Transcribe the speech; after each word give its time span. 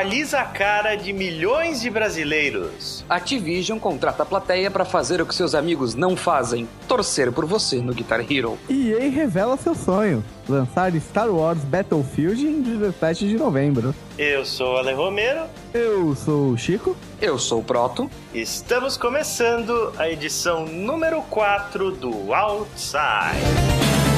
esbaliza 0.00 0.40
a 0.40 0.44
cara 0.44 0.94
de 0.94 1.12
milhões 1.12 1.82
de 1.82 1.90
brasileiros. 1.90 3.04
Activision 3.08 3.78
contrata 3.78 4.22
a 4.22 4.26
plateia 4.26 4.70
para 4.70 4.84
fazer 4.84 5.20
o 5.20 5.26
que 5.26 5.34
seus 5.34 5.54
amigos 5.54 5.94
não 5.94 6.16
fazem: 6.16 6.66
torcer 6.88 7.30
por 7.30 7.44
você 7.44 7.76
no 7.76 7.92
Guitar 7.92 8.20
Hero. 8.20 8.58
EA 8.68 9.10
revela 9.10 9.58
seu 9.58 9.74
sonho: 9.74 10.24
lançar 10.48 10.90
Star 10.94 11.28
Wars 11.28 11.58
Battlefield 11.64 12.46
em 12.46 12.62
17 12.62 13.28
de 13.28 13.36
novembro. 13.36 13.94
Eu 14.16 14.44
sou 14.46 14.74
o 14.74 14.76
Ale 14.78 14.94
Romero. 14.94 15.42
Eu 15.74 16.14
sou 16.16 16.52
o 16.52 16.56
Chico. 16.56 16.96
Eu 17.20 17.38
sou 17.38 17.60
o 17.60 17.64
Proto. 17.64 18.10
Estamos 18.32 18.96
começando 18.96 19.92
a 19.98 20.08
edição 20.08 20.64
número 20.64 21.20
4 21.22 21.90
do 21.90 22.32
Outside. 22.32 24.09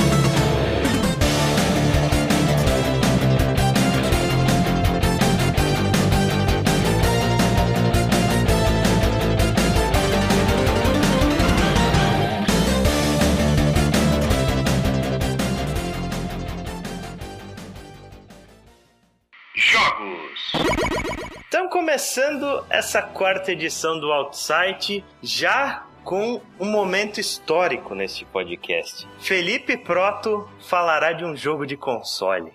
Começando 21.83 22.65
essa 22.71 23.03
quarta 23.03 23.51
edição 23.51 23.99
do 23.99 24.13
Outside 24.13 25.05
já 25.21 25.85
com 26.05 26.41
um 26.61 26.71
momento 26.71 27.19
histórico 27.19 27.93
neste 27.93 28.25
podcast. 28.25 29.09
Felipe 29.19 29.77
Proto 29.77 30.49
falará 30.61 31.13
de 31.13 31.25
um 31.25 31.35
jogo 31.35 31.67
de 31.67 31.77
console. 31.77 32.53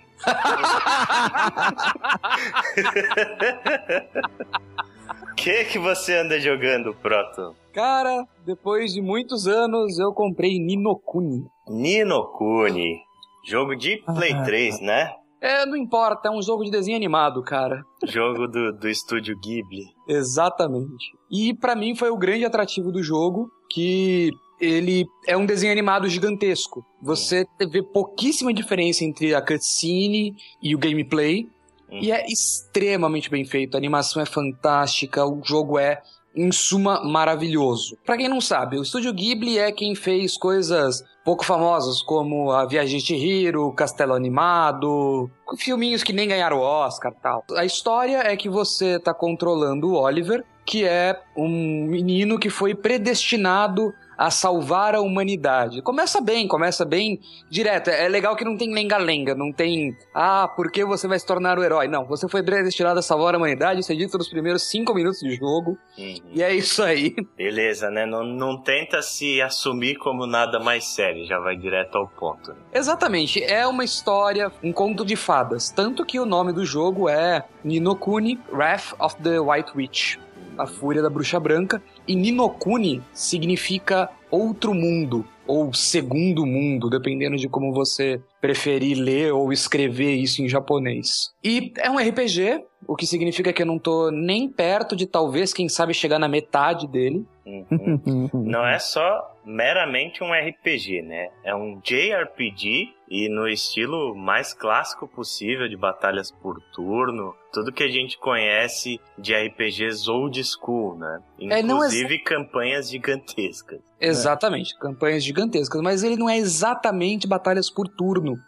O 5.30 5.34
que 5.36 5.64
que 5.66 5.78
você 5.78 6.16
anda 6.16 6.40
jogando, 6.40 6.94
Proto? 6.94 7.54
Cara, 7.74 8.26
depois 8.46 8.94
de 8.94 9.02
muitos 9.02 9.46
anos 9.46 9.98
eu 9.98 10.10
comprei 10.14 10.58
Ninokuni. 10.58 11.44
Ninokuni. 11.68 13.02
Jogo 13.46 13.76
de 13.76 13.98
Play 14.06 14.32
ah, 14.32 14.42
3, 14.44 14.80
né? 14.80 15.12
É, 15.40 15.64
não 15.64 15.76
importa, 15.76 16.28
é 16.28 16.30
um 16.30 16.42
jogo 16.42 16.64
de 16.64 16.70
desenho 16.70 16.96
animado, 16.96 17.42
cara. 17.42 17.84
Jogo 18.04 18.48
do, 18.48 18.72
do 18.72 18.88
estúdio 18.88 19.38
Ghibli. 19.38 19.86
Exatamente. 20.08 21.12
E 21.30 21.54
para 21.54 21.76
mim 21.76 21.94
foi 21.94 22.10
o 22.10 22.16
grande 22.16 22.44
atrativo 22.44 22.90
do 22.90 23.02
jogo, 23.02 23.48
que 23.70 24.30
ele 24.60 25.06
é 25.26 25.36
um 25.36 25.46
desenho 25.46 25.72
animado 25.72 26.08
gigantesco. 26.08 26.84
Você 27.00 27.46
vê 27.70 27.82
pouquíssima 27.82 28.52
diferença 28.52 29.04
entre 29.04 29.34
a 29.34 29.40
cutscene 29.40 30.34
e 30.60 30.74
o 30.74 30.78
gameplay. 30.78 31.48
Hum. 31.90 32.00
E 32.02 32.10
é 32.10 32.26
extremamente 32.26 33.30
bem 33.30 33.44
feito. 33.44 33.76
A 33.76 33.78
animação 33.78 34.20
é 34.20 34.26
fantástica, 34.26 35.24
o 35.24 35.40
jogo 35.44 35.78
é 35.78 36.02
em 36.38 36.52
suma, 36.52 37.02
maravilhoso. 37.02 37.98
Para 38.06 38.16
quem 38.16 38.28
não 38.28 38.40
sabe, 38.40 38.78
o 38.78 38.82
Estúdio 38.82 39.12
Ghibli 39.12 39.58
é 39.58 39.72
quem 39.72 39.94
fez 39.94 40.36
coisas 40.36 41.04
pouco 41.24 41.44
famosas 41.44 42.00
como 42.00 42.52
A 42.52 42.64
Viagem 42.64 43.00
de 43.00 43.14
Hiro, 43.14 43.72
Castelo 43.72 44.14
Animado, 44.14 45.30
filminhos 45.58 46.02
que 46.02 46.12
nem 46.12 46.28
ganharam 46.28 46.60
Oscar 46.60 47.12
tal. 47.20 47.44
A 47.56 47.64
história 47.64 48.18
é 48.18 48.36
que 48.36 48.48
você 48.48 48.98
tá 48.98 49.12
controlando 49.12 49.88
o 49.88 50.00
Oliver, 50.00 50.44
que 50.64 50.84
é 50.84 51.20
um 51.36 51.86
menino 51.86 52.38
que 52.38 52.48
foi 52.48 52.74
predestinado 52.74 53.92
a 54.18 54.32
salvar 54.32 54.96
a 54.96 55.00
humanidade. 55.00 55.80
Começa 55.80 56.20
bem, 56.20 56.48
começa 56.48 56.84
bem 56.84 57.20
direto. 57.48 57.88
É 57.88 58.08
legal 58.08 58.34
que 58.34 58.44
não 58.44 58.56
tem 58.56 58.74
lenga-lenga, 58.74 59.32
não 59.32 59.52
tem, 59.52 59.96
ah, 60.12 60.48
por 60.48 60.72
que 60.72 60.84
você 60.84 61.06
vai 61.06 61.16
se 61.16 61.24
tornar 61.24 61.56
o 61.56 61.62
herói? 61.62 61.86
Não, 61.86 62.04
você 62.04 62.28
foi 62.28 62.42
destinado 62.42 62.98
a 62.98 63.02
salvar 63.02 63.34
a 63.34 63.38
humanidade, 63.38 63.80
isso 63.80 63.92
é 63.92 63.94
dito 63.94 64.18
nos 64.18 64.28
primeiros 64.28 64.68
cinco 64.68 64.92
minutos 64.92 65.20
de 65.20 65.36
jogo. 65.36 65.78
Uhum. 65.96 66.16
E 66.34 66.42
é 66.42 66.52
isso 66.52 66.82
aí. 66.82 67.14
Beleza, 67.36 67.88
né? 67.90 68.04
Não, 68.04 68.24
não 68.24 68.60
tenta 68.60 69.00
se 69.02 69.40
assumir 69.40 69.96
como 69.96 70.26
nada 70.26 70.58
mais 70.58 70.84
sério, 70.88 71.24
já 71.24 71.38
vai 71.38 71.56
direto 71.56 71.96
ao 71.96 72.08
ponto. 72.08 72.50
Né? 72.50 72.58
Exatamente, 72.74 73.42
é 73.44 73.64
uma 73.68 73.84
história, 73.84 74.50
um 74.64 74.72
conto 74.72 75.04
de 75.04 75.14
fadas. 75.14 75.70
Tanto 75.70 76.04
que 76.04 76.18
o 76.18 76.26
nome 76.26 76.52
do 76.52 76.64
jogo 76.64 77.08
é 77.08 77.44
Ninokuni 77.62 78.40
Wrath 78.50 78.94
of 78.98 79.14
the 79.22 79.38
White 79.38 79.72
Witch 79.76 80.16
a 80.58 80.66
Fúria 80.66 81.00
da 81.00 81.08
Bruxa 81.08 81.38
Branca, 81.38 81.80
e 82.08 82.14
Ninokuni 82.14 83.02
significa 83.12 84.08
outro 84.30 84.74
mundo 84.74 85.24
ou 85.48 85.72
segundo 85.72 86.46
mundo, 86.46 86.90
dependendo 86.90 87.36
de 87.36 87.48
como 87.48 87.72
você 87.72 88.20
preferir 88.40 88.96
ler 88.96 89.32
ou 89.32 89.52
escrever 89.52 90.14
isso 90.14 90.42
em 90.42 90.48
japonês. 90.48 91.32
E 91.42 91.72
é 91.78 91.90
um 91.90 91.96
RPG, 91.96 92.62
o 92.86 92.94
que 92.94 93.06
significa 93.06 93.52
que 93.52 93.62
eu 93.62 93.66
não 93.66 93.78
tô 93.78 94.10
nem 94.10 94.48
perto 94.48 94.94
de 94.94 95.06
talvez, 95.06 95.52
quem 95.52 95.68
sabe, 95.68 95.94
chegar 95.94 96.18
na 96.18 96.28
metade 96.28 96.86
dele. 96.86 97.24
Uhum. 97.46 98.28
não 98.34 98.66
é 98.66 98.78
só 98.78 99.34
meramente 99.42 100.22
um 100.22 100.30
RPG, 100.32 101.00
né? 101.00 101.30
É 101.42 101.54
um 101.54 101.80
JRPG 101.80 102.92
e 103.10 103.28
no 103.30 103.48
estilo 103.48 104.14
mais 104.14 104.52
clássico 104.52 105.08
possível 105.08 105.66
de 105.66 105.76
batalhas 105.76 106.30
por 106.30 106.60
turno, 106.74 107.34
tudo 107.50 107.72
que 107.72 107.82
a 107.82 107.88
gente 107.88 108.18
conhece 108.18 109.00
de 109.16 109.34
RPGs 109.34 110.10
old 110.10 110.42
school, 110.44 110.98
né? 110.98 111.22
Inclusive 111.38 112.14
é, 112.14 112.18
é... 112.18 112.22
campanhas 112.22 112.90
gigantescas. 112.90 113.80
Exatamente, 113.98 114.74
é. 114.76 114.78
campanhas 114.78 115.24
gigantescas, 115.24 115.37
mas 115.82 116.02
ele 116.02 116.16
não 116.16 116.28
é 116.28 116.36
exatamente 116.36 117.26
batalhas 117.26 117.70
por 117.70 117.88
turno. 117.88 118.40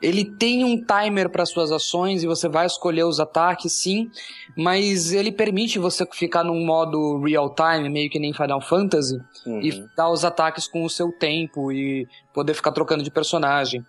Ele 0.00 0.24
tem 0.24 0.64
um 0.64 0.82
timer 0.82 1.28
para 1.28 1.44
suas 1.44 1.70
ações 1.70 2.22
e 2.22 2.26
você 2.26 2.48
vai 2.48 2.64
escolher 2.64 3.04
os 3.04 3.20
ataques, 3.20 3.72
sim, 3.72 4.10
mas 4.56 5.12
ele 5.12 5.30
permite 5.30 5.78
você 5.78 6.06
ficar 6.10 6.42
num 6.42 6.64
modo 6.64 7.20
real 7.22 7.54
time, 7.54 7.88
meio 7.90 8.08
que 8.08 8.18
nem 8.18 8.32
Final 8.32 8.62
Fantasy, 8.62 9.20
uhum. 9.44 9.60
e 9.60 9.84
dar 9.94 10.08
os 10.10 10.24
ataques 10.24 10.66
com 10.66 10.84
o 10.84 10.90
seu 10.90 11.12
tempo 11.12 11.70
e 11.70 12.08
poder 12.32 12.54
ficar 12.54 12.72
trocando 12.72 13.04
de 13.04 13.10
personagem. 13.10 13.84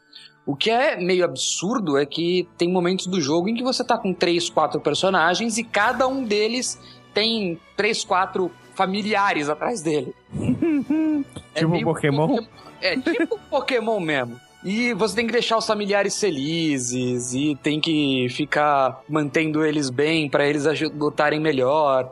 O 0.45 0.55
que 0.55 0.69
é 0.69 0.99
meio 0.99 1.23
absurdo 1.23 1.97
é 1.97 2.05
que 2.05 2.47
tem 2.57 2.69
momentos 2.69 3.07
do 3.07 3.21
jogo 3.21 3.47
em 3.47 3.55
que 3.55 3.63
você 3.63 3.83
tá 3.83 3.97
com 3.97 4.13
três, 4.13 4.49
quatro 4.49 4.81
personagens 4.81 5.57
e 5.57 5.63
cada 5.63 6.07
um 6.07 6.25
deles 6.25 6.77
tem 7.13 7.59
três, 7.77 8.03
quatro 8.03 8.51
familiares 8.81 9.47
atrás 9.47 9.81
dele. 9.81 10.15
é 11.53 11.59
tipo 11.59 11.75
um 11.75 11.83
Pokémon? 11.83 12.27
Pokémon? 12.27 12.47
É, 12.81 12.97
tipo 12.97 13.39
Pokémon 13.47 13.99
mesmo. 13.99 14.39
E 14.63 14.93
você 14.93 15.15
tem 15.15 15.27
que 15.27 15.33
deixar 15.33 15.57
os 15.57 15.67
familiares 15.67 16.19
felizes 16.19 17.33
e 17.33 17.55
tem 17.61 17.79
que 17.79 18.27
ficar 18.29 19.01
mantendo 19.07 19.63
eles 19.63 19.91
bem 19.91 20.27
para 20.27 20.47
eles 20.47 20.65
lutarem 20.95 21.39
melhor. 21.39 22.11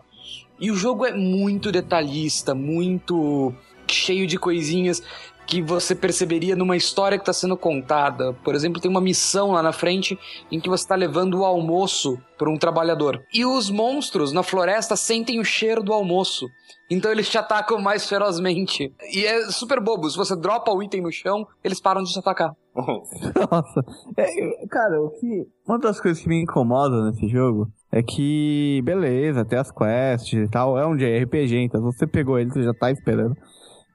E 0.60 0.70
o 0.70 0.76
jogo 0.76 1.06
é 1.06 1.12
muito 1.12 1.72
detalhista, 1.72 2.54
muito 2.54 3.52
cheio 3.88 4.28
de 4.28 4.38
coisinhas 4.38 5.02
que 5.50 5.64
você 5.64 5.96
perceberia 5.96 6.56
numa 6.56 6.78
história 6.78 7.18
que 7.18 7.24
está 7.24 7.34
sendo 7.34 7.58
contada. 7.58 8.34
Por 8.44 8.54
exemplo, 8.54 8.80
tem 8.80 8.90
uma 8.90 9.02
missão 9.02 9.52
lá 9.54 9.64
na 9.64 9.72
frente 9.72 10.18
em 10.52 10.60
que 10.60 10.70
você 10.70 10.84
está 10.84 10.94
levando 10.94 11.40
o 11.40 11.44
almoço 11.44 12.20
para 12.38 12.52
um 12.52 12.56
trabalhador. 12.56 13.20
E 13.34 13.44
os 13.44 13.72
monstros 13.72 14.32
na 14.32 14.44
floresta 14.44 14.96
sentem 14.96 15.40
o 15.40 15.44
cheiro 15.44 15.82
do 15.82 15.92
almoço. 15.92 16.46
Então 16.88 17.12
eles 17.12 17.28
te 17.28 17.38
atacam 17.40 17.82
mais 17.82 18.08
ferozmente. 18.08 18.94
E 19.12 19.26
é 19.26 19.48
super 19.50 19.82
bobo. 19.82 20.08
Se 20.08 20.18
você 20.18 20.36
dropa 20.36 20.72
o 20.72 20.84
item 20.84 21.02
no 21.02 21.12
chão, 21.12 21.48
eles 21.64 21.82
param 21.82 22.04
de 22.04 22.14
te 22.14 22.20
atacar. 22.20 22.54
Nossa. 22.76 23.84
É, 24.16 24.68
cara, 24.68 25.02
o 25.02 25.10
que. 25.10 25.48
Uma 25.68 25.80
das 25.80 26.00
coisas 26.00 26.22
que 26.22 26.30
me 26.30 26.44
incomoda 26.44 27.10
nesse 27.10 27.28
jogo 27.28 27.68
é 27.92 28.04
que, 28.04 28.82
beleza, 28.84 29.44
tem 29.44 29.58
as 29.58 29.72
quests 29.72 30.34
e 30.34 30.48
tal. 30.48 30.78
É 30.78 30.86
um 30.86 30.96
JRPG, 30.96 31.58
então 31.58 31.82
você 31.82 32.06
pegou 32.06 32.38
ele, 32.38 32.52
você 32.52 32.62
já 32.62 32.74
tá 32.74 32.92
esperando. 32.92 33.36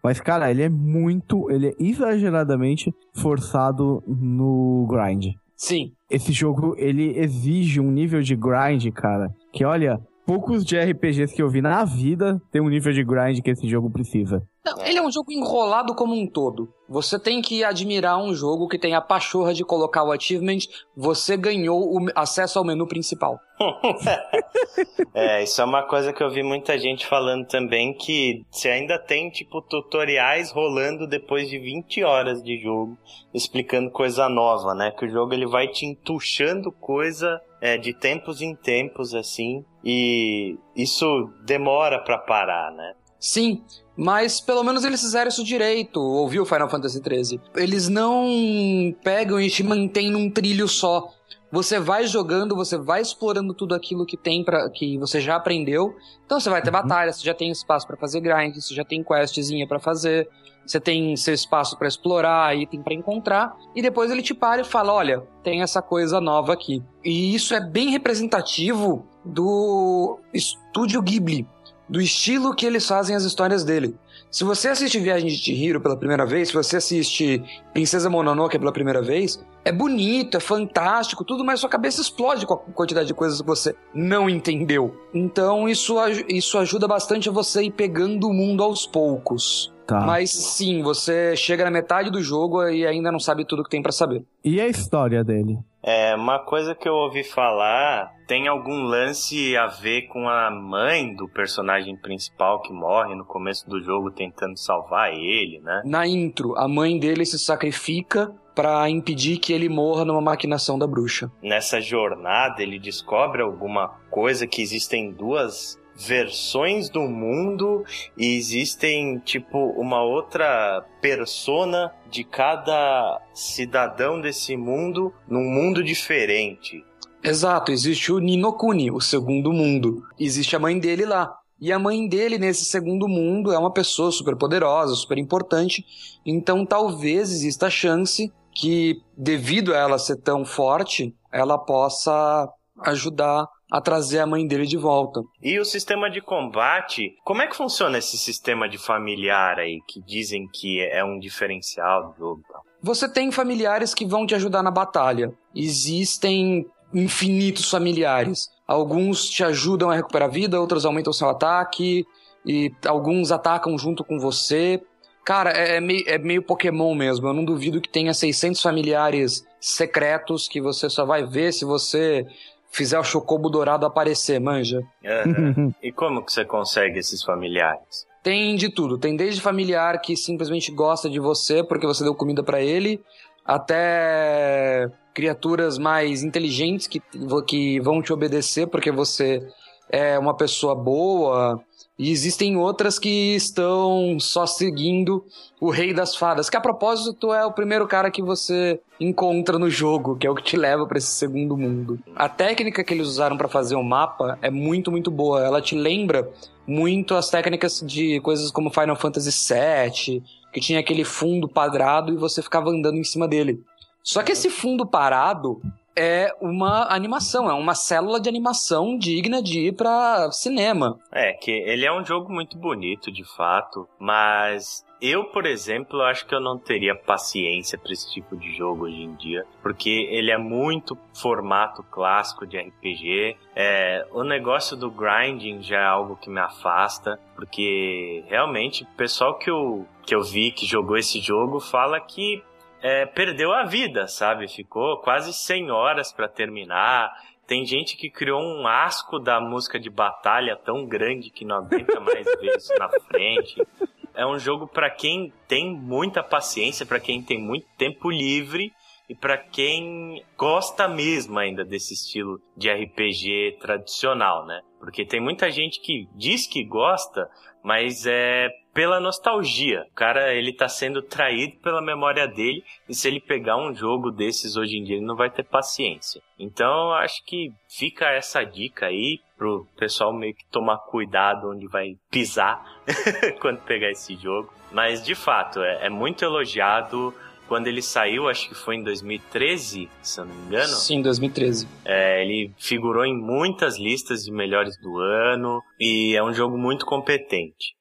Mas, 0.04 0.20
cara, 0.20 0.50
ele 0.50 0.62
é 0.62 0.68
muito. 0.68 1.50
Ele 1.50 1.68
é 1.68 1.74
exageradamente 1.78 2.92
forçado 3.14 4.02
no 4.06 4.86
grind. 4.86 5.34
Sim. 5.56 5.92
Esse 6.10 6.30
jogo, 6.30 6.74
ele 6.76 7.18
exige 7.18 7.80
um 7.80 7.90
nível 7.90 8.20
de 8.20 8.36
grind, 8.36 8.86
cara. 8.92 9.30
Que 9.50 9.64
olha, 9.64 9.98
poucos 10.26 10.62
de 10.62 10.78
RPGs 10.78 11.34
que 11.34 11.40
eu 11.40 11.48
vi 11.48 11.62
na 11.62 11.86
vida 11.86 12.38
tem 12.52 12.60
um 12.60 12.68
nível 12.68 12.92
de 12.92 13.02
grind 13.02 13.40
que 13.40 13.50
esse 13.50 13.66
jogo 13.66 13.90
precisa. 13.90 14.42
Não, 14.64 14.82
ele 14.82 14.98
é 14.98 15.02
um 15.02 15.12
jogo 15.12 15.30
enrolado 15.30 15.94
como 15.94 16.14
um 16.14 16.26
todo. 16.26 16.72
Você 16.88 17.18
tem 17.18 17.42
que 17.42 17.62
admirar 17.62 18.18
um 18.18 18.34
jogo 18.34 18.66
que 18.66 18.78
tem 18.78 18.94
a 18.94 19.00
pachorra 19.00 19.52
de 19.52 19.62
colocar 19.62 20.02
o 20.02 20.10
achievement, 20.10 20.60
você 20.96 21.36
ganhou 21.36 21.82
o 21.82 22.06
acesso 22.14 22.58
ao 22.58 22.64
menu 22.64 22.86
principal. 22.86 23.38
é, 25.12 25.42
isso 25.42 25.60
é 25.60 25.64
uma 25.64 25.82
coisa 25.82 26.14
que 26.14 26.22
eu 26.22 26.30
vi 26.30 26.42
muita 26.42 26.78
gente 26.78 27.06
falando 27.06 27.46
também, 27.46 27.92
que 27.92 28.42
você 28.50 28.70
ainda 28.70 28.98
tem, 28.98 29.28
tipo, 29.28 29.60
tutoriais 29.60 30.50
rolando 30.50 31.06
depois 31.06 31.48
de 31.50 31.58
20 31.58 32.02
horas 32.02 32.42
de 32.42 32.58
jogo, 32.58 32.96
explicando 33.34 33.90
coisa 33.90 34.30
nova, 34.30 34.74
né? 34.74 34.90
Que 34.92 35.04
o 35.04 35.10
jogo 35.10 35.34
ele 35.34 35.46
vai 35.46 35.68
te 35.68 35.84
entuchando 35.84 36.72
coisa 36.72 37.38
é, 37.60 37.76
de 37.76 37.92
tempos 37.92 38.40
em 38.40 38.54
tempos, 38.54 39.14
assim, 39.14 39.62
e 39.84 40.56
isso 40.74 41.30
demora 41.44 41.98
para 41.98 42.16
parar, 42.16 42.70
né? 42.72 42.94
Sim, 43.18 43.62
mas 43.96 44.40
pelo 44.40 44.62
menos 44.64 44.84
eles 44.84 45.00
fizeram 45.00 45.28
isso 45.28 45.44
direito, 45.44 46.00
ouviu 46.00 46.44
Final 46.44 46.68
Fantasy 46.68 47.00
XIII. 47.00 47.40
Eles 47.54 47.88
não 47.88 48.94
pegam 49.02 49.40
e 49.40 49.48
te 49.48 49.62
mantêm 49.62 50.10
num 50.10 50.30
trilho 50.30 50.66
só. 50.68 51.12
você 51.52 51.78
vai 51.78 52.04
jogando, 52.04 52.56
você 52.56 52.76
vai 52.76 53.00
explorando 53.00 53.54
tudo 53.54 53.76
aquilo 53.76 54.04
que 54.04 54.16
tem 54.16 54.42
para 54.42 54.68
que 54.70 54.98
você 54.98 55.20
já 55.20 55.36
aprendeu. 55.36 55.94
Então 56.26 56.40
você 56.40 56.50
vai 56.50 56.60
ter 56.60 56.74
uhum. 56.74 56.82
batalha, 56.82 57.12
você 57.12 57.24
já 57.24 57.32
tem 57.32 57.48
espaço 57.48 57.86
para 57.86 57.96
fazer 57.96 58.20
grind, 58.20 58.56
você 58.56 58.74
já 58.74 58.84
tem 58.84 59.04
questzinha 59.04 59.64
para 59.64 59.78
fazer, 59.78 60.28
você 60.66 60.80
tem 60.80 61.14
seu 61.16 61.32
espaço 61.32 61.78
para 61.78 61.86
explorar, 61.86 62.56
item 62.56 62.82
para 62.82 62.94
encontrar, 62.94 63.56
e 63.74 63.80
depois 63.80 64.10
ele 64.10 64.22
te 64.22 64.34
para 64.34 64.62
e 64.62 64.64
fala: 64.64 64.92
"Olha, 64.92 65.22
tem 65.44 65.62
essa 65.62 65.80
coisa 65.80 66.20
nova 66.20 66.52
aqui". 66.52 66.82
E 67.04 67.34
isso 67.34 67.54
é 67.54 67.60
bem 67.60 67.90
representativo 67.90 69.06
do 69.24 70.18
estúdio 70.32 71.00
Ghibli, 71.00 71.46
do 71.88 72.00
estilo 72.00 72.54
que 72.54 72.66
eles 72.66 72.86
fazem 72.86 73.14
as 73.14 73.24
histórias 73.24 73.64
dele. 73.64 73.94
Se 74.30 74.42
você 74.42 74.68
assiste 74.68 74.98
Viagem 74.98 75.28
de 75.28 75.36
Chihiro 75.36 75.80
pela 75.80 75.96
primeira 75.96 76.26
vez, 76.26 76.48
se 76.48 76.54
você 76.54 76.78
assiste 76.78 77.42
Princesa 77.72 78.10
Mononoke 78.10 78.58
pela 78.58 78.72
primeira 78.72 79.02
vez, 79.02 79.44
é 79.64 79.72
bonito, 79.72 80.36
é 80.36 80.40
fantástico, 80.40 81.24
tudo, 81.24 81.44
mas 81.44 81.60
sua 81.60 81.70
cabeça 81.70 82.00
explode 82.00 82.46
com 82.46 82.54
a 82.54 82.58
quantidade 82.58 83.06
de 83.06 83.14
coisas 83.14 83.40
que 83.40 83.46
você 83.46 83.74
não 83.94 84.28
entendeu. 84.28 84.94
Então 85.12 85.68
isso, 85.68 85.96
isso 86.28 86.58
ajuda 86.58 86.86
bastante 86.86 87.28
a 87.28 87.32
você 87.32 87.62
ir 87.64 87.70
pegando 87.70 88.28
o 88.28 88.34
mundo 88.34 88.62
aos 88.62 88.86
poucos. 88.86 89.72
Tá. 89.86 90.00
Mas 90.00 90.30
sim, 90.30 90.82
você 90.82 91.36
chega 91.36 91.64
na 91.64 91.70
metade 91.70 92.10
do 92.10 92.22
jogo 92.22 92.66
e 92.68 92.86
ainda 92.86 93.12
não 93.12 93.18
sabe 93.18 93.44
tudo 93.44 93.62
que 93.62 93.70
tem 93.70 93.82
para 93.82 93.92
saber. 93.92 94.24
E 94.42 94.60
a 94.60 94.66
história 94.66 95.22
dele? 95.22 95.58
É, 95.82 96.14
uma 96.14 96.38
coisa 96.38 96.74
que 96.74 96.88
eu 96.88 96.94
ouvi 96.94 97.22
falar 97.22 98.10
tem 98.26 98.48
algum 98.48 98.84
lance 98.84 99.54
a 99.54 99.66
ver 99.66 100.08
com 100.08 100.26
a 100.26 100.50
mãe 100.50 101.14
do 101.14 101.28
personagem 101.28 101.94
principal 101.94 102.62
que 102.62 102.72
morre 102.72 103.14
no 103.14 103.26
começo 103.26 103.68
do 103.68 103.82
jogo 103.82 104.10
tentando 104.10 104.56
salvar 104.56 105.12
ele, 105.12 105.60
né? 105.60 105.82
Na 105.84 106.06
intro, 106.06 106.56
a 106.56 106.66
mãe 106.66 106.98
dele 106.98 107.26
se 107.26 107.38
sacrifica 107.38 108.34
para 108.54 108.88
impedir 108.88 109.38
que 109.38 109.52
ele 109.52 109.68
morra 109.68 110.04
numa 110.04 110.20
maquinação 110.20 110.78
da 110.78 110.86
bruxa. 110.86 111.30
Nessa 111.42 111.80
jornada, 111.80 112.62
ele 112.62 112.78
descobre 112.78 113.42
alguma 113.42 113.88
coisa 114.10 114.46
que 114.46 114.62
existem 114.62 115.10
duas 115.10 115.78
versões 115.96 116.88
do 116.88 117.02
mundo 117.02 117.84
e 118.16 118.36
existem 118.36 119.18
tipo 119.18 119.58
uma 119.58 120.02
outra 120.02 120.84
persona 121.00 121.92
de 122.10 122.24
cada 122.24 123.20
cidadão 123.32 124.20
desse 124.20 124.56
mundo 124.56 125.12
num 125.28 125.44
mundo 125.44 125.82
diferente. 125.82 126.84
Exato, 127.22 127.72
existe 127.72 128.12
o 128.12 128.18
Ninokuni, 128.18 128.90
o 128.90 129.00
segundo 129.00 129.52
mundo. 129.52 130.02
Existe 130.18 130.56
a 130.56 130.58
mãe 130.58 130.78
dele 130.78 131.06
lá. 131.06 131.38
E 131.60 131.72
a 131.72 131.78
mãe 131.78 132.06
dele 132.06 132.36
nesse 132.36 132.64
segundo 132.64 133.08
mundo 133.08 133.52
é 133.52 133.58
uma 133.58 133.72
pessoa 133.72 134.10
super 134.10 134.36
poderosa, 134.36 134.94
super 134.94 135.16
importante. 135.16 135.84
Então 136.26 136.66
talvez 136.66 137.30
exista 137.30 137.68
a 137.68 137.70
chance 137.70 138.30
que, 138.54 139.00
devido 139.16 139.74
a 139.74 139.78
ela 139.78 139.98
ser 139.98 140.16
tão 140.16 140.44
forte, 140.44 141.14
ela 141.32 141.58
possa 141.58 142.48
ajudar 142.84 143.46
a 143.70 143.80
trazer 143.80 144.20
a 144.20 144.26
mãe 144.26 144.46
dele 144.46 144.66
de 144.66 144.76
volta. 144.76 145.20
E 145.42 145.58
o 145.58 145.64
sistema 145.64 146.10
de 146.10 146.20
combate, 146.20 147.16
como 147.24 147.42
é 147.42 147.46
que 147.46 147.56
funciona 147.56 147.98
esse 147.98 148.16
sistema 148.16 148.68
de 148.68 148.78
familiar 148.78 149.58
aí, 149.58 149.80
que 149.88 150.00
dizem 150.00 150.46
que 150.52 150.80
é 150.80 151.04
um 151.04 151.18
diferencial 151.18 152.12
do 152.12 152.16
jogo? 152.16 152.42
Você 152.82 153.08
tem 153.08 153.32
familiares 153.32 153.94
que 153.94 154.04
vão 154.04 154.26
te 154.26 154.34
ajudar 154.34 154.62
na 154.62 154.70
batalha. 154.70 155.32
Existem 155.54 156.66
infinitos 156.92 157.68
familiares. 157.68 158.48
Alguns 158.66 159.28
te 159.28 159.42
ajudam 159.42 159.90
a 159.90 159.94
recuperar 159.96 160.28
a 160.28 160.32
vida, 160.32 160.60
outros 160.60 160.86
aumentam 160.86 161.12
seu 161.12 161.28
ataque, 161.28 162.06
e 162.46 162.70
alguns 162.86 163.32
atacam 163.32 163.76
junto 163.78 164.04
com 164.04 164.18
você. 164.18 164.82
Cara, 165.24 165.50
é, 165.50 165.76
é, 165.76 165.80
meio, 165.80 166.04
é 166.06 166.18
meio 166.18 166.42
Pokémon 166.42 166.94
mesmo. 166.94 167.26
Eu 167.26 167.32
não 167.32 167.44
duvido 167.44 167.80
que 167.80 167.88
tenha 167.88 168.12
600 168.12 168.60
familiares 168.60 169.44
secretos 169.58 170.46
que 170.46 170.60
você 170.60 170.90
só 170.90 171.04
vai 171.04 171.24
ver 171.24 171.52
se 171.52 171.64
você 171.64 172.26
fizer 172.70 172.98
o 172.98 173.04
chocobo 173.04 173.48
dourado 173.48 173.86
aparecer, 173.86 174.40
manja. 174.40 174.82
Uhum. 175.02 175.72
e 175.82 175.92
como 175.92 176.22
que 176.22 176.32
você 176.32 176.44
consegue 176.44 176.98
esses 176.98 177.22
familiares? 177.22 178.06
Tem 178.22 178.56
de 178.56 178.68
tudo. 178.68 178.98
Tem 178.98 179.16
desde 179.16 179.40
familiar 179.40 180.00
que 180.00 180.16
simplesmente 180.16 180.72
gosta 180.72 181.08
de 181.08 181.20
você 181.20 181.62
porque 181.62 181.86
você 181.86 182.02
deu 182.02 182.14
comida 182.14 182.42
para 182.42 182.60
ele, 182.60 183.00
até 183.44 184.90
criaturas 185.14 185.78
mais 185.78 186.24
inteligentes 186.24 186.86
que, 186.86 187.00
que 187.46 187.80
vão 187.80 188.02
te 188.02 188.12
obedecer 188.12 188.66
porque 188.66 188.90
você 188.90 189.46
é 189.88 190.18
uma 190.18 190.36
pessoa 190.36 190.74
boa. 190.74 191.62
E 191.96 192.10
existem 192.10 192.56
outras 192.56 192.98
que 192.98 193.36
estão 193.36 194.18
só 194.18 194.46
seguindo 194.46 195.24
o 195.60 195.70
Rei 195.70 195.94
das 195.94 196.16
Fadas, 196.16 196.50
que 196.50 196.56
a 196.56 196.60
propósito 196.60 197.32
é 197.32 197.46
o 197.46 197.52
primeiro 197.52 197.86
cara 197.86 198.10
que 198.10 198.20
você 198.20 198.80
encontra 198.98 199.60
no 199.60 199.70
jogo, 199.70 200.16
que 200.16 200.26
é 200.26 200.30
o 200.30 200.34
que 200.34 200.42
te 200.42 200.56
leva 200.56 200.86
para 200.86 200.98
esse 200.98 201.12
segundo 201.12 201.56
mundo. 201.56 202.00
A 202.16 202.28
técnica 202.28 202.82
que 202.82 202.92
eles 202.92 203.06
usaram 203.06 203.36
para 203.36 203.48
fazer 203.48 203.76
o 203.76 203.82
mapa 203.84 204.36
é 204.42 204.50
muito, 204.50 204.90
muito 204.90 205.08
boa. 205.08 205.44
Ela 205.44 205.62
te 205.62 205.76
lembra 205.76 206.28
muito 206.66 207.14
as 207.14 207.30
técnicas 207.30 207.80
de 207.86 208.20
coisas 208.20 208.50
como 208.50 208.70
Final 208.70 208.96
Fantasy 208.96 209.30
VII, 209.30 210.22
que 210.52 210.60
tinha 210.60 210.80
aquele 210.80 211.04
fundo 211.04 211.48
quadrado 211.48 212.12
e 212.12 212.16
você 212.16 212.42
ficava 212.42 212.70
andando 212.70 212.98
em 212.98 213.04
cima 213.04 213.28
dele. 213.28 213.62
Só 214.02 214.22
que 214.22 214.32
esse 214.32 214.50
fundo 214.50 214.84
parado 214.84 215.62
é 215.96 216.34
uma 216.40 216.92
animação, 216.92 217.48
é 217.48 217.54
uma 217.54 217.74
célula 217.74 218.20
de 218.20 218.28
animação 218.28 218.98
digna 218.98 219.42
de 219.42 219.68
ir 219.68 219.72
para 219.72 220.30
cinema. 220.32 220.98
É, 221.12 221.32
que 221.32 221.50
ele 221.50 221.86
é 221.86 221.92
um 221.92 222.04
jogo 222.04 222.32
muito 222.32 222.56
bonito, 222.56 223.12
de 223.12 223.24
fato, 223.24 223.88
mas 223.98 224.84
eu, 225.00 225.24
por 225.24 225.44
exemplo, 225.44 226.00
acho 226.00 226.26
que 226.26 226.34
eu 226.34 226.40
não 226.40 226.58
teria 226.58 226.94
paciência 226.94 227.76
para 227.76 227.92
esse 227.92 228.10
tipo 228.10 228.36
de 228.36 228.56
jogo 228.56 228.84
hoje 228.84 229.02
em 229.02 229.14
dia, 229.16 229.44
porque 229.62 230.08
ele 230.10 230.30
é 230.30 230.38
muito 230.38 230.96
formato 231.12 231.82
clássico 231.82 232.46
de 232.46 232.58
RPG. 232.58 233.36
É, 233.54 234.06
o 234.12 234.24
negócio 234.24 234.76
do 234.76 234.90
grinding 234.90 235.62
já 235.62 235.76
é 235.76 235.84
algo 235.84 236.16
que 236.16 236.30
me 236.30 236.40
afasta, 236.40 237.20
porque 237.34 238.24
realmente 238.28 238.84
o 238.84 238.96
pessoal 238.96 239.36
que 239.38 239.50
eu, 239.50 239.86
que 240.06 240.14
eu 240.14 240.22
vi 240.22 240.50
que 240.50 240.64
jogou 240.64 240.96
esse 240.96 241.20
jogo 241.20 241.60
fala 241.60 242.00
que 242.00 242.42
é, 242.84 243.06
perdeu 243.06 243.50
a 243.50 243.64
vida, 243.64 244.06
sabe? 244.06 244.46
Ficou 244.46 244.98
quase 244.98 245.32
100 245.32 245.70
horas 245.70 246.12
para 246.12 246.28
terminar. 246.28 247.10
Tem 247.46 247.64
gente 247.64 247.96
que 247.96 248.10
criou 248.10 248.42
um 248.42 248.66
asco 248.66 249.18
da 249.18 249.40
música 249.40 249.80
de 249.80 249.88
batalha 249.88 250.54
tão 250.54 250.84
grande 250.84 251.30
que 251.30 251.46
não 251.46 251.56
aguenta 251.56 251.98
mais 251.98 252.26
ver 252.38 252.54
isso 252.58 252.74
na 252.78 252.90
frente. 253.08 253.66
É 254.14 254.26
um 254.26 254.38
jogo 254.38 254.66
para 254.66 254.90
quem 254.90 255.32
tem 255.48 255.74
muita 255.74 256.22
paciência, 256.22 256.84
para 256.84 257.00
quem 257.00 257.22
tem 257.22 257.40
muito 257.40 257.66
tempo 257.78 258.10
livre 258.10 258.70
e 259.08 259.14
para 259.14 259.38
quem 259.38 260.22
gosta 260.36 260.86
mesmo 260.86 261.38
ainda 261.38 261.64
desse 261.64 261.94
estilo 261.94 262.38
de 262.54 262.70
RPG 262.70 263.60
tradicional, 263.60 264.44
né? 264.44 264.60
Porque 264.78 265.06
tem 265.06 265.20
muita 265.20 265.50
gente 265.50 265.80
que 265.80 266.06
diz 266.14 266.46
que 266.46 266.62
gosta, 266.62 267.30
mas 267.64 268.04
é 268.04 268.50
pela 268.74 269.00
nostalgia. 269.00 269.86
O 269.90 269.94
cara, 269.94 270.34
ele 270.34 270.52
tá 270.52 270.68
sendo 270.68 271.00
traído 271.00 271.56
pela 271.62 271.80
memória 271.80 272.28
dele, 272.28 272.62
e 272.86 272.94
se 272.94 273.08
ele 273.08 273.20
pegar 273.20 273.56
um 273.56 273.72
jogo 273.74 274.10
desses 274.10 274.56
hoje 274.56 274.76
em 274.76 274.84
dia, 274.84 274.96
ele 274.96 275.06
não 275.06 275.16
vai 275.16 275.30
ter 275.30 275.44
paciência. 275.44 276.20
Então, 276.38 276.92
acho 276.92 277.24
que 277.24 277.50
fica 277.66 278.10
essa 278.10 278.44
dica 278.44 278.86
aí 278.86 279.20
pro 279.38 279.66
pessoal 279.78 280.12
meio 280.12 280.34
que 280.34 280.44
tomar 280.50 280.76
cuidado 280.78 281.50
onde 281.50 281.66
vai 281.66 281.96
pisar 282.10 282.62
quando 283.40 283.60
pegar 283.62 283.90
esse 283.90 284.14
jogo. 284.16 284.52
Mas, 284.70 285.02
de 285.02 285.14
fato, 285.14 285.60
é, 285.62 285.86
é 285.86 285.88
muito 285.88 286.22
elogiado 286.22 287.14
quando 287.48 287.66
ele 287.66 287.82
saiu, 287.82 288.28
acho 288.28 288.48
que 288.48 288.54
foi 288.54 288.76
em 288.76 288.82
2013, 288.82 289.88
se 290.02 290.20
eu 290.20 290.24
não 290.24 290.34
me 290.34 290.46
engano. 290.46 290.74
Sim, 290.74 291.02
2013. 291.02 291.68
É, 291.84 292.22
ele 292.22 292.52
figurou 292.58 293.04
em 293.04 293.16
muitas 293.16 293.78
listas 293.78 294.24
de 294.24 294.32
melhores 294.32 294.76
do 294.78 294.98
ano 294.98 295.62
e 295.78 296.16
é 296.16 296.22
um 296.22 296.32
jogo 296.32 296.56
muito 296.56 296.86
competente. 296.86 297.74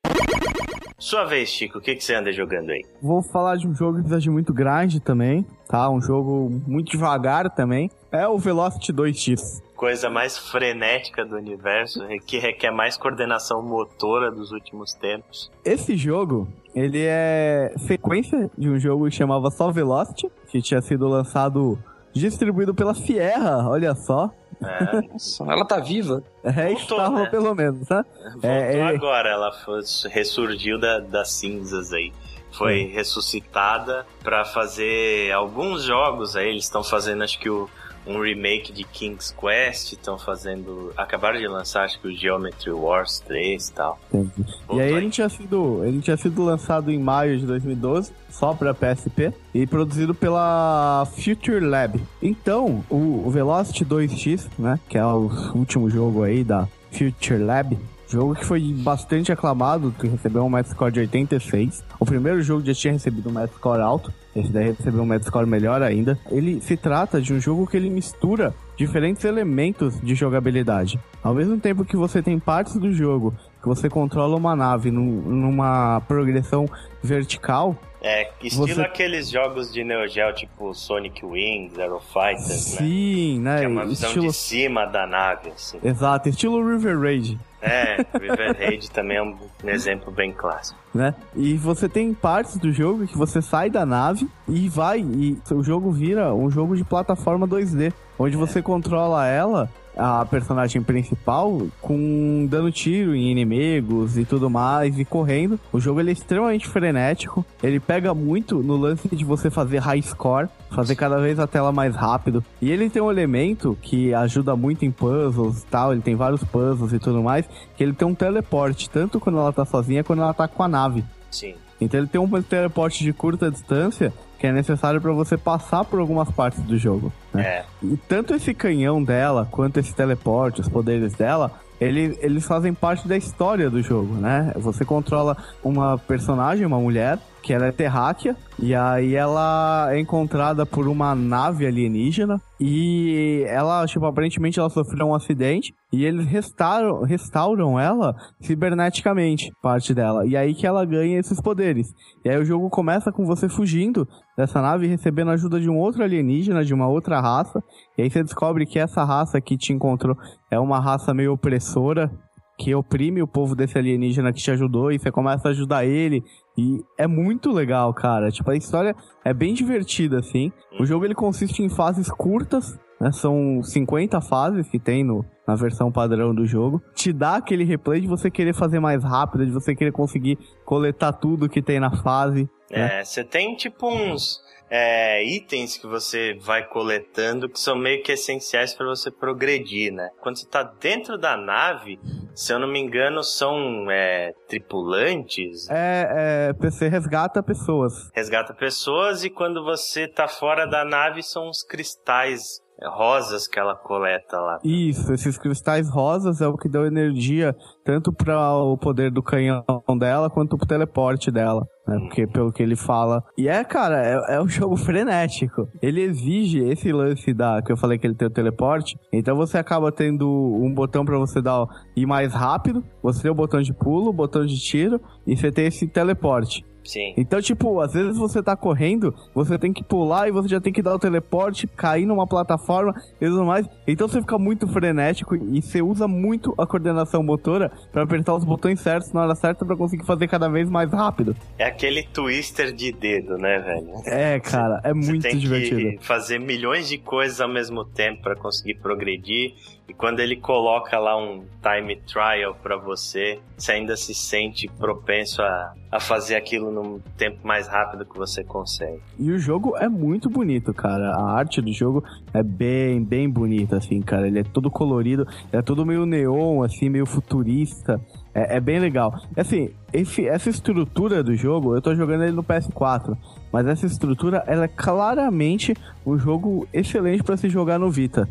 Sua 1.03 1.25
vez, 1.25 1.50
Chico, 1.50 1.79
o 1.79 1.81
que, 1.81 1.95
que 1.95 2.01
você 2.01 2.15
anda 2.15 2.31
jogando 2.31 2.69
aí? 2.69 2.81
Vou 3.01 3.22
falar 3.22 3.57
de 3.57 3.67
um 3.67 3.75
jogo 3.75 3.98
que 3.98 4.07
precisa 4.07 4.31
muito 4.31 4.53
grande 4.53 5.01
também, 5.01 5.45
tá? 5.67 5.89
Um 5.89 6.01
jogo 6.01 6.50
muito 6.65 6.91
devagar 6.91 7.50
também. 7.50 7.91
É 8.10 8.25
o 8.25 8.38
Velocity 8.38 8.93
2X. 8.93 9.62
Coisa 9.75 10.10
mais 10.10 10.38
frenética 10.38 11.25
do 11.25 11.36
universo, 11.36 12.00
que 12.25 12.39
requer 12.39 12.72
mais 12.72 12.95
coordenação 12.95 13.62
motora 13.62 14.31
dos 14.31 14.53
últimos 14.53 14.93
tempos. 14.93 15.51
Esse 15.65 15.98
jogo, 15.98 16.48
ele 16.74 17.01
é 17.01 17.74
sequência 17.79 18.50
de 18.57 18.69
um 18.69 18.79
jogo 18.79 19.10
que 19.10 19.15
chamava 19.15 19.51
só 19.51 19.69
Velocity, 19.72 20.31
que 20.48 20.62
tinha 20.62 20.81
sido 20.81 21.05
lançado, 21.10 21.77
distribuído 22.13 22.74
pela 22.74 22.93
Sierra, 22.93 23.67
olha 23.67 23.96
só. 23.96 24.32
É. 24.63 25.51
ela 25.51 25.65
tá 25.65 25.79
viva. 25.79 26.24
É, 26.43 26.70
Voltou, 26.70 26.98
estava 26.98 27.20
né? 27.24 27.25
pelo 27.25 27.53
menos, 27.53 27.89
né? 27.89 28.05
Voltou 28.34 28.50
é, 28.50 28.77
é... 28.77 28.82
agora, 28.84 29.29
ela 29.29 29.51
foi, 29.51 29.82
ressurgiu 30.10 30.79
da, 30.79 31.00
das 31.00 31.32
cinzas 31.32 31.91
aí. 31.91 32.13
Foi 32.51 32.84
é. 32.84 32.86
ressuscitada 32.86 34.05
para 34.24 34.46
fazer 34.46 35.32
alguns 35.32 35.84
jogos 35.84 36.36
aí. 36.36 36.50
Eles 36.50 36.65
estão 36.65 36.84
fazendo, 36.84 37.24
acho 37.24 37.39
que 37.39 37.50
o 37.50 37.70
um 38.05 38.19
remake 38.19 38.72
de 38.72 38.83
King's 38.83 39.33
Quest, 39.38 39.93
estão 39.93 40.17
fazendo. 40.17 40.91
Acabaram 40.98 41.39
de 41.39 41.48
lançar, 41.48 41.86
acho 41.86 42.00
que 42.00 42.07
o 42.07 42.15
Geometry 42.15 42.72
Wars 42.72 43.19
3 43.19 43.67
e 43.67 43.74
tal. 43.74 44.00
Entendi. 44.13 44.45
E 44.72 44.81
aí 44.81 44.93
ele 44.93 45.10
tinha, 45.10 45.29
sido, 45.29 45.83
ele 45.86 46.01
tinha 46.01 46.17
sido 46.17 46.43
lançado 46.43 46.91
em 46.91 47.00
maio 47.00 47.38
de 47.38 47.45
2012, 47.45 48.12
só 48.29 48.53
para 48.53 48.74
PSP, 48.74 49.33
e 49.53 49.65
produzido 49.65 50.13
pela 50.13 51.07
Future 51.15 51.60
Lab. 51.60 52.01
Então, 52.22 52.83
o, 52.89 53.24
o 53.25 53.29
Velocity 53.29 53.86
2X, 53.86 54.48
né, 54.57 54.79
que 54.89 54.98
é 54.98 55.05
o 55.05 55.29
último 55.55 55.89
jogo 55.89 56.24
aí 56.24 56.43
da 56.43 56.67
Future 56.91 57.39
Lab, 57.39 57.77
Jogo 58.13 58.36
que 58.36 58.45
foi 58.45 58.62
bastante 58.62 59.31
aclamado, 59.31 59.91
que 60.00 60.07
recebeu 60.07 60.45
um 60.45 60.50
Metascore 60.50 60.91
de 60.91 61.00
86. 61.00 61.83
O 62.00 62.05
primeiro 62.05 62.43
jogo 62.43 62.63
já 62.63 62.72
tinha 62.72 62.93
recebido 62.93 63.27
um 63.27 63.31
Metascore 63.31 63.81
alto, 63.81 64.13
esse 64.36 64.52
daí 64.52 64.68
recebeu 64.72 65.02
um 65.02 65.06
Metascore 65.06 65.48
melhor 65.48 65.82
ainda. 65.82 66.18
Ele 66.30 66.60
se 66.62 66.75
trata 66.75 67.22
de 67.22 67.34
um 67.34 67.40
jogo 67.40 67.68
que 67.68 67.78
ele 67.78 67.90
mistura 67.90 68.54
diferentes 68.75 69.24
elementos 69.24 70.00
de 70.02 70.16
jogabilidade. 70.16 71.00
Ao 71.22 71.34
mesmo 71.34 71.60
tempo 71.60 71.86
que 71.86 71.96
você 71.96 72.22
tem 72.22 72.40
partes 72.40 72.75
do 72.78 72.92
jogo 72.92 73.34
que 73.62 73.68
você 73.70 73.90
controla 73.90 74.36
uma 74.36 74.56
nave 74.56 74.92
num, 74.92 75.22
numa 75.22 76.02
progressão 76.02 76.66
vertical, 77.02 77.78
é, 78.03 78.29
estilo 78.43 78.67
você... 78.67 78.81
aqueles 78.81 79.29
jogos 79.29 79.72
de 79.72 79.81
Neo 79.81 80.05
Geo, 80.10 80.33
tipo 80.33 80.74
Sonic 80.74 81.25
Wings, 81.25 81.79
Aero 81.79 82.01
Fighters, 82.01 82.75
Sim, 82.77 83.39
né? 83.39 83.53
né? 83.53 83.60
Que 83.60 83.65
é 83.65 83.67
uma 83.69 83.86
visão 83.86 84.10
estilo... 84.10 84.27
de 84.27 84.33
cima 84.33 84.86
da 84.86 85.07
nave, 85.07 85.51
assim. 85.51 85.79
Exato, 85.81 86.27
estilo 86.27 86.69
River 86.69 87.00
Raid. 87.00 87.39
É, 87.62 88.05
River 88.19 88.57
Raid 88.60 88.91
também 88.91 89.15
é 89.15 89.24
um 89.24 89.38
exemplo 89.63 90.12
bem 90.12 90.33
clássico. 90.33 90.77
Né? 90.93 91.15
E 91.36 91.55
você 91.55 91.89
tem 91.89 92.13
partes 92.13 92.55
do 92.57 92.72
jogo 92.72 93.07
que 93.07 93.17
você 93.17 93.41
sai 93.41 93.67
da 93.67 93.83
nave 93.83 94.29
e 94.48 94.69
vai, 94.69 95.00
e 95.00 95.41
o 95.51 95.63
jogo 95.63 95.91
vira 95.91 96.31
um 96.36 96.51
jogo 96.51 96.77
de 96.77 96.83
plataforma 96.83 97.48
2D, 97.48 97.91
onde 98.19 98.36
é. 98.36 98.38
você 98.38 98.62
controla 98.62 99.27
ela 99.27 99.67
a 99.97 100.25
personagem 100.25 100.81
principal 100.81 101.67
com 101.81 102.47
dando 102.50 102.71
tiro 102.71 103.15
em 103.15 103.31
inimigos 103.31 104.17
e 104.17 104.25
tudo 104.25 104.50
mais 104.50 104.97
e 104.97 105.05
correndo. 105.05 105.59
O 105.71 105.79
jogo 105.79 106.00
ele 106.00 106.09
é 106.09 106.13
extremamente 106.13 106.67
frenético. 106.67 107.45
Ele 107.62 107.79
pega 107.79 108.13
muito 108.13 108.62
no 108.63 108.75
lance 108.75 109.07
de 109.07 109.23
você 109.23 109.50
fazer 109.50 109.79
high 109.79 110.01
score, 110.01 110.47
fazer 110.71 110.95
cada 110.95 111.19
vez 111.19 111.39
a 111.39 111.47
tela 111.47 111.71
mais 111.71 111.95
rápido. 111.95 112.43
E 112.62 112.71
ele 112.71 112.89
tem 112.89 113.01
um 113.01 113.12
elemento 113.12 113.77
que 113.81 114.13
ajuda 114.13 114.55
muito 114.55 114.85
em 114.85 114.91
puzzles 114.91 115.62
e 115.63 115.65
tal. 115.67 115.91
Ele 115.91 116.01
tem 116.01 116.15
vários 116.15 116.43
puzzles 116.43 116.93
e 116.93 117.00
tudo 117.00 117.21
mais. 117.21 117.47
Que 117.75 117.83
ele 117.83 117.93
tem 117.93 118.07
um 118.07 118.15
teleporte, 118.15 118.89
tanto 118.89 119.19
quando 119.19 119.38
ela 119.38 119.53
tá 119.53 119.65
sozinha 119.65 120.03
quando 120.03 120.21
ela 120.21 120.33
tá 120.33 120.47
com 120.47 120.63
a 120.63 120.67
nave. 120.67 121.03
Sim. 121.29 121.55
Então 121.79 122.00
ele 122.00 122.07
tem 122.07 122.19
um 122.19 122.41
teleporte 122.41 123.03
de 123.03 123.12
curta 123.12 123.51
distância 123.51 124.13
que 124.43 124.47
é 124.47 124.51
necessário 124.51 125.00
para 125.00 125.13
você 125.13 125.38
passar 125.38 125.85
por 125.85 126.01
algumas 126.01 126.29
partes 126.29 126.59
do 126.63 126.77
jogo. 126.77 127.13
Né? 127.33 127.43
É. 127.43 127.65
E 127.81 127.95
tanto 127.95 128.33
esse 128.33 128.53
canhão 128.53 129.01
dela, 129.01 129.47
quanto 129.50 129.79
esse 129.79 129.95
teleporte, 129.95 130.59
os 130.59 130.67
poderes 130.67 131.13
dela, 131.13 131.50
ele, 131.79 132.19
eles 132.21 132.45
fazem 132.45 132.73
parte 132.73 133.07
da 133.07 133.15
história 133.15 133.69
do 133.69 133.81
jogo, 133.81 134.15
né? 134.15 134.51
Você 134.57 134.83
controla 134.83 135.38
uma 135.63 135.97
personagem, 135.97 136.65
uma 136.65 136.77
mulher, 136.77 137.19
que 137.43 137.53
ela 137.53 137.65
é 137.65 137.71
terráquea, 137.71 138.35
e 138.57 138.73
aí 138.73 139.15
ela 139.15 139.89
é 139.91 140.00
encontrada 140.00 140.65
por 140.65 140.88
uma 140.88 141.13
nave 141.13 141.67
alienígena, 141.67 142.41
e 142.59 143.43
ela, 143.47 143.85
tipo, 143.85 144.05
aparentemente 144.05 144.57
ela 144.57 144.69
sofreu 144.69 145.07
um 145.07 145.13
acidente, 145.13 145.73
e 145.91 146.05
eles 146.05 146.25
restauram, 146.25 147.03
restauram 147.03 147.77
ela 147.77 148.15
ciberneticamente, 148.41 149.51
parte 149.62 149.93
dela, 149.93 150.25
e 150.25 150.38
aí 150.38 150.55
que 150.55 150.65
ela 150.65 150.85
ganha 150.85 151.19
esses 151.19 151.41
poderes. 151.41 151.88
E 152.23 152.29
aí 152.29 152.38
o 152.38 152.45
jogo 152.45 152.69
começa 152.69 153.12
com 153.12 153.25
você 153.25 153.50
fugindo 153.50 154.07
dessa 154.38 154.62
nave, 154.62 154.88
recebendo 154.88 155.31
ajuda 155.31 155.59
de 155.59 155.69
um 155.69 155.77
outro 155.77 156.01
alienígena, 156.01 156.63
de 156.63 156.73
uma 156.73 156.88
outra 156.88 157.19
raça, 157.19 157.62
e 157.97 158.03
aí 158.03 158.09
você 158.09 158.23
descobre 158.23 158.65
que 158.65 158.79
essa 158.79 159.03
raça 159.03 159.41
que 159.41 159.57
te 159.57 159.73
encontrou 159.73 160.15
é 160.50 160.57
uma 160.57 160.79
raça 160.79 161.13
meio 161.13 161.33
opressora, 161.33 162.09
que 162.57 162.74
oprime 162.75 163.22
o 163.22 163.27
povo 163.27 163.55
desse 163.55 163.77
alienígena 163.77 164.31
que 164.31 164.41
te 164.41 164.51
ajudou 164.51 164.91
e 164.91 165.00
você 165.00 165.12
começa 165.12 165.48
a 165.48 165.51
ajudar 165.51 165.86
ele. 165.86 166.24
E 166.57 166.83
é 166.98 167.07
muito 167.07 167.51
legal, 167.51 167.93
cara. 167.93 168.31
Tipo, 168.31 168.51
a 168.51 168.55
história 168.55 168.95
é 169.25 169.33
bem 169.33 169.53
divertida, 169.53 170.19
assim. 170.19 170.51
O 170.79 170.86
jogo 170.86 171.05
ele 171.05 171.15
consiste 171.15 171.63
em 171.63 171.69
fases 171.69 172.10
curtas, 172.10 172.77
né? 173.00 173.12
São 173.12 173.62
50 173.62 174.22
fases 174.22 174.69
que 174.69 174.79
tem 174.79 175.03
no, 175.03 175.25
na 175.48 175.55
versão 175.55 175.91
padrão 175.91 176.33
do 176.33 176.45
jogo. 176.45 176.81
Te 176.95 177.12
dá 177.12 177.36
aquele 177.36 177.63
replay 177.63 178.00
de 178.00 178.07
você 178.07 178.31
querer 178.31 178.53
fazer 178.53 178.79
mais 178.79 179.03
rápido, 179.03 179.45
de 179.45 179.51
você 179.51 179.75
querer 179.75 179.91
conseguir 179.91 180.38
coletar 180.63 181.12
tudo 181.13 181.50
que 181.50 181.62
tem 181.62 181.79
na 181.79 181.91
fase. 181.91 182.50
Né? 182.72 183.00
É, 183.00 183.03
você 183.03 183.24
tem 183.24 183.55
tipo 183.55 183.88
uns 183.88 184.41
é, 184.75 185.24
itens 185.24 185.77
que 185.77 185.86
você 185.86 186.36
vai 186.42 186.68
coletando 186.68 187.48
que 187.48 187.60
são 187.60 187.75
meio 187.75 188.01
que 188.01 188.12
essenciais 188.12 188.74
para 188.74 188.88
você 188.88 189.12
progredir, 189.12 189.94
né? 189.94 190.10
Quando 190.20 190.39
você 190.39 190.46
está 190.46 190.63
dentro 190.63 191.15
da 191.15 191.38
nave, 191.38 192.00
se 192.34 192.51
eu 192.51 192.58
não 192.58 192.68
me 192.68 192.80
engano, 192.80 193.24
são 193.24 193.86
é, 193.92 194.34
tripulantes. 194.48 195.70
É, 195.70 196.50
é, 196.50 196.53
você 196.53 196.88
resgata 196.88 197.44
pessoas. 197.44 198.10
Resgata 198.15 198.51
pessoas 198.51 199.24
e 199.24 199.30
quando 199.30 199.63
você 199.63 200.08
tá 200.08 200.27
fora 200.27 200.65
da 200.65 200.84
nave 200.84 201.22
são 201.22 201.50
os 201.50 201.62
cristais 201.62 202.62
rosas 202.86 203.48
que 203.48 203.60
ela 203.60 203.75
coleta 203.75 204.40
lá. 204.40 204.60
Isso, 204.63 205.12
esses 205.13 205.38
cristais 205.38 205.90
rosas 205.90 206.42
é 206.42 206.48
o 206.48 206.58
que 206.58 206.70
deu 206.70 206.86
energia 206.86 207.56
tanto 207.84 208.12
para 208.13 208.54
o 208.54 208.78
poder 208.78 209.12
do 209.12 209.22
canhão 209.22 209.63
dela 210.00 210.30
quanto 210.30 210.58
pro 210.58 210.68
teleporte 210.68 211.32
dela. 211.32 211.68
Né? 211.88 212.00
Porque 212.00 212.28
pelo 212.28 212.52
que 212.52 212.63
ele 212.63 212.75
fala. 212.75 213.24
E 213.38 213.48
é, 213.48 213.63
cara, 213.63 214.02
é, 214.06 214.36
é 214.36 214.42
um 214.42 214.48
jogo 214.48 214.75
frenético. 214.78 215.68
Ele 215.82 216.02
exige 216.02 216.60
esse 216.60 216.92
lance 216.92 217.34
da. 217.34 217.62
que 217.62 217.72
eu 217.72 217.78
falei 217.78 217.98
que 217.98 218.08
ele 218.08 218.16
tem 218.16 218.28
o 218.28 218.32
teleporte. 218.32 218.98
Então 219.12 219.36
você 219.36 219.58
acaba 219.58 219.92
tendo 219.92 220.28
um 220.30 220.74
botão 220.74 221.04
para 221.04 221.18
você 221.18 221.42
dar 221.42 221.66
ir 221.96 222.06
mais 222.06 222.34
rápido. 222.34 222.84
Você 223.02 223.24
tem 223.24 223.32
o 223.32 223.36
botão 223.36 223.62
de 223.62 223.74
pulo, 223.74 224.10
o 224.10 224.13
botão 224.13 224.46
de 224.46 224.58
tiro. 224.58 225.00
E 225.28 225.36
você 225.36 225.52
tem 225.52 225.68
esse 225.68 225.88
teleporte. 225.88 226.63
Sim. 226.84 227.13
Então, 227.18 227.42
tipo, 227.42 227.80
às 227.80 227.94
vezes 227.94 228.18
você 228.18 228.42
tá 228.42 228.56
correndo, 228.56 229.13
você 229.34 229.58
tem 229.58 229.72
que 229.72 229.84
pular 229.84 230.28
e 230.28 230.32
você 230.32 230.48
já 230.48 230.60
tem 230.60 230.74
que 230.74 230.82
dar 230.82 230.96
o 230.96 231.00
teleporte, 231.00 231.68
cair 231.68 232.06
numa 232.06 232.28
plataforma 232.28 232.94
e 233.22 233.25
tudo 233.25 233.46
mais. 233.46 233.68
Então 233.88 234.08
você 234.08 234.22
fica 234.22 234.38
muito 234.38 234.68
frenético 234.68 235.36
e 235.36 235.62
você 235.62 235.82
usa 235.82 236.08
muito 236.08 236.54
a 236.58 236.66
coordenação 236.66 237.24
motora 237.24 237.72
para 237.92 238.04
apertar 238.04 238.36
os 238.36 238.44
botões 238.44 238.80
certos 238.80 239.12
na 239.12 239.22
hora 239.22 239.36
certa 239.36 239.66
para 239.66 239.75
conseguir 239.75 240.06
fazer 240.06 240.28
cada 240.28 240.50
vez 240.50 240.70
mais 240.70 240.92
rápido. 240.92 241.36
É 241.58 241.66
aquele 241.66 242.04
twister 242.04 242.74
de 242.74 242.92
dedo, 242.92 243.38
né, 243.38 243.60
velho? 243.60 243.94
É, 244.06 244.40
cara, 244.40 244.82
é 244.84 244.94
muito 244.94 245.22
você 245.22 245.30
tem 245.30 245.38
divertido. 245.38 245.98
Que 245.98 246.06
fazer 246.06 246.40
milhões 246.40 246.88
de 246.88 246.98
coisas 246.98 247.40
ao 247.40 247.50
mesmo 247.50 247.86
tempo 247.86 248.22
para 248.22 248.36
conseguir 248.36 248.75
progredir. 248.75 249.54
E 249.88 249.94
quando 249.94 250.22
ele 250.22 250.38
coloca 250.38 250.98
lá 250.98 251.18
um 251.18 251.44
time 251.62 251.98
trial 251.98 252.56
para 252.56 252.78
você, 252.78 253.40
você 253.58 253.74
ainda 253.74 253.98
se 253.98 254.13
sente 254.13 254.68
propenso 254.68 255.42
a, 255.42 255.74
a 255.92 256.00
fazer 256.00 256.36
aquilo 256.36 256.72
num 256.72 257.00
tempo 257.18 257.46
mais 257.46 257.68
rápido 257.68 258.06
que 258.06 258.18
você 258.18 258.44
consegue. 258.44 259.02
E 259.20 259.30
o 259.30 259.38
jogo 259.38 259.75
é 259.78 259.90
muito 259.90 260.30
bonito, 260.30 260.74
cara. 260.74 261.12
A 261.12 261.32
arte 261.32 261.62
do 261.62 261.72
jogo 261.74 262.04
é 262.34 262.42
bem, 262.42 263.04
bem 263.04 263.30
bonita, 263.30 263.78
assim, 263.78 264.02
cara. 264.02 264.25
Ele 264.28 264.40
é 264.40 264.44
todo 264.44 264.72
colorido, 264.72 265.28
é 265.52 265.62
todo 265.62 265.86
meio 265.86 266.06
neon, 266.06 266.63
assim, 266.63 266.88
meio 266.88 267.06
futurista. 267.06 268.00
É, 268.34 268.58
é 268.58 268.60
bem 268.62 268.80
legal. 268.80 269.20
Assim, 269.36 269.70
esse, 269.92 270.28
essa 270.28 270.50
estrutura 270.50 271.22
do 271.22 271.36
jogo, 271.36 271.75
eu 271.75 271.82
tô 271.82 271.94
jogando 271.94 272.24
ele 272.24 272.32
no 272.32 272.44
PS4, 272.44 273.16
mas 273.52 273.68
essa 273.68 273.86
estrutura, 273.86 274.44
ela 274.48 274.63
é 274.63 274.68
claramente 274.70 275.75
um 276.06 276.18
jogo 276.18 276.68
excelente 276.74 277.22
para 277.22 277.38
se 277.38 277.50
jogar 277.50 277.78
no 277.78 277.92
Vita. 277.92 278.28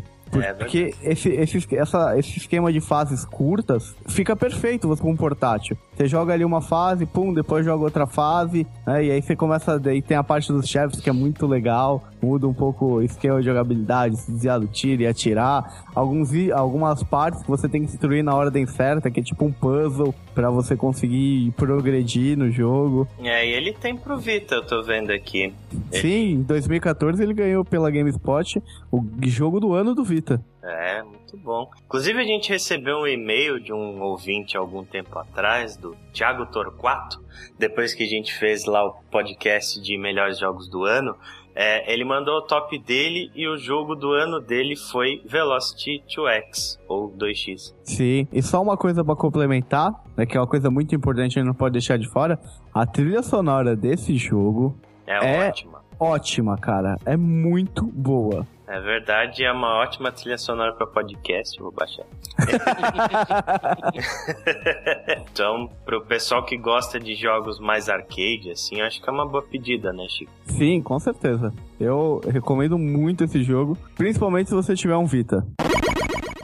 Porque 0.58 0.94
é 1.02 1.12
esse, 1.12 1.28
esse, 1.28 1.76
essa, 1.76 2.18
esse 2.18 2.38
esquema 2.38 2.72
de 2.72 2.80
fases 2.80 3.24
curtas 3.24 3.94
fica 4.08 4.34
perfeito 4.34 4.88
você 4.88 5.02
com 5.02 5.10
um 5.10 5.16
portátil. 5.16 5.76
Você 5.94 6.06
joga 6.06 6.32
ali 6.32 6.44
uma 6.44 6.62
fase, 6.62 7.04
pum, 7.04 7.34
depois 7.34 7.64
joga 7.64 7.84
outra 7.84 8.06
fase, 8.06 8.66
né? 8.86 9.04
E 9.04 9.10
aí 9.10 9.20
você 9.20 9.36
começa. 9.36 9.78
Daí 9.78 10.00
tem 10.00 10.16
a 10.16 10.24
parte 10.24 10.50
dos 10.50 10.66
chefes 10.66 11.00
que 11.00 11.10
é 11.10 11.12
muito 11.12 11.46
legal. 11.46 12.04
Muda 12.22 12.46
um 12.46 12.54
pouco 12.54 12.86
o 12.86 13.02
esquema 13.02 13.40
de 13.40 13.46
jogabilidade, 13.46 14.16
se 14.16 14.30
desviar 14.30 14.60
do 14.60 14.66
tiro 14.68 15.02
e 15.02 15.06
atirar. 15.06 15.84
Alguns, 15.94 16.30
algumas 16.52 17.02
partes 17.02 17.42
que 17.42 17.48
você 17.48 17.68
tem 17.68 17.82
que 17.82 17.88
destruir 17.88 18.22
na 18.22 18.34
ordem 18.34 18.64
certa, 18.64 19.10
que 19.10 19.20
é 19.20 19.22
tipo 19.22 19.44
um 19.44 19.52
puzzle 19.52 20.14
para 20.34 20.48
você 20.48 20.76
conseguir 20.76 21.52
progredir 21.56 22.38
no 22.38 22.50
jogo. 22.50 23.06
É, 23.18 23.46
e 23.46 23.52
ele 23.52 23.72
tem 23.72 23.96
pro 23.96 24.16
Vita, 24.18 24.54
eu 24.54 24.64
tô 24.64 24.82
vendo 24.82 25.10
aqui. 25.10 25.52
Sim, 25.90 26.34
em 26.34 26.42
2014 26.42 27.22
ele 27.22 27.34
ganhou 27.34 27.64
pela 27.64 27.90
GameSpot 27.90 28.62
o 28.90 29.04
jogo 29.24 29.60
do 29.60 29.74
ano 29.74 29.94
do 29.94 30.04
Vita. 30.04 30.21
É, 30.62 31.02
muito 31.02 31.36
bom. 31.36 31.68
Inclusive 31.84 32.20
a 32.20 32.24
gente 32.24 32.48
recebeu 32.48 32.98
um 32.98 33.06
e-mail 33.06 33.60
de 33.60 33.72
um 33.72 34.00
ouvinte 34.00 34.56
algum 34.56 34.84
tempo 34.84 35.18
atrás, 35.18 35.76
do 35.76 35.96
Thiago 36.12 36.46
Torquato, 36.46 37.20
depois 37.58 37.94
que 37.94 38.04
a 38.04 38.06
gente 38.06 38.32
fez 38.32 38.64
lá 38.64 38.84
o 38.86 38.92
podcast 39.10 39.80
de 39.80 39.98
melhores 39.98 40.38
jogos 40.38 40.68
do 40.68 40.84
ano. 40.84 41.16
É, 41.54 41.92
ele 41.92 42.04
mandou 42.04 42.38
o 42.38 42.42
top 42.42 42.78
dele 42.78 43.30
e 43.34 43.46
o 43.46 43.58
jogo 43.58 43.94
do 43.94 44.12
ano 44.12 44.40
dele 44.40 44.74
foi 44.74 45.20
Velocity 45.26 46.02
2X, 46.08 46.78
ou 46.88 47.10
2X. 47.10 47.74
Sim, 47.84 48.26
e 48.32 48.40
só 48.40 48.62
uma 48.62 48.76
coisa 48.76 49.04
para 49.04 49.14
complementar, 49.14 49.92
né, 50.16 50.24
que 50.24 50.34
é 50.34 50.40
uma 50.40 50.46
coisa 50.46 50.70
muito 50.70 50.94
importante 50.94 51.38
e 51.38 51.42
não 51.42 51.52
pode 51.52 51.72
deixar 51.72 51.98
de 51.98 52.08
fora, 52.08 52.40
a 52.72 52.86
trilha 52.86 53.22
sonora 53.22 53.76
desse 53.76 54.16
jogo 54.16 54.74
é, 55.06 55.44
é 55.44 55.48
ótima 55.48 55.81
ótima, 56.02 56.56
cara. 56.56 56.96
É 57.06 57.16
muito 57.16 57.84
boa. 57.84 58.44
É 58.66 58.80
verdade, 58.80 59.44
é 59.44 59.52
uma 59.52 59.82
ótima 59.82 60.10
trilha 60.10 60.38
sonora 60.38 60.72
para 60.72 60.86
podcast, 60.86 61.60
vou 61.60 61.70
baixar. 61.70 62.06
então, 65.30 65.68
pro 65.84 66.02
pessoal 66.06 66.42
que 66.42 66.56
gosta 66.56 66.98
de 66.98 67.14
jogos 67.14 67.60
mais 67.60 67.90
arcade, 67.90 68.50
assim, 68.50 68.80
acho 68.80 69.02
que 69.02 69.10
é 69.10 69.12
uma 69.12 69.26
boa 69.26 69.42
pedida, 69.42 69.92
né, 69.92 70.06
Chico? 70.08 70.32
Sim, 70.46 70.80
com 70.80 70.98
certeza. 70.98 71.52
Eu 71.78 72.22
recomendo 72.26 72.78
muito 72.78 73.24
esse 73.24 73.42
jogo, 73.42 73.76
principalmente 73.94 74.48
se 74.48 74.54
você 74.54 74.74
tiver 74.74 74.96
um 74.96 75.04
Vita. 75.04 75.46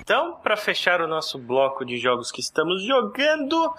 Então, 0.00 0.38
para 0.42 0.56
fechar 0.56 1.00
o 1.00 1.06
nosso 1.06 1.38
bloco 1.38 1.84
de 1.84 1.98
jogos 1.98 2.32
que 2.32 2.40
estamos 2.40 2.82
jogando, 2.82 3.74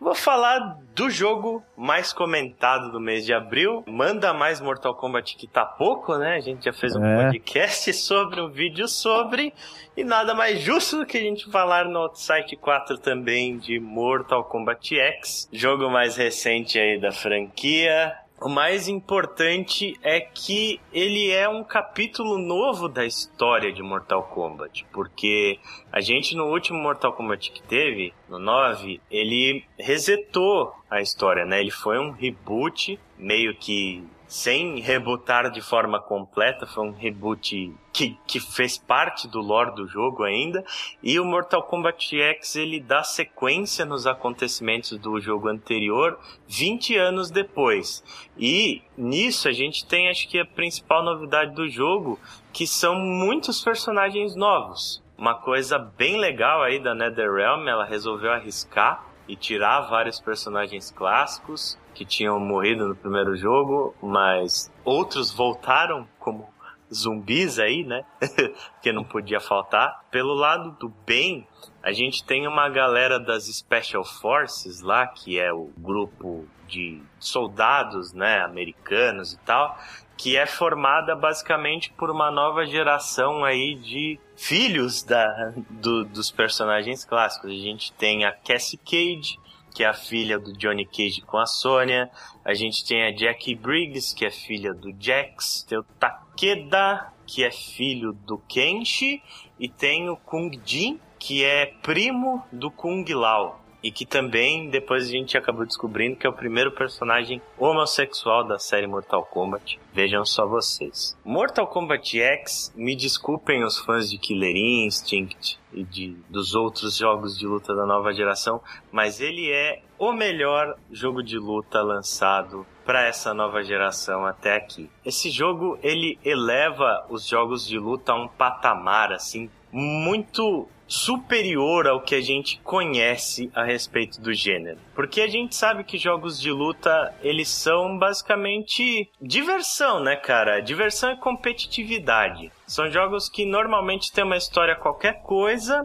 vou 0.00 0.14
falar 0.14 0.78
do 0.94 1.10
jogo 1.10 1.62
mais 1.76 2.12
comentado 2.12 2.92
do 2.92 3.00
mês 3.00 3.26
de 3.26 3.34
abril. 3.34 3.82
Manda 3.86 4.32
mais 4.32 4.60
Mortal 4.60 4.94
Kombat 4.94 5.36
que 5.36 5.46
tá 5.46 5.64
pouco, 5.64 6.16
né? 6.16 6.36
A 6.36 6.40
gente 6.40 6.64
já 6.64 6.72
fez 6.72 6.94
um 6.94 7.04
é. 7.04 7.24
podcast 7.24 7.92
sobre, 7.94 8.40
um 8.40 8.48
vídeo 8.48 8.86
sobre. 8.86 9.52
E 9.96 10.04
nada 10.04 10.34
mais 10.34 10.60
justo 10.60 10.98
do 10.98 11.06
que 11.06 11.18
a 11.18 11.20
gente 11.20 11.50
falar 11.50 11.86
no 11.86 11.98
Outside 11.98 12.56
4 12.56 12.98
também 12.98 13.58
de 13.58 13.80
Mortal 13.80 14.44
Kombat 14.44 14.96
X, 14.96 15.48
jogo 15.52 15.90
mais 15.90 16.16
recente 16.16 16.78
aí 16.78 17.00
da 17.00 17.10
franquia. 17.10 18.16
O 18.44 18.48
mais 18.48 18.88
importante 18.88 19.96
é 20.02 20.18
que 20.18 20.80
ele 20.92 21.30
é 21.30 21.48
um 21.48 21.62
capítulo 21.62 22.36
novo 22.38 22.88
da 22.88 23.06
história 23.06 23.72
de 23.72 23.84
Mortal 23.84 24.24
Kombat, 24.24 24.84
porque 24.92 25.60
a 25.92 26.00
gente 26.00 26.34
no 26.34 26.46
último 26.46 26.76
Mortal 26.76 27.12
Kombat 27.12 27.52
que 27.52 27.62
teve, 27.62 28.12
no 28.28 28.40
9, 28.40 29.00
ele 29.08 29.64
resetou 29.78 30.74
a 30.90 31.00
história, 31.00 31.44
né? 31.44 31.60
Ele 31.60 31.70
foi 31.70 32.00
um 32.00 32.10
reboot 32.10 32.98
meio 33.16 33.54
que 33.54 34.02
sem 34.32 34.80
rebootar 34.80 35.50
de 35.50 35.60
forma 35.60 36.00
completa, 36.00 36.66
foi 36.66 36.88
um 36.88 36.92
reboot 36.92 37.70
que, 37.92 38.16
que 38.26 38.40
fez 38.40 38.78
parte 38.78 39.28
do 39.28 39.42
lore 39.42 39.74
do 39.74 39.86
jogo 39.86 40.24
ainda, 40.24 40.64
e 41.02 41.20
o 41.20 41.24
Mortal 41.24 41.62
Kombat 41.64 42.18
X 42.18 42.56
ele 42.56 42.80
dá 42.80 43.04
sequência 43.04 43.84
nos 43.84 44.06
acontecimentos 44.06 44.96
do 44.96 45.20
jogo 45.20 45.48
anterior 45.48 46.18
20 46.48 46.96
anos 46.96 47.30
depois. 47.30 48.02
E 48.38 48.80
nisso 48.96 49.48
a 49.48 49.52
gente 49.52 49.84
tem 49.84 50.08
acho 50.08 50.26
que 50.26 50.38
a 50.38 50.46
principal 50.46 51.04
novidade 51.04 51.54
do 51.54 51.68
jogo, 51.68 52.18
que 52.54 52.66
são 52.66 52.94
muitos 52.94 53.62
personagens 53.62 54.34
novos. 54.34 55.04
Uma 55.18 55.34
coisa 55.34 55.78
bem 55.78 56.16
legal 56.16 56.62
aí 56.62 56.78
da 56.78 56.94
NetherRealm, 56.94 57.68
ela 57.68 57.84
resolveu 57.84 58.32
arriscar 58.32 59.11
e 59.32 59.36
tirar 59.36 59.88
vários 59.88 60.20
personagens 60.20 60.90
clássicos 60.90 61.78
que 61.94 62.04
tinham 62.04 62.38
morrido 62.38 62.86
no 62.86 62.94
primeiro 62.94 63.34
jogo, 63.34 63.94
mas 64.02 64.70
outros 64.84 65.32
voltaram 65.32 66.06
como 66.18 66.46
zumbis 66.92 67.58
aí, 67.58 67.82
né? 67.82 68.04
que 68.82 68.92
não 68.92 69.02
podia 69.02 69.40
faltar. 69.40 70.04
Pelo 70.10 70.34
lado 70.34 70.72
do 70.72 70.90
bem, 71.06 71.48
a 71.82 71.92
gente 71.92 72.22
tem 72.22 72.46
uma 72.46 72.68
galera 72.68 73.18
das 73.18 73.44
Special 73.46 74.04
Forces 74.04 74.82
lá, 74.82 75.06
que 75.06 75.40
é 75.40 75.50
o 75.50 75.70
grupo 75.78 76.46
de 76.68 77.00
soldados, 77.18 78.12
né, 78.12 78.42
americanos 78.42 79.32
e 79.32 79.38
tal, 79.38 79.78
que 80.16 80.36
é 80.36 80.46
formada 80.46 81.14
basicamente 81.16 81.92
por 81.92 82.10
uma 82.10 82.30
nova 82.30 82.64
geração 82.64 83.44
aí 83.44 83.74
de 83.74 84.18
filhos 84.36 85.02
da, 85.02 85.52
do, 85.68 86.04
dos 86.04 86.30
personagens 86.30 87.04
clássicos. 87.04 87.50
A 87.50 87.54
gente 87.54 87.92
tem 87.92 88.24
a 88.24 88.32
Cassie 88.32 88.78
Cage, 88.78 89.38
que 89.74 89.82
é 89.82 89.86
a 89.86 89.94
filha 89.94 90.38
do 90.38 90.52
Johnny 90.52 90.86
Cage 90.86 91.22
com 91.22 91.38
a 91.38 91.46
Sônia. 91.46 92.10
A 92.44 92.54
gente 92.54 92.84
tem 92.86 93.04
a 93.04 93.16
Jackie 93.16 93.54
Briggs, 93.54 94.14
que 94.14 94.24
é 94.24 94.30
filha 94.30 94.74
do 94.74 94.94
Jax. 94.98 95.64
Tem 95.68 95.78
o 95.78 95.84
Takeda, 95.98 97.12
que 97.26 97.44
é 97.44 97.50
filho 97.50 98.12
do 98.12 98.38
Kenshi. 98.48 99.22
E 99.58 99.68
tem 99.68 100.08
o 100.08 100.16
Kung 100.16 100.50
Jin, 100.64 101.00
que 101.18 101.44
é 101.44 101.66
primo 101.82 102.44
do 102.52 102.70
Kung 102.70 103.04
Lao. 103.14 103.61
E 103.82 103.90
que 103.90 104.06
também 104.06 104.70
depois 104.70 105.08
a 105.08 105.10
gente 105.10 105.36
acabou 105.36 105.66
descobrindo 105.66 106.16
que 106.16 106.26
é 106.26 106.30
o 106.30 106.32
primeiro 106.32 106.70
personagem 106.72 107.42
homossexual 107.58 108.44
da 108.44 108.58
série 108.58 108.86
Mortal 108.86 109.24
Kombat. 109.24 109.78
Vejam 109.92 110.24
só 110.24 110.46
vocês. 110.46 111.16
Mortal 111.24 111.66
Kombat 111.66 112.18
X, 112.20 112.72
me 112.76 112.94
desculpem 112.94 113.64
os 113.64 113.78
fãs 113.78 114.10
de 114.10 114.18
Killer 114.18 114.56
Instinct 114.56 115.58
e 115.72 115.82
de, 115.84 116.16
dos 116.28 116.54
outros 116.54 116.96
jogos 116.96 117.36
de 117.36 117.46
luta 117.46 117.74
da 117.74 117.86
nova 117.86 118.12
geração, 118.12 118.60
mas 118.90 119.20
ele 119.20 119.50
é 119.50 119.82
o 119.98 120.12
melhor 120.12 120.76
jogo 120.90 121.22
de 121.22 121.38
luta 121.38 121.80
lançado 121.80 122.66
para 122.84 123.06
essa 123.06 123.32
nova 123.32 123.62
geração 123.62 124.26
até 124.26 124.56
aqui. 124.56 124.90
Esse 125.04 125.30
jogo 125.30 125.78
ele 125.82 126.18
eleva 126.24 127.06
os 127.08 127.26
jogos 127.26 127.66
de 127.66 127.78
luta 127.78 128.12
a 128.12 128.16
um 128.16 128.28
patamar 128.28 129.12
assim 129.12 129.48
muito 129.72 130.68
superior 130.92 131.88
ao 131.88 132.02
que 132.02 132.14
a 132.14 132.20
gente 132.20 132.60
conhece 132.62 133.50
a 133.54 133.64
respeito 133.64 134.20
do 134.20 134.34
gênero. 134.34 134.78
Porque 134.94 135.22
a 135.22 135.26
gente 135.26 135.56
sabe 135.56 135.84
que 135.84 135.96
jogos 135.96 136.38
de 136.38 136.50
luta, 136.50 137.14
eles 137.22 137.48
são 137.48 137.98
basicamente 137.98 139.10
diversão, 139.20 140.00
né, 140.00 140.16
cara? 140.16 140.60
Diversão 140.60 141.10
e 141.12 141.16
competitividade. 141.16 142.52
São 142.66 142.90
jogos 142.90 143.30
que 143.30 143.46
normalmente 143.46 144.12
tem 144.12 144.22
uma 144.22 144.36
história 144.36 144.76
qualquer 144.76 145.22
coisa 145.22 145.82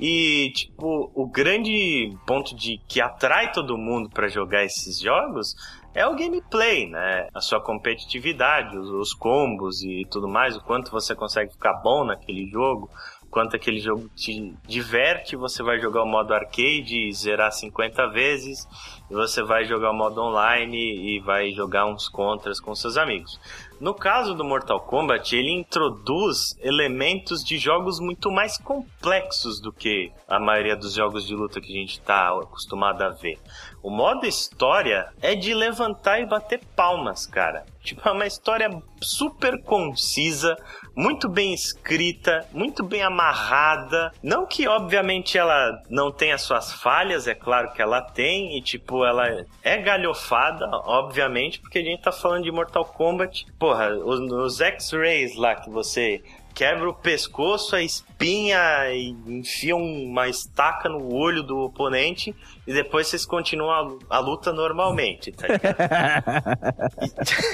e, 0.00 0.50
tipo, 0.52 1.10
o 1.14 1.26
grande 1.28 2.16
ponto 2.26 2.56
de 2.56 2.78
que 2.88 3.00
atrai 3.00 3.52
todo 3.52 3.78
mundo 3.78 4.10
para 4.10 4.26
jogar 4.26 4.64
esses 4.64 4.98
jogos 5.00 5.54
é 5.94 6.06
o 6.06 6.14
gameplay, 6.14 6.88
né? 6.88 7.26
A 7.34 7.40
sua 7.40 7.60
competitividade, 7.60 8.76
os, 8.78 8.88
os, 8.88 9.14
combos 9.14 9.82
e 9.82 10.06
tudo 10.08 10.28
mais, 10.28 10.56
o 10.56 10.60
quanto 10.62 10.92
você 10.92 11.14
consegue 11.14 11.52
ficar 11.52 11.74
bom 11.74 12.04
naquele 12.04 12.48
jogo 12.48 12.88
quanto 13.30 13.56
aquele 13.56 13.78
jogo 13.80 14.08
te 14.14 14.54
diverte, 14.66 15.36
você 15.36 15.62
vai 15.62 15.78
jogar 15.78 16.02
o 16.02 16.06
modo 16.06 16.32
arcade 16.32 17.08
e 17.08 17.12
zerar 17.12 17.52
50 17.52 18.08
vezes, 18.08 18.66
e 19.10 19.14
você 19.14 19.42
vai 19.42 19.64
jogar 19.64 19.90
o 19.90 19.94
modo 19.94 20.20
online 20.20 21.16
e 21.16 21.20
vai 21.20 21.50
jogar 21.52 21.86
uns 21.86 22.08
contras 22.08 22.60
com 22.60 22.74
seus 22.74 22.96
amigos. 22.96 23.38
No 23.80 23.94
caso 23.94 24.34
do 24.34 24.44
Mortal 24.44 24.80
Kombat, 24.80 25.36
ele 25.36 25.52
introduz 25.52 26.56
elementos 26.60 27.44
de 27.44 27.58
jogos 27.58 28.00
muito 28.00 28.28
mais 28.28 28.58
complexos 28.58 29.60
do 29.60 29.72
que 29.72 30.10
a 30.26 30.40
maioria 30.40 30.74
dos 30.74 30.94
jogos 30.94 31.24
de 31.24 31.32
luta 31.32 31.60
que 31.60 31.72
a 31.72 31.80
gente 31.80 31.92
está 31.92 32.28
acostumado 32.30 33.02
a 33.02 33.10
ver. 33.10 33.38
O 33.80 33.88
modo 33.88 34.26
história 34.26 35.12
é 35.22 35.36
de 35.36 35.54
levantar 35.54 36.20
e 36.20 36.26
bater 36.26 36.60
palmas, 36.74 37.24
cara. 37.24 37.64
Tipo, 37.80 38.08
é 38.08 38.12
uma 38.12 38.26
história 38.26 38.68
super 39.00 39.62
concisa, 39.62 40.56
muito 40.98 41.28
bem 41.28 41.54
escrita, 41.54 42.44
muito 42.52 42.82
bem 42.82 43.02
amarrada. 43.02 44.12
Não 44.20 44.44
que, 44.44 44.66
obviamente, 44.66 45.38
ela 45.38 45.80
não 45.88 46.10
tenha 46.10 46.36
suas 46.36 46.72
falhas, 46.72 47.28
é 47.28 47.36
claro 47.36 47.72
que 47.72 47.80
ela 47.80 48.02
tem, 48.02 48.58
e, 48.58 48.60
tipo, 48.60 49.04
ela 49.04 49.46
é 49.62 49.76
galhofada, 49.76 50.66
obviamente, 50.84 51.60
porque 51.60 51.78
a 51.78 51.82
gente 51.84 52.02
tá 52.02 52.10
falando 52.10 52.42
de 52.42 52.50
Mortal 52.50 52.84
Kombat. 52.84 53.46
Porra, 53.60 53.90
os, 53.90 54.18
os 54.32 54.60
X-Rays 54.60 55.36
lá 55.36 55.54
que 55.54 55.70
você 55.70 56.20
quebra 56.52 56.90
o 56.90 56.94
pescoço, 56.94 57.76
a 57.76 57.82
espinha 57.82 58.58
e 58.92 59.10
enfia 59.28 59.76
uma 59.76 60.26
estaca 60.28 60.88
no 60.88 61.14
olho 61.14 61.44
do 61.44 61.56
oponente 61.58 62.34
e 62.68 62.74
depois 62.74 63.06
vocês 63.06 63.24
continuam 63.24 63.98
a, 64.10 64.16
a 64.16 64.18
luta 64.18 64.52
normalmente, 64.52 65.32
tá 65.32 65.46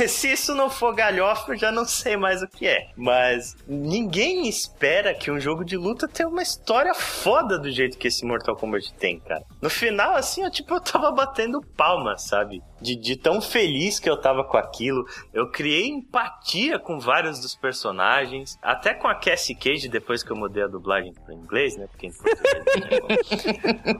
e, 0.02 0.08
se 0.08 0.32
isso 0.32 0.56
não 0.56 0.68
for 0.68 0.92
galhofa, 0.92 1.52
eu 1.52 1.56
já 1.56 1.70
não 1.70 1.84
sei 1.84 2.16
mais 2.16 2.42
o 2.42 2.48
que 2.48 2.66
é. 2.66 2.88
Mas 2.96 3.56
ninguém 3.68 4.48
espera 4.48 5.14
que 5.14 5.30
um 5.30 5.38
jogo 5.38 5.64
de 5.64 5.76
luta 5.76 6.08
tenha 6.08 6.28
uma 6.28 6.42
história 6.42 6.92
foda 6.94 7.56
do 7.56 7.70
jeito 7.70 7.96
que 7.96 8.08
esse 8.08 8.24
Mortal 8.24 8.56
Kombat 8.56 8.92
tem, 8.94 9.20
cara. 9.20 9.44
No 9.62 9.70
final, 9.70 10.16
assim, 10.16 10.42
eu, 10.42 10.50
tipo, 10.50 10.74
eu 10.74 10.80
tava 10.80 11.12
batendo 11.12 11.62
palma, 11.76 12.18
sabe? 12.18 12.60
De, 12.80 12.96
de 12.96 13.16
tão 13.16 13.40
feliz 13.40 14.00
que 14.00 14.10
eu 14.10 14.20
tava 14.20 14.42
com 14.42 14.56
aquilo. 14.56 15.04
Eu 15.32 15.48
criei 15.48 15.86
empatia 15.86 16.76
com 16.76 16.98
vários 16.98 17.38
dos 17.38 17.54
personagens, 17.54 18.58
até 18.60 18.92
com 18.92 19.06
a 19.06 19.14
Cassie 19.14 19.54
Cage, 19.54 19.88
depois 19.88 20.24
que 20.24 20.32
eu 20.32 20.36
mudei 20.36 20.64
a 20.64 20.66
dublagem 20.66 21.14
para 21.14 21.34
inglês, 21.34 21.76
né? 21.76 21.86
Porque 21.86 22.08
em 22.08 22.12
português 22.12 23.30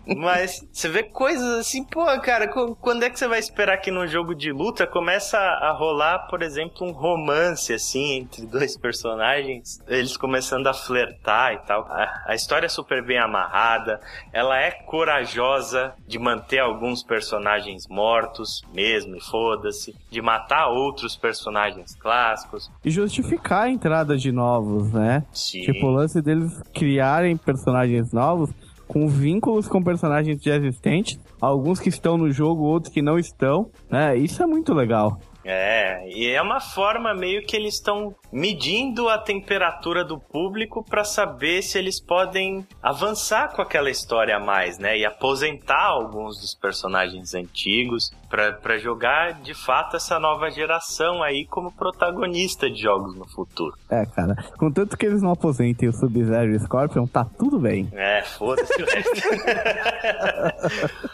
é 0.07 0.15
Mas 0.17 0.67
você 0.73 0.89
vê 0.89 1.04
coisas 1.05 1.59
assim, 1.59 1.85
pô, 1.85 2.05
cara, 2.21 2.49
quando 2.49 3.03
é 3.03 3.11
que 3.11 3.19
você 3.19 3.29
vai 3.29 3.39
esperar 3.39 3.79
que 3.79 3.91
num 3.91 4.07
jogo 4.07 4.35
de 4.35 4.51
luta 4.53 4.87
começa 4.87 5.39
a 5.39 5.73
rolar, 5.73 6.27
por 6.29 6.43
exemplo, 6.43 6.87
um 6.87 6.93
romance, 6.93 7.73
assim, 7.73 8.19
entre 8.19 8.47
dois 8.47 8.77
personagens, 8.77 9.81
eles 9.87 10.17
começando 10.17 10.67
a 10.67 10.75
flertar 10.75 11.55
e 11.55 11.59
tal. 11.67 11.87
A, 11.91 12.25
a 12.29 12.35
história 12.35 12.67
é 12.67 12.69
super 12.69 13.05
bem 13.05 13.19
amarrada, 13.19 14.01
ela 14.33 14.59
é 14.59 14.71
corajosa 14.71 15.95
de 16.07 16.19
manter 16.19 16.61
alguns 16.61 17.03
personagens 17.03 17.87
mortos 17.89 18.63
mesmo, 18.73 19.17
e 19.17 19.21
foda-se, 19.21 19.95
de 20.11 20.23
matar 20.23 20.69
outros 20.69 21.17
personagens 21.17 21.95
clássicos. 21.95 22.71
E 22.85 22.91
justificar 22.91 23.65
a 23.65 23.71
entrada 23.71 24.17
de 24.17 24.33
novos 24.33 24.85
né? 24.93 25.25
Sim. 25.33 25.63
Tipo, 25.63 25.87
o 25.87 25.91
lance 25.91 26.21
deles 26.21 26.61
criarem 26.73 27.37
personagens 27.37 28.13
novos 28.13 28.51
com 28.87 29.09
vínculos 29.09 29.69
com 29.69 29.83
personagens 29.83 30.43
já 30.43 30.57
existentes, 30.57 31.19
alguns 31.41 31.81
que 31.81 31.89
estão 31.89 32.17
no 32.17 32.31
jogo, 32.31 32.63
outros 32.63 32.93
que 32.93 33.03
não 33.03 33.19
estão, 33.19 33.71
né? 33.91 34.17
Isso 34.17 34.43
é 34.43 34.47
muito 34.47 34.73
legal. 34.73 35.19
É, 35.45 36.09
e 36.09 36.29
é 36.31 36.41
uma 36.41 36.61
forma 36.61 37.15
meio 37.15 37.45
que 37.45 37.55
eles 37.55 37.75
estão 37.75 38.15
medindo 38.33 39.09
a 39.09 39.19
temperatura 39.19 40.05
do 40.05 40.19
público 40.19 40.83
para 40.83 41.05
saber 41.05 41.63
se 41.63 41.79
eles 41.79 42.01
podem 42.01 42.67
avançar 42.83 43.55
com 43.55 43.61
aquela 43.63 43.91
história 43.91 44.37
a 44.37 44.41
mais, 44.41 44.79
né? 44.79 44.97
E 44.99 45.05
aposentar 45.05 45.87
alguns 45.87 46.41
dos 46.41 46.55
personagens 46.55 47.35
antigos 47.35 48.11
para 48.29 48.79
jogar 48.79 49.35
de 49.35 49.55
fato 49.55 49.97
essa 49.97 50.19
nova 50.19 50.51
geração 50.51 51.23
aí 51.23 51.47
como 51.47 51.71
protagonista 51.71 52.69
de 52.69 52.83
jogos 52.83 53.15
no 53.15 53.29
futuro. 53.29 53.77
É, 53.89 54.05
cara, 54.07 54.35
contanto 54.59 54.97
que 54.97 55.07
eles 55.07 55.23
não 55.23 55.31
aposentem 55.31 55.89
o 55.89 55.93
Sub-Zero 55.93 56.53
e 56.53 56.57
o 56.57 56.61
Scorpion, 56.61 57.07
tá 57.07 57.25
tudo 57.25 57.59
bem. 57.61 57.89
É, 57.93 58.23
foda-se 58.23 58.83
o 58.83 58.87
resto. 58.87 59.15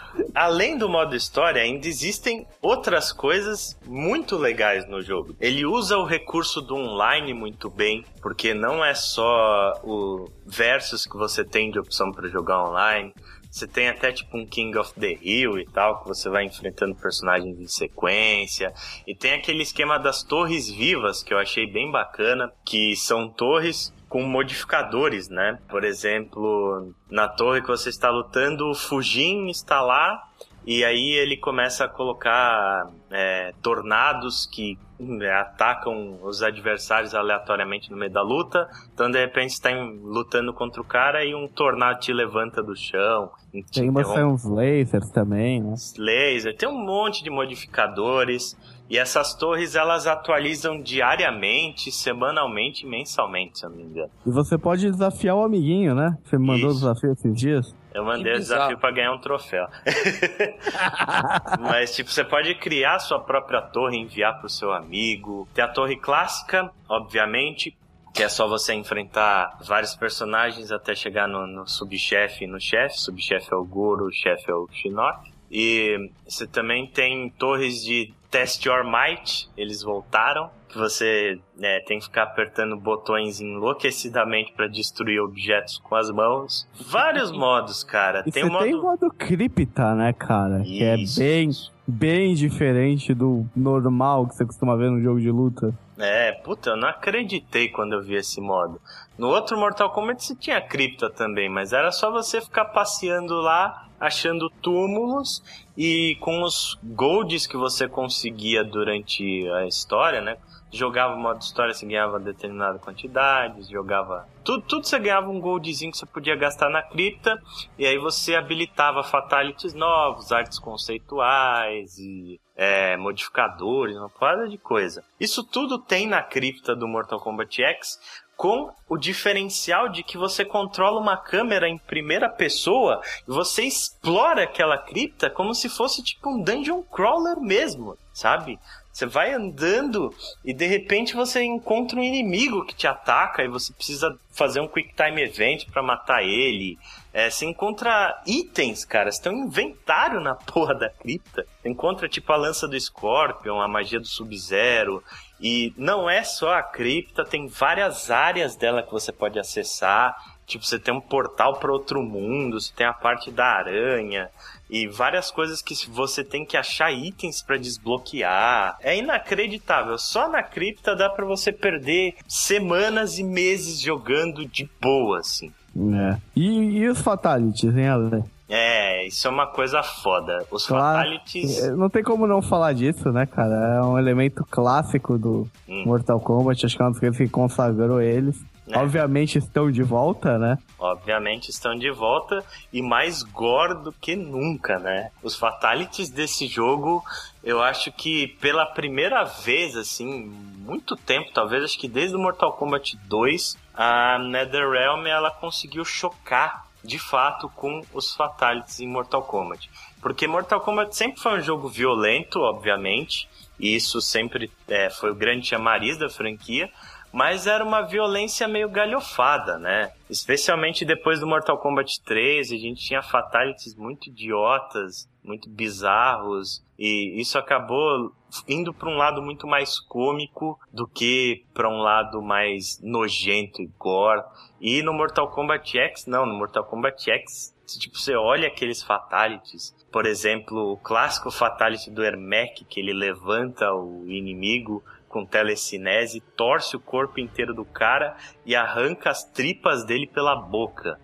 Além 0.34 0.76
do 0.76 0.88
modo 0.88 1.14
história, 1.16 1.62
ainda 1.62 1.86
existem 1.86 2.46
outras 2.60 3.12
coisas 3.12 3.78
muito 3.86 4.36
legais 4.36 4.88
no 4.88 5.02
jogo. 5.02 5.36
Ele 5.40 5.64
usa 5.64 5.96
o 5.96 6.04
recurso 6.04 6.60
do 6.60 6.76
online 6.76 7.34
muito 7.34 7.68
bem, 7.70 8.04
porque 8.20 8.54
não 8.54 8.84
é 8.84 8.94
só 8.94 9.80
o 9.84 10.28
versus 10.46 11.06
que 11.06 11.16
você 11.16 11.44
tem 11.44 11.70
de 11.70 11.78
opção 11.78 12.12
para 12.12 12.28
jogar 12.28 12.64
online. 12.64 13.14
Você 13.50 13.66
tem 13.66 13.88
até 13.88 14.12
tipo 14.12 14.36
um 14.38 14.46
King 14.46 14.78
of 14.78 14.94
the 14.94 15.18
Hill 15.20 15.58
e 15.58 15.66
tal, 15.66 16.02
que 16.02 16.08
você 16.08 16.28
vai 16.28 16.44
enfrentando 16.44 16.94
personagens 16.94 17.58
em 17.58 17.66
sequência. 17.66 18.72
E 19.04 19.14
tem 19.14 19.32
aquele 19.32 19.62
esquema 19.62 19.98
das 19.98 20.22
torres 20.22 20.70
vivas, 20.70 21.20
que 21.22 21.34
eu 21.34 21.38
achei 21.38 21.66
bem 21.66 21.90
bacana, 21.90 22.52
que 22.64 22.94
são 22.94 23.28
torres 23.28 23.92
com 24.10 24.24
modificadores, 24.24 25.28
né? 25.28 25.60
Por 25.68 25.84
exemplo, 25.84 26.92
na 27.08 27.28
torre 27.28 27.62
que 27.62 27.68
você 27.68 27.88
está 27.88 28.10
lutando, 28.10 28.68
o 28.68 28.74
Fujin 28.74 29.48
está 29.48 29.80
lá 29.80 30.28
e 30.66 30.84
aí 30.84 31.12
ele 31.12 31.36
começa 31.36 31.84
a 31.84 31.88
colocar 31.88 32.90
é, 33.08 33.54
tornados 33.62 34.46
que 34.46 34.76
é, 35.20 35.32
atacam 35.32 36.18
os 36.24 36.42
adversários 36.42 37.14
aleatoriamente 37.14 37.88
no 37.88 37.96
meio 37.96 38.10
da 38.10 38.20
luta. 38.20 38.68
Então, 38.92 39.08
de 39.08 39.18
repente, 39.18 39.52
está 39.52 39.70
lutando 39.70 40.52
contra 40.52 40.82
o 40.82 40.84
cara 40.84 41.24
e 41.24 41.32
um 41.32 41.46
tornado 41.46 42.00
te 42.00 42.12
levanta 42.12 42.60
do 42.62 42.74
chão. 42.76 43.30
Tem 43.72 43.88
uns 44.24 44.44
lasers 44.44 45.08
também, 45.10 45.62
né? 45.62 45.74
Laser, 45.96 46.56
tem 46.56 46.68
um 46.68 46.84
monte 46.84 47.22
de 47.22 47.30
modificadores. 47.30 48.56
E 48.90 48.98
essas 48.98 49.34
torres 49.34 49.76
elas 49.76 50.08
atualizam 50.08 50.82
diariamente, 50.82 51.92
semanalmente 51.92 52.84
e 52.84 52.88
mensalmente, 52.88 53.60
se 53.60 53.64
eu 53.64 53.70
não 53.70 53.76
me 53.76 53.84
engano. 53.84 54.10
E 54.26 54.30
você 54.30 54.58
pode 54.58 54.90
desafiar 54.90 55.36
o 55.36 55.44
amiguinho, 55.44 55.94
né? 55.94 56.18
Você 56.24 56.36
me 56.36 56.44
mandou 56.44 56.70
o 56.70 56.74
desafio 56.74 57.12
esses 57.12 57.36
dias? 57.36 57.74
Eu 57.94 58.04
mandei 58.04 58.34
o 58.34 58.38
desafio 58.38 58.76
para 58.78 58.90
ganhar 58.90 59.12
um 59.12 59.20
troféu. 59.20 59.68
Mas, 61.60 61.94
tipo, 61.94 62.10
você 62.10 62.24
pode 62.24 62.52
criar 62.56 62.98
sua 62.98 63.20
própria 63.20 63.62
torre 63.62 63.96
e 63.96 64.00
enviar 64.00 64.40
pro 64.40 64.48
seu 64.48 64.72
amigo. 64.72 65.46
Tem 65.54 65.64
a 65.64 65.68
torre 65.68 65.94
clássica, 65.94 66.68
obviamente, 66.88 67.76
que 68.12 68.24
é 68.24 68.28
só 68.28 68.48
você 68.48 68.74
enfrentar 68.74 69.56
vários 69.64 69.94
personagens 69.94 70.72
até 70.72 70.96
chegar 70.96 71.28
no, 71.28 71.46
no 71.46 71.64
subchefe 71.64 72.42
e 72.42 72.48
no 72.48 72.60
chefe. 72.60 73.00
Subchefe 73.00 73.52
é 73.52 73.56
o 73.56 73.64
Goro, 73.64 74.06
o 74.06 74.12
chefe 74.12 74.50
é 74.50 74.54
o 74.54 74.68
Shinnok. 74.72 75.30
E 75.48 76.10
você 76.28 76.46
também 76.46 76.86
tem 76.88 77.28
torres 77.30 77.82
de 77.82 78.12
Test 78.30 78.64
Your 78.64 78.84
Might, 78.84 79.48
eles 79.56 79.82
voltaram. 79.82 80.50
Que 80.68 80.78
você 80.78 81.40
né, 81.58 81.80
tem 81.80 81.98
que 81.98 82.04
ficar 82.04 82.22
apertando 82.22 82.76
botões 82.76 83.40
enlouquecidamente 83.40 84.52
para 84.52 84.68
destruir 84.68 85.20
objetos 85.20 85.78
com 85.78 85.96
as 85.96 86.10
mãos. 86.12 86.64
Vários 86.88 87.32
modos, 87.36 87.82
cara. 87.82 88.22
E 88.24 88.30
tem 88.30 88.44
o 88.44 88.52
modo... 88.52 88.62
tem 88.62 88.80
modo 88.80 89.10
cripta, 89.10 89.96
né, 89.96 90.12
cara? 90.12 90.60
Isso. 90.60 90.70
Que 90.70 90.84
é 90.84 90.96
bem, 91.24 91.50
bem 91.88 92.34
diferente 92.34 93.12
do 93.12 93.44
normal 93.54 94.28
que 94.28 94.36
você 94.36 94.46
costuma 94.46 94.76
ver 94.76 94.92
no 94.92 95.02
jogo 95.02 95.20
de 95.20 95.30
luta. 95.30 95.74
É, 95.98 96.32
puta, 96.32 96.70
eu 96.70 96.76
não 96.76 96.88
acreditei 96.88 97.68
quando 97.68 97.94
eu 97.94 98.02
vi 98.02 98.14
esse 98.14 98.40
modo. 98.40 98.80
No 99.18 99.28
outro 99.28 99.58
Mortal 99.58 99.90
Kombat 99.90 100.24
você 100.24 100.36
tinha 100.36 100.60
cripta 100.60 101.10
também, 101.10 101.48
mas 101.48 101.72
era 101.72 101.90
só 101.90 102.10
você 102.10 102.40
ficar 102.40 102.66
passeando 102.66 103.34
lá 103.34 103.89
achando 104.00 104.48
túmulos 104.62 105.42
e 105.76 106.16
com 106.20 106.42
os 106.42 106.78
golds 106.82 107.46
que 107.46 107.56
você 107.56 107.86
conseguia 107.86 108.64
durante 108.64 109.46
a 109.50 109.66
história, 109.66 110.22
né? 110.22 110.38
Jogava 110.72 111.14
o 111.14 111.18
modo 111.18 111.40
história, 111.40 111.74
você 111.74 111.84
ganhava 111.84 112.20
determinada 112.20 112.78
quantidade, 112.78 113.68
jogava. 113.70 114.28
Tudo, 114.44 114.62
tudo 114.62 114.86
você 114.86 114.98
ganhava 115.00 115.28
um 115.28 115.40
goldzinho 115.40 115.90
que 115.90 115.98
você 115.98 116.06
podia 116.06 116.36
gastar 116.36 116.70
na 116.70 116.80
cripta, 116.80 117.36
e 117.76 117.84
aí 117.84 117.98
você 117.98 118.36
habilitava 118.36 119.02
fatalities 119.02 119.74
novos, 119.74 120.30
artes 120.30 120.60
conceituais 120.60 121.98
e 121.98 122.40
é, 122.56 122.96
modificadores, 122.96 123.96
uma 123.96 124.08
porrada 124.08 124.48
de 124.48 124.58
coisa. 124.58 125.02
Isso 125.18 125.42
tudo 125.42 125.76
tem 125.76 126.06
na 126.06 126.22
cripta 126.22 126.76
do 126.76 126.86
Mortal 126.86 127.18
Kombat 127.18 127.62
X, 127.62 127.98
com 128.40 128.72
o 128.88 128.96
diferencial 128.96 129.90
de 129.90 130.02
que 130.02 130.16
você 130.16 130.46
controla 130.46 130.98
uma 130.98 131.14
câmera 131.14 131.68
em 131.68 131.76
primeira 131.76 132.26
pessoa 132.26 133.02
e 133.28 133.30
você 133.30 133.64
explora 133.64 134.44
aquela 134.44 134.78
cripta 134.78 135.28
como 135.28 135.54
se 135.54 135.68
fosse 135.68 136.02
tipo 136.02 136.30
um 136.30 136.42
dungeon 136.42 136.80
crawler 136.84 137.38
mesmo, 137.38 137.98
sabe? 138.14 138.58
Você 138.90 139.04
vai 139.04 139.34
andando 139.34 140.10
e 140.42 140.54
de 140.54 140.66
repente 140.66 141.14
você 141.14 141.42
encontra 141.42 141.98
um 141.98 142.02
inimigo 142.02 142.64
que 142.64 142.74
te 142.74 142.86
ataca 142.86 143.44
e 143.44 143.48
você 143.48 143.74
precisa 143.74 144.18
fazer 144.32 144.60
um 144.60 144.68
quick 144.68 144.94
time 144.94 145.22
event 145.22 145.66
para 145.70 145.82
matar 145.82 146.22
ele. 146.22 146.78
É, 147.12 147.28
você 147.28 147.44
encontra 147.44 148.22
itens, 148.26 148.86
cara. 148.86 149.12
Você 149.12 149.22
tem 149.22 149.32
um 149.32 149.44
inventário 149.44 150.18
na 150.18 150.34
porra 150.52 150.74
da 150.74 150.88
cripta. 150.88 151.46
Você 151.60 151.68
encontra 151.68 152.08
tipo 152.08 152.32
a 152.32 152.36
lança 152.36 152.66
do 152.66 152.80
Scorpion, 152.80 153.60
a 153.60 153.68
magia 153.68 154.00
do 154.00 154.06
Sub-Zero. 154.06 155.04
E 155.40 155.72
não 155.76 156.08
é 156.08 156.22
só 156.22 156.54
a 156.54 156.62
cripta, 156.62 157.24
tem 157.24 157.48
várias 157.48 158.10
áreas 158.10 158.56
dela 158.56 158.82
que 158.82 158.92
você 158.92 159.10
pode 159.10 159.38
acessar. 159.38 160.14
Tipo, 160.46 160.64
você 160.64 160.78
tem 160.78 160.92
um 160.92 161.00
portal 161.00 161.58
para 161.58 161.72
outro 161.72 162.02
mundo, 162.02 162.60
você 162.60 162.72
tem 162.74 162.86
a 162.86 162.92
parte 162.92 163.30
da 163.30 163.46
aranha 163.46 164.28
e 164.68 164.86
várias 164.86 165.30
coisas 165.30 165.62
que 165.62 165.74
você 165.88 166.22
tem 166.22 166.44
que 166.44 166.56
achar 166.56 166.92
itens 166.92 167.42
para 167.42 167.56
desbloquear. 167.56 168.76
É 168.80 168.96
inacreditável. 168.96 169.96
Só 169.96 170.28
na 170.28 170.42
cripta 170.42 170.94
dá 170.94 171.08
para 171.08 171.24
você 171.24 171.52
perder 171.52 172.14
semanas 172.28 173.18
e 173.18 173.24
meses 173.24 173.80
jogando 173.80 174.44
de 174.44 174.68
boa, 174.80 175.20
assim. 175.20 175.52
É. 175.76 176.16
E, 176.36 176.78
e 176.78 176.88
os 176.88 177.00
fatalities, 177.00 177.76
hein, 177.76 177.88
Ale? 177.88 178.24
É, 178.52 179.06
isso 179.06 179.28
é 179.28 179.30
uma 179.30 179.46
coisa 179.46 179.80
foda. 179.80 180.44
Os 180.50 180.66
claro, 180.66 180.98
fatalities. 180.98 181.62
É, 181.62 181.70
não 181.70 181.88
tem 181.88 182.02
como 182.02 182.26
não 182.26 182.42
falar 182.42 182.72
disso, 182.72 183.12
né, 183.12 183.24
cara? 183.24 183.76
É 183.76 183.82
um 183.82 183.96
elemento 183.96 184.44
clássico 184.50 185.16
do 185.16 185.48
hum. 185.68 185.84
Mortal 185.86 186.18
Kombat. 186.18 186.66
Acho 186.66 186.76
que 186.76 186.82
é 186.82 186.84
uma 186.84 186.90
das 186.90 186.98
coisas 186.98 187.16
que 187.16 187.28
consagrou 187.28 188.02
eles. 188.02 188.44
É. 188.68 188.78
Obviamente 188.78 189.38
estão 189.38 189.70
de 189.70 189.82
volta, 189.84 190.36
né? 190.36 190.58
Obviamente 190.78 191.50
estão 191.50 191.76
de 191.76 191.90
volta 191.90 192.44
e 192.72 192.82
mais 192.82 193.22
gore 193.22 193.82
do 193.82 193.92
que 193.92 194.16
nunca, 194.16 194.78
né? 194.78 195.10
Os 195.22 195.36
fatalities 195.36 196.10
desse 196.10 196.46
jogo, 196.46 197.04
eu 197.42 197.62
acho 197.62 197.92
que 197.92 198.28
pela 198.40 198.66
primeira 198.66 199.24
vez, 199.24 199.76
assim, 199.76 200.24
muito 200.58 200.96
tempo, 200.96 201.30
talvez 201.32 201.64
acho 201.64 201.78
que 201.78 201.88
desde 201.88 202.16
o 202.16 202.18
Mortal 202.18 202.52
Kombat 202.52 202.96
2, 203.08 203.56
a 203.74 204.18
NetherRealm 204.18 205.06
ela 205.06 205.30
conseguiu 205.30 205.84
chocar 205.84 206.69
de 206.82 206.98
fato 206.98 207.48
com 207.50 207.82
os 207.92 208.14
fatalities 208.14 208.80
em 208.80 208.88
Mortal 208.88 209.22
Kombat. 209.22 209.70
Porque 210.00 210.26
Mortal 210.26 210.60
Kombat 210.60 210.96
sempre 210.96 211.20
foi 211.20 211.38
um 211.38 211.42
jogo 211.42 211.68
violento, 211.68 212.40
obviamente, 212.40 213.28
e 213.58 213.74
isso 213.74 214.00
sempre 214.00 214.50
é, 214.68 214.88
foi 214.88 215.10
o 215.10 215.14
grande 215.14 215.46
chamariz 215.46 215.98
da 215.98 216.08
franquia, 216.08 216.70
mas 217.12 217.46
era 217.46 217.64
uma 217.64 217.82
violência 217.82 218.46
meio 218.46 218.68
galhofada, 218.68 219.58
né? 219.58 219.92
Especialmente 220.08 220.84
depois 220.84 221.20
do 221.20 221.26
Mortal 221.26 221.58
Kombat 221.58 222.00
3, 222.04 222.52
a 222.52 222.56
gente 222.56 222.84
tinha 222.84 223.02
fatalities 223.02 223.74
muito 223.74 224.08
idiotas, 224.08 225.08
muito 225.22 225.48
bizarros, 225.48 226.62
e 226.78 227.20
isso 227.20 227.38
acabou 227.38 228.12
indo 228.48 228.72
para 228.72 228.88
um 228.88 228.96
lado 228.96 229.20
muito 229.20 229.46
mais 229.46 229.78
cômico 229.78 230.58
do 230.72 230.86
que 230.86 231.44
para 231.52 231.68
um 231.68 231.78
lado 231.78 232.22
mais 232.22 232.80
nojento 232.82 233.60
e 233.60 233.66
gore. 233.78 234.22
E 234.60 234.82
no 234.82 234.92
Mortal 234.92 235.30
Kombat 235.30 235.76
X, 235.76 236.06
não, 236.06 236.24
no 236.24 236.34
Mortal 236.34 236.64
Kombat 236.64 237.10
X, 237.10 237.54
tipo, 237.78 237.98
você 237.98 238.14
olha 238.14 238.48
aqueles 238.48 238.82
fatalities, 238.82 239.74
por 239.92 240.06
exemplo, 240.06 240.72
o 240.72 240.76
clássico 240.76 241.30
fatality 241.30 241.90
do 241.90 242.04
Ermac, 242.04 242.64
que 242.64 242.80
ele 242.80 242.92
levanta 242.92 243.72
o 243.74 244.08
inimigo 244.08 244.82
com 245.08 245.26
telecinese, 245.26 246.20
torce 246.36 246.76
o 246.76 246.80
corpo 246.80 247.18
inteiro 247.18 247.52
do 247.52 247.64
cara 247.64 248.16
e 248.46 248.54
arranca 248.54 249.10
as 249.10 249.24
tripas 249.24 249.84
dele 249.84 250.06
pela 250.06 250.36
boca. 250.36 250.98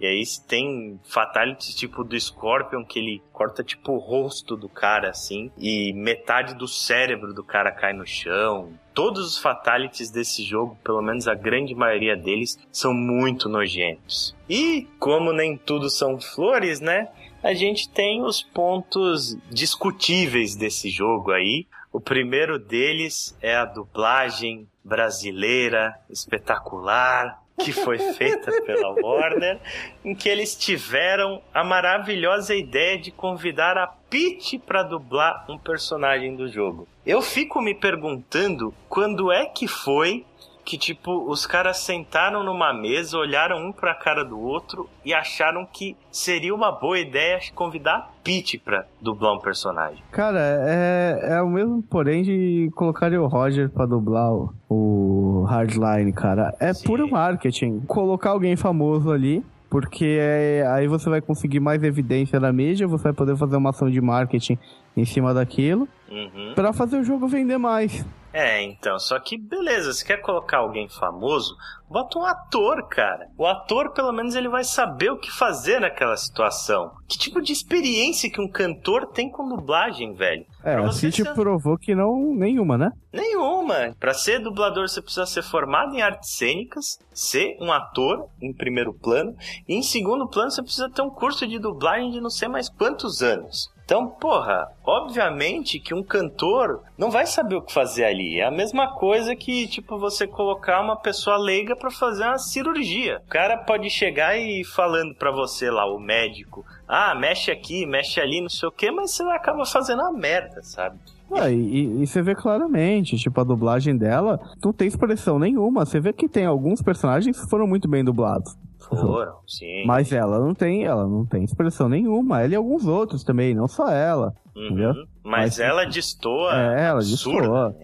E 0.00 0.06
aí 0.06 0.22
tem 0.46 0.98
fatalities 1.04 1.74
tipo 1.74 2.04
do 2.04 2.18
Scorpion, 2.18 2.84
que 2.84 2.98
ele 2.98 3.22
corta 3.32 3.64
tipo 3.64 3.92
o 3.92 3.98
rosto 3.98 4.56
do 4.56 4.68
cara 4.68 5.10
assim, 5.10 5.50
e 5.58 5.92
metade 5.92 6.54
do 6.54 6.68
cérebro 6.68 7.34
do 7.34 7.42
cara 7.42 7.72
cai 7.72 7.92
no 7.92 8.06
chão. 8.06 8.72
Todos 8.94 9.26
os 9.26 9.38
fatalities 9.38 10.10
desse 10.10 10.42
jogo, 10.44 10.76
pelo 10.82 11.02
menos 11.02 11.28
a 11.28 11.34
grande 11.34 11.74
maioria 11.74 12.16
deles, 12.16 12.58
são 12.72 12.92
muito 12.92 13.48
nojentos. 13.48 14.34
E 14.48 14.86
como 14.98 15.32
nem 15.32 15.56
tudo 15.56 15.88
são 15.88 16.20
flores, 16.20 16.80
né? 16.80 17.08
A 17.42 17.54
gente 17.54 17.88
tem 17.88 18.22
os 18.24 18.42
pontos 18.42 19.36
discutíveis 19.50 20.56
desse 20.56 20.90
jogo 20.90 21.30
aí, 21.30 21.66
O 21.90 22.00
primeiro 22.00 22.58
deles 22.58 23.36
é 23.40 23.56
a 23.56 23.64
dublagem 23.64 24.68
brasileira 24.84 25.98
espetacular 26.10 27.42
que 27.58 27.72
foi 27.72 27.98
feita 27.98 28.62
pela 28.62 28.90
Warner, 29.02 29.58
em 30.04 30.14
que 30.14 30.28
eles 30.28 30.54
tiveram 30.54 31.42
a 31.52 31.62
maravilhosa 31.64 32.54
ideia 32.54 32.98
de 32.98 33.10
convidar 33.10 33.76
a 33.76 33.86
Peach 33.86 34.58
para 34.58 34.82
dublar 34.82 35.44
um 35.48 35.58
personagem 35.58 36.34
do 36.34 36.48
jogo. 36.48 36.88
Eu 37.04 37.20
fico 37.20 37.60
me 37.60 37.74
perguntando 37.74 38.72
quando 38.88 39.30
é 39.32 39.46
que 39.46 39.66
foi 39.66 40.24
que, 40.68 40.76
tipo, 40.76 41.24
os 41.30 41.46
caras 41.46 41.78
sentaram 41.78 42.44
numa 42.44 42.74
mesa, 42.74 43.16
olharam 43.16 43.56
um 43.56 43.72
pra 43.72 43.94
cara 43.94 44.22
do 44.22 44.38
outro 44.38 44.86
e 45.02 45.14
acharam 45.14 45.64
que 45.64 45.96
seria 46.12 46.54
uma 46.54 46.70
boa 46.70 46.98
ideia 46.98 47.38
convidar 47.54 47.96
a 47.96 48.08
Pete 48.22 48.58
pra 48.58 48.84
dublar 49.00 49.32
um 49.32 49.38
personagem. 49.38 50.04
Cara, 50.10 50.38
é, 50.38 51.36
é 51.38 51.40
o 51.40 51.48
mesmo, 51.48 51.82
porém, 51.82 52.22
de 52.22 52.70
colocar 52.76 53.10
o 53.10 53.26
Roger 53.26 53.70
pra 53.70 53.86
dublar 53.86 54.30
o, 54.30 54.52
o 54.68 55.44
Hardline, 55.48 56.12
cara. 56.12 56.54
É 56.60 56.74
Sim. 56.74 56.86
puro 56.86 57.10
marketing. 57.10 57.80
Colocar 57.86 58.30
alguém 58.32 58.54
famoso 58.54 59.10
ali 59.10 59.42
porque 59.70 60.18
é, 60.20 60.66
aí 60.68 60.86
você 60.86 61.10
vai 61.10 61.20
conseguir 61.20 61.60
mais 61.60 61.82
evidência 61.82 62.40
na 62.40 62.52
mídia, 62.52 62.86
você 62.86 63.04
vai 63.04 63.12
poder 63.12 63.36
fazer 63.36 63.56
uma 63.56 63.70
ação 63.70 63.90
de 63.90 64.00
marketing 64.00 64.58
em 64.96 65.04
cima 65.04 65.34
daquilo, 65.34 65.88
uhum. 66.10 66.52
para 66.54 66.72
fazer 66.72 66.98
o 66.98 67.04
jogo 67.04 67.28
vender 67.28 67.58
mais. 67.58 68.04
É, 68.32 68.62
então, 68.62 68.98
só 68.98 69.18
que 69.18 69.36
beleza, 69.36 69.92
se 69.92 70.04
quer 70.04 70.18
colocar 70.18 70.58
alguém 70.58 70.88
famoso, 70.88 71.56
bota 71.88 72.18
um 72.18 72.24
ator, 72.24 72.88
cara. 72.88 73.28
O 73.36 73.46
ator, 73.46 73.92
pelo 73.92 74.12
menos, 74.12 74.34
ele 74.34 74.48
vai 74.48 74.64
saber 74.64 75.10
o 75.10 75.18
que 75.18 75.30
fazer 75.30 75.80
naquela 75.80 76.16
situação. 76.16 76.92
Que 77.08 77.18
tipo 77.18 77.40
de 77.40 77.52
experiência 77.52 78.30
que 78.30 78.40
um 78.40 78.48
cantor 78.48 79.06
tem 79.06 79.30
com 79.30 79.48
dublagem, 79.48 80.14
velho? 80.14 80.44
É, 80.62 80.74
a 80.74 80.92
City 80.92 81.24
provou 81.34 81.78
que 81.78 81.94
não, 81.94 82.34
nenhuma, 82.34 82.76
né? 82.76 82.92
Nenhuma. 83.12 83.94
Pra 83.98 84.12
ser 84.12 84.40
dublador, 84.40 84.88
você 84.88 85.00
precisa 85.00 85.26
ser 85.26 85.42
formado 85.42 85.94
em 85.94 86.02
artes 86.02 86.36
cênicas, 86.36 86.98
ser 87.12 87.56
um 87.60 87.72
ator 87.72 88.28
em 88.40 88.52
primeiro 88.52 88.92
plano, 88.92 89.34
e 89.66 89.74
em 89.74 89.82
segundo 89.82 90.28
plano 90.28 90.50
você 90.50 90.62
precisa 90.62 90.90
ter 90.90 91.02
um 91.02 91.10
curso 91.10 91.46
de 91.46 91.58
dublagem 91.58 92.10
de 92.10 92.20
não 92.20 92.30
sei 92.30 92.48
mais 92.48 92.68
quantos 92.68 93.22
anos. 93.22 93.70
Então, 93.88 94.06
porra, 94.06 94.68
obviamente 94.84 95.80
que 95.80 95.94
um 95.94 96.02
cantor 96.02 96.82
não 96.98 97.10
vai 97.10 97.24
saber 97.24 97.54
o 97.54 97.62
que 97.62 97.72
fazer 97.72 98.04
ali. 98.04 98.38
É 98.38 98.44
a 98.44 98.50
mesma 98.50 98.88
coisa 98.88 99.34
que, 99.34 99.66
tipo, 99.66 99.98
você 99.98 100.26
colocar 100.26 100.82
uma 100.82 100.94
pessoa 100.94 101.38
leiga 101.38 101.74
para 101.74 101.90
fazer 101.90 102.24
uma 102.24 102.36
cirurgia. 102.36 103.22
O 103.24 103.30
cara 103.30 103.56
pode 103.56 103.88
chegar 103.88 104.36
e 104.36 104.62
falando 104.62 105.14
para 105.14 105.30
você 105.30 105.70
lá, 105.70 105.90
o 105.90 105.98
médico, 105.98 106.66
ah, 106.86 107.14
mexe 107.14 107.50
aqui, 107.50 107.86
mexe 107.86 108.20
ali, 108.20 108.42
não 108.42 108.50
sei 108.50 108.68
o 108.68 108.72
que, 108.72 108.90
mas 108.90 109.12
você 109.12 109.22
acaba 109.22 109.64
fazendo 109.64 110.02
uma 110.02 110.12
merda, 110.12 110.62
sabe? 110.62 110.98
Ah, 111.32 111.48
e, 111.50 112.02
e, 112.02 112.06
você 112.06 112.20
vê 112.20 112.34
claramente, 112.34 113.16
tipo, 113.16 113.40
a 113.40 113.44
dublagem 113.44 113.96
dela 113.96 114.38
não 114.62 114.70
tem 114.70 114.86
expressão 114.86 115.38
nenhuma. 115.38 115.86
Você 115.86 115.98
vê 115.98 116.12
que 116.12 116.28
tem 116.28 116.44
alguns 116.44 116.82
personagens 116.82 117.40
que 117.40 117.48
foram 117.48 117.66
muito 117.66 117.88
bem 117.88 118.04
dublados. 118.04 118.54
Foram, 118.88 119.38
sim. 119.46 119.84
Mas 119.86 120.12
ela 120.12 120.38
não 120.38 120.54
tem, 120.54 120.84
ela 120.84 121.06
não 121.06 121.24
tem 121.24 121.44
expressão 121.44 121.88
nenhuma. 121.88 122.40
Ela 122.42 122.52
e 122.52 122.56
alguns 122.56 122.86
outros 122.86 123.22
também, 123.22 123.54
não 123.54 123.68
só 123.68 123.88
ela. 123.90 124.34
Uhum. 124.56 125.06
Mas, 125.22 125.58
Mas 125.58 125.60
ela 125.60 125.84
destoa. 125.84 126.52
É, 126.54 126.86
ela 126.86 127.00
destoa. 127.00 127.74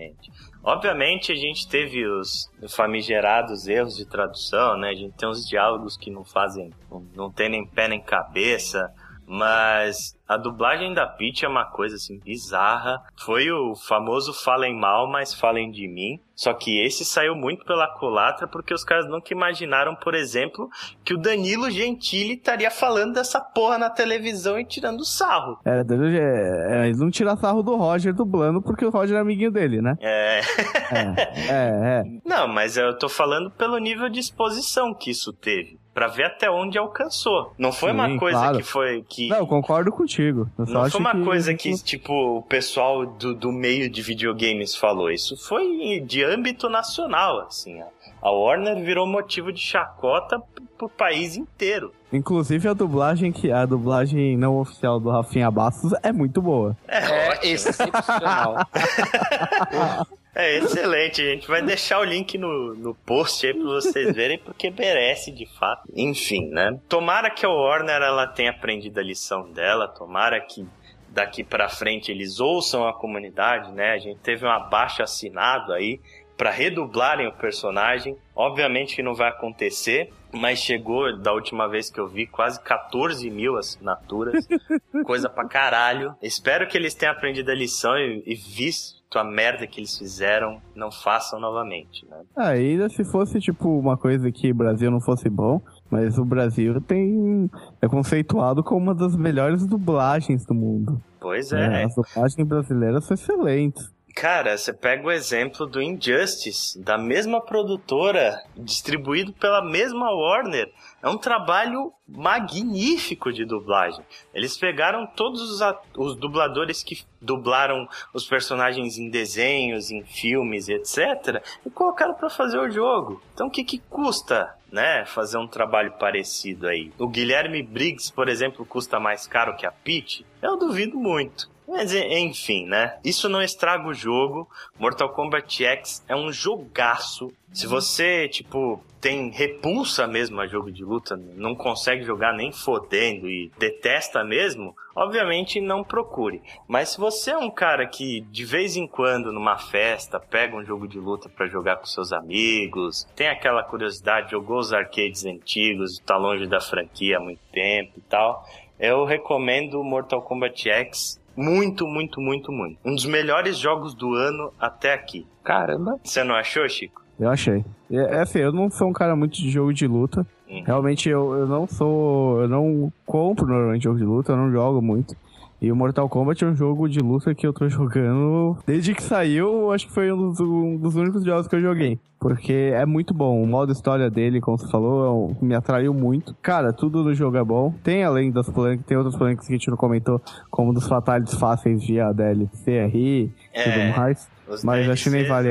Obviamente 0.63 1.31
a 1.31 1.35
gente 1.35 1.69
teve 1.69 2.07
os 2.07 2.51
famigerados 2.69 3.69
erros 3.69 3.95
de 3.97 4.07
tradução, 4.07 4.79
né? 4.79 4.89
A 4.89 4.95
gente 4.95 5.13
tem 5.13 5.29
uns 5.29 5.47
diálogos 5.47 5.95
que 5.97 6.11
não 6.11 6.25
fazem, 6.25 6.71
não 7.15 7.31
tem 7.31 7.51
nem 7.51 7.67
pé 7.67 7.87
nem 7.87 8.01
cabeça. 8.01 8.91
Mas 9.27 10.17
a 10.27 10.37
dublagem 10.37 10.95
da 10.95 11.07
Peach 11.07 11.45
é 11.45 11.49
uma 11.49 11.67
coisa 11.67 11.97
assim 11.97 12.19
bizarra. 12.19 13.03
Foi 13.25 13.51
o 13.51 13.75
famoso 13.75 14.33
falem 14.33 14.75
mal, 14.75 15.09
mas 15.09 15.35
falem 15.35 15.71
de 15.71 15.87
mim. 15.87 16.19
Só 16.35 16.53
que 16.53 16.81
esse 16.81 17.05
saiu 17.05 17.35
muito 17.37 17.65
pela 17.65 17.87
culatra 17.87 18.49
porque 18.49 18.75
os 18.75 18.83
caras 18.83 19.07
nunca 19.07 19.33
imaginaram, 19.33 19.95
por 19.95 20.15
exemplo, 20.15 20.69
que 21.05 21.15
o 21.15 21.19
Danilo 21.19 21.71
Gentili 21.71 22.35
estaria 22.35 22.71
falando 22.71 23.15
dessa 23.15 23.41
porra 23.41 23.79
na 23.79 23.91
televisão 23.91 24.59
e 24.59 24.65
tirando 24.65 25.05
sarro. 25.05 25.59
É, 25.65 25.81
é, 25.81 26.87
eles 26.87 26.99
não 26.99 27.11
tiram 27.11 27.37
sarro 27.37 27.63
do 27.63 27.77
Roger 27.77 28.13
dublando 28.13 28.61
porque 28.63 28.85
o 28.85 28.91
Roger 28.91 29.17
é 29.17 29.21
amiguinho 29.21 29.53
dele, 29.53 29.81
né? 29.81 29.97
É. 30.01 30.41
é, 30.41 31.15
é, 31.49 32.01
é. 32.01 32.05
Não, 32.25 32.49
mas 32.49 32.77
eu 32.77 32.97
tô 32.99 33.09
falando 33.09 33.51
pelo 33.51 33.79
nível 33.79 34.09
de 34.09 34.19
exposição 34.19 34.95
que 34.95 35.11
isso 35.11 35.33
teve 35.33 35.79
para 35.95 36.09
ver 36.09 36.25
até 36.25 36.51
onde 36.51 36.77
alcançou. 36.77 37.55
Não 37.57 37.71
foi 37.71 37.91
Sim, 37.91 37.95
uma 37.95 38.19
coisa 38.19 38.39
claro. 38.39 38.57
que 38.59 38.65
foi 38.65 39.05
que 39.09 39.29
Não, 39.29 39.39
eu 39.39 39.47
concordo 39.47 39.93
contigo. 39.93 40.14
Eu 40.23 40.49
não 40.59 40.91
foi 40.91 41.01
uma 41.01 41.13
que... 41.13 41.25
coisa 41.25 41.55
que 41.55 41.73
tipo 41.83 42.13
o 42.39 42.43
pessoal 42.43 43.07
do, 43.07 43.35
do 43.35 43.53
meio 43.53 43.89
de 43.89 44.03
videogames 44.03 44.75
falou. 44.75 45.11
Isso 45.11 45.37
foi 45.37 46.01
de 46.01 46.23
âmbito 46.25 46.69
nacional, 46.69 47.41
assim. 47.41 47.81
A 48.23 48.31
Warner 48.31 48.83
virou 48.83 49.07
motivo 49.07 49.53
de 49.53 49.61
chacota 49.61 50.41
pro 50.79 50.89
país 50.89 51.37
inteiro. 51.37 51.93
Inclusive 52.13 52.69
a 52.69 52.73
dublagem 52.73 53.33
que 53.33 53.51
a 53.51 53.67
dublagem 53.67 54.37
não 54.37 54.59
oficial 54.59 54.99
do 55.01 55.11
Rafinha 55.11 55.51
Bastos 55.51 55.93
é 56.03 56.13
muito 56.13 56.41
boa. 56.41 56.77
É, 56.89 57.47
é 57.47 57.53
excepcional. 57.53 58.57
É 60.35 60.57
excelente, 60.57 61.23
a 61.23 61.27
gente 61.27 61.47
vai 61.47 61.63
deixar 61.63 62.01
o 62.01 62.05
link 62.05 62.37
no, 62.37 62.75
no 62.75 62.95
post 62.95 63.47
aí 63.47 63.55
pra 63.55 63.63
vocês 63.63 64.15
verem, 64.15 64.39
porque 64.39 64.69
merece 64.71 65.31
de 65.31 65.47
fato. 65.47 65.83
Enfim, 65.95 66.49
né? 66.49 66.79
Tomara 66.89 67.31
que 67.31 67.47
a 67.47 67.49
Warner 67.49 68.03
ela 68.03 68.27
tenha 68.27 68.51
aprendido 68.51 68.99
a 68.99 69.03
lição 69.03 69.51
dela, 69.53 69.87
tomara 69.87 70.41
que 70.41 70.67
daqui 71.09 71.45
para 71.45 71.69
frente 71.69 72.11
eles 72.11 72.41
ouçam 72.41 72.87
a 72.87 72.93
comunidade, 72.93 73.71
né? 73.73 73.93
A 73.93 73.99
gente 73.99 74.19
teve 74.19 74.45
um 74.45 74.51
abaixo 74.51 75.03
assinado 75.03 75.73
aí 75.73 76.01
para 76.37 76.51
redublarem 76.51 77.29
o 77.29 77.33
personagem. 77.33 78.17
Obviamente 78.35 78.97
que 78.97 79.03
não 79.03 79.15
vai 79.15 79.29
acontecer, 79.29 80.13
mas 80.35 80.59
chegou 80.59 81.17
da 81.17 81.33
última 81.33 81.69
vez 81.69 81.91
que 81.91 82.01
eu 82.01 82.09
vi 82.09 82.27
quase 82.27 82.61
14 82.61 83.31
mil 83.31 83.57
assinaturas, 83.57 84.47
coisa 85.05 85.29
pra 85.29 85.47
caralho. 85.47 86.15
Espero 86.21 86.67
que 86.69 86.77
eles 86.77 86.95
tenham 86.95 87.13
aprendido 87.13 87.51
a 87.51 87.55
lição 87.55 87.97
e, 87.97 88.23
e 88.27 88.35
visto 88.35 89.05
a 89.19 89.25
merda 89.25 89.67
que 89.67 89.81
eles 89.81 89.97
fizeram, 89.97 90.61
não 90.75 90.91
façam 90.91 91.39
novamente, 91.39 92.05
né? 92.09 92.23
Ah, 92.37 92.49
ainda 92.49 92.89
se 92.89 93.05
fosse 93.05 93.41
tipo 93.41 93.69
uma 93.79 93.97
coisa 93.97 94.31
que 94.33 94.51
o 94.51 94.55
Brasil 94.55 94.91
não 94.91 95.01
fosse 95.01 95.29
bom, 95.29 95.61
mas 95.89 96.19
o 96.19 96.25
Brasil 96.25 96.81
tem 96.81 97.49
é 97.81 97.89
conceituado 97.89 98.63
como 98.63 98.81
uma 98.81 98.95
das 98.95 99.17
melhores 99.17 99.65
dublagens 99.67 100.45
do 100.45 100.55
mundo. 100.55 101.01
Pois 101.21 101.53
é. 101.53 101.83
é 101.83 101.85
as 101.85 101.95
dublagens 101.95 102.49
brasileiras 102.49 103.05
são 103.05 103.15
excelentes. 103.15 103.94
Cara, 104.15 104.57
você 104.57 104.73
pega 104.73 105.07
o 105.07 105.11
exemplo 105.11 105.67
do 105.67 105.83
Injustice, 105.83 106.81
da 106.81 106.97
mesma 106.97 107.41
produtora, 107.41 108.41
distribuído 108.57 109.33
pela 109.33 109.61
mesma 109.61 110.09
Warner. 110.09 110.73
É 111.03 111.09
um 111.09 111.19
trabalho 111.19 111.93
magnífico 112.07 113.33
de 113.33 113.45
dublagem. 113.45 114.05
Eles 114.33 114.57
pegaram 114.57 115.05
todos 115.05 115.43
os, 115.43 115.61
os 115.97 116.17
dubladores 116.17 116.83
que 116.83 117.03
dublaram 117.21 117.89
os 118.13 118.25
personagens 118.25 118.99
em 118.99 119.11
desenhos, 119.11 119.91
em 119.91 120.05
filmes, 120.05 120.69
etc., 120.69 121.43
e 121.67 121.71
colocaram 121.71 122.15
para 122.15 122.31
fazer 122.31 122.59
o 122.59 122.71
jogo. 122.71 123.21
Então, 123.35 123.49
o 123.49 123.51
que, 123.51 123.65
que 123.65 123.79
custa 123.79 124.55
né, 124.71 125.05
fazer 125.07 125.39
um 125.39 125.47
trabalho 125.47 125.93
parecido 125.93 126.67
aí. 126.67 126.93
O 126.99 127.07
Guilherme 127.07 127.63
Briggs, 127.63 128.13
por 128.13 128.29
exemplo, 128.29 128.67
custa 128.67 128.99
mais 128.99 129.25
caro 129.25 129.57
que 129.57 129.65
a 129.65 129.71
Peach? 129.71 130.27
Eu 130.43 130.57
duvido 130.57 130.99
muito. 130.99 131.49
Mas 131.67 131.93
enfim, 131.95 132.67
né? 132.67 132.99
Isso 133.05 133.29
não 133.29 133.43
estraga 133.43 133.89
o 133.89 133.95
jogo. 133.95 134.49
Mortal 134.79 135.11
Kombat 135.11 135.65
X 135.65 136.05
é 136.07 136.15
um 136.15 136.31
jogaço. 136.31 137.33
Se 137.53 137.67
você, 137.67 138.29
tipo, 138.29 138.83
tem 139.01 139.31
repulsa 139.31 140.07
mesmo 140.07 140.41
a 140.41 140.47
jogo 140.47 140.71
de 140.71 140.85
luta, 140.85 141.17
não 141.17 141.55
consegue 141.55 142.05
jogar 142.05 142.33
nem 142.33 142.51
fodendo 142.51 143.29
e 143.29 143.51
detesta 143.59 144.25
mesmo, 144.25 144.75
obviamente 144.95 145.61
não 145.61 145.85
procure. 145.85 146.43
Mas 146.67 146.91
se 146.91 146.99
você 146.99 147.31
é 147.33 147.39
um 147.39 147.51
cara 147.51 147.87
que 147.87 148.23
de 148.31 148.45
vez 148.45 148.77
em 148.77 148.87
quando 148.87 149.33
numa 149.33 149.59
festa 149.59 150.19
pega 150.19 150.57
um 150.57 150.65
jogo 150.65 150.89
de 150.89 150.99
luta 150.99 151.29
para 151.29 151.47
jogar 151.47 151.77
com 151.77 151.87
seus 151.87 152.13
amigos, 152.13 153.07
tem 153.15 153.29
aquela 153.29 153.63
curiosidade, 153.63 154.31
jogou 154.31 154.59
os 154.59 154.73
arcades 154.73 155.25
antigos, 155.25 155.99
tá 155.99 156.17
longe 156.17 156.47
da 156.47 156.61
franquia 156.61 157.19
há 157.19 157.21
muito 157.21 157.43
tempo 157.53 157.93
e 157.99 158.03
tal, 158.03 158.45
eu 158.81 159.05
recomendo 159.05 159.83
Mortal 159.85 160.23
Kombat 160.23 160.69
X 160.69 161.21
muito, 161.37 161.87
muito, 161.87 162.21
muito, 162.21 162.53
muito. 162.53 162.79
Um 162.85 162.95
dos 162.95 163.07
melhores 163.07 163.59
jogos 163.59 163.95
do 163.95 164.15
ano 164.15 164.53
até 164.59 164.93
aqui. 164.93 165.27
Caramba. 165.43 165.99
Você 166.03 166.23
não 166.25 166.35
achou, 166.35 166.69
Chico? 166.69 167.03
Eu 167.19 167.31
achei. 167.31 167.65
É, 167.91 167.97
é 167.97 168.21
assim, 168.21 168.41
eu 168.41 168.53
não 168.53 168.71
sou 168.71 168.89
um 168.89 168.93
cara 168.93 169.15
muito 169.15 169.35
de 169.35 169.51
jogo 169.51 169.73
de 169.73 169.87
luta. 169.87 170.27
Uhum. 170.49 170.63
Realmente 170.65 171.09
eu, 171.09 171.33
eu 171.35 171.47
não 171.47 171.67
sou. 171.67 172.41
Eu 172.43 172.49
não 172.49 172.93
compro 173.07 173.47
normalmente 173.47 173.85
jogo 173.85 173.99
de 173.99 174.05
luta, 174.05 174.33
eu 174.33 174.37
não 174.37 174.51
jogo 174.51 174.81
muito. 174.83 175.17
E 175.65 175.73
o 175.73 175.77
Mortal 175.77 176.09
Kombat 176.11 176.45
é 176.45 176.49
um 176.49 176.55
jogo 176.55 176.87
de 176.89 177.01
luta 177.01 177.35
que 177.35 177.47
eu 177.47 177.53
tô 177.53 177.67
jogando 177.71 178.59
desde 178.67 178.95
que 178.95 179.03
saiu, 179.03 179.73
acho 179.73 179.87
que 179.87 179.93
foi 179.95 180.13
um 180.13 180.17
dos, 180.31 180.41
um 180.41 180.77
dos 180.77 180.95
únicos 180.95 181.25
jogos 181.25 181.49
que 181.49 181.57
eu 181.57 181.61
joguei. 181.63 181.99
Porque 182.21 182.71
é 182.75 182.85
muito 182.87 183.13
bom. 183.15 183.43
O 183.43 183.47
modo 183.47 183.73
história 183.73 184.11
dele, 184.11 184.41
como 184.41 184.59
você 184.59 184.71
falou, 184.71 185.35
é 185.41 185.45
me 185.45 185.55
atraiu 185.55 185.93
muito. 185.95 186.35
Cara, 186.43 186.73
tudo 186.73 187.03
no 187.03 187.15
jogo 187.15 187.37
é 187.37 187.45
bom. 187.45 187.73
Tem 187.83 188.05
além 188.05 188.31
das 188.31 188.49
polêmicas, 188.49 188.87
tem 188.87 188.97
outras 188.97 189.17
polêmicas 189.17 189.47
que 189.47 189.53
a 189.53 189.57
gente 189.57 189.69
não 189.71 189.77
comentou, 189.77 190.21
como 190.51 190.73
dos 190.73 190.87
fatalities 190.87 191.35
fáceis 191.39 191.87
via 191.87 192.13
DLC 192.13 192.91
e 192.95 193.31
É, 193.53 193.63
tudo 193.63 193.99
mais. 193.99 194.29
Mas 194.63 194.89
acho 194.89 195.05
que 195.05 195.11
nem 195.11 195.27
vale. 195.27 195.49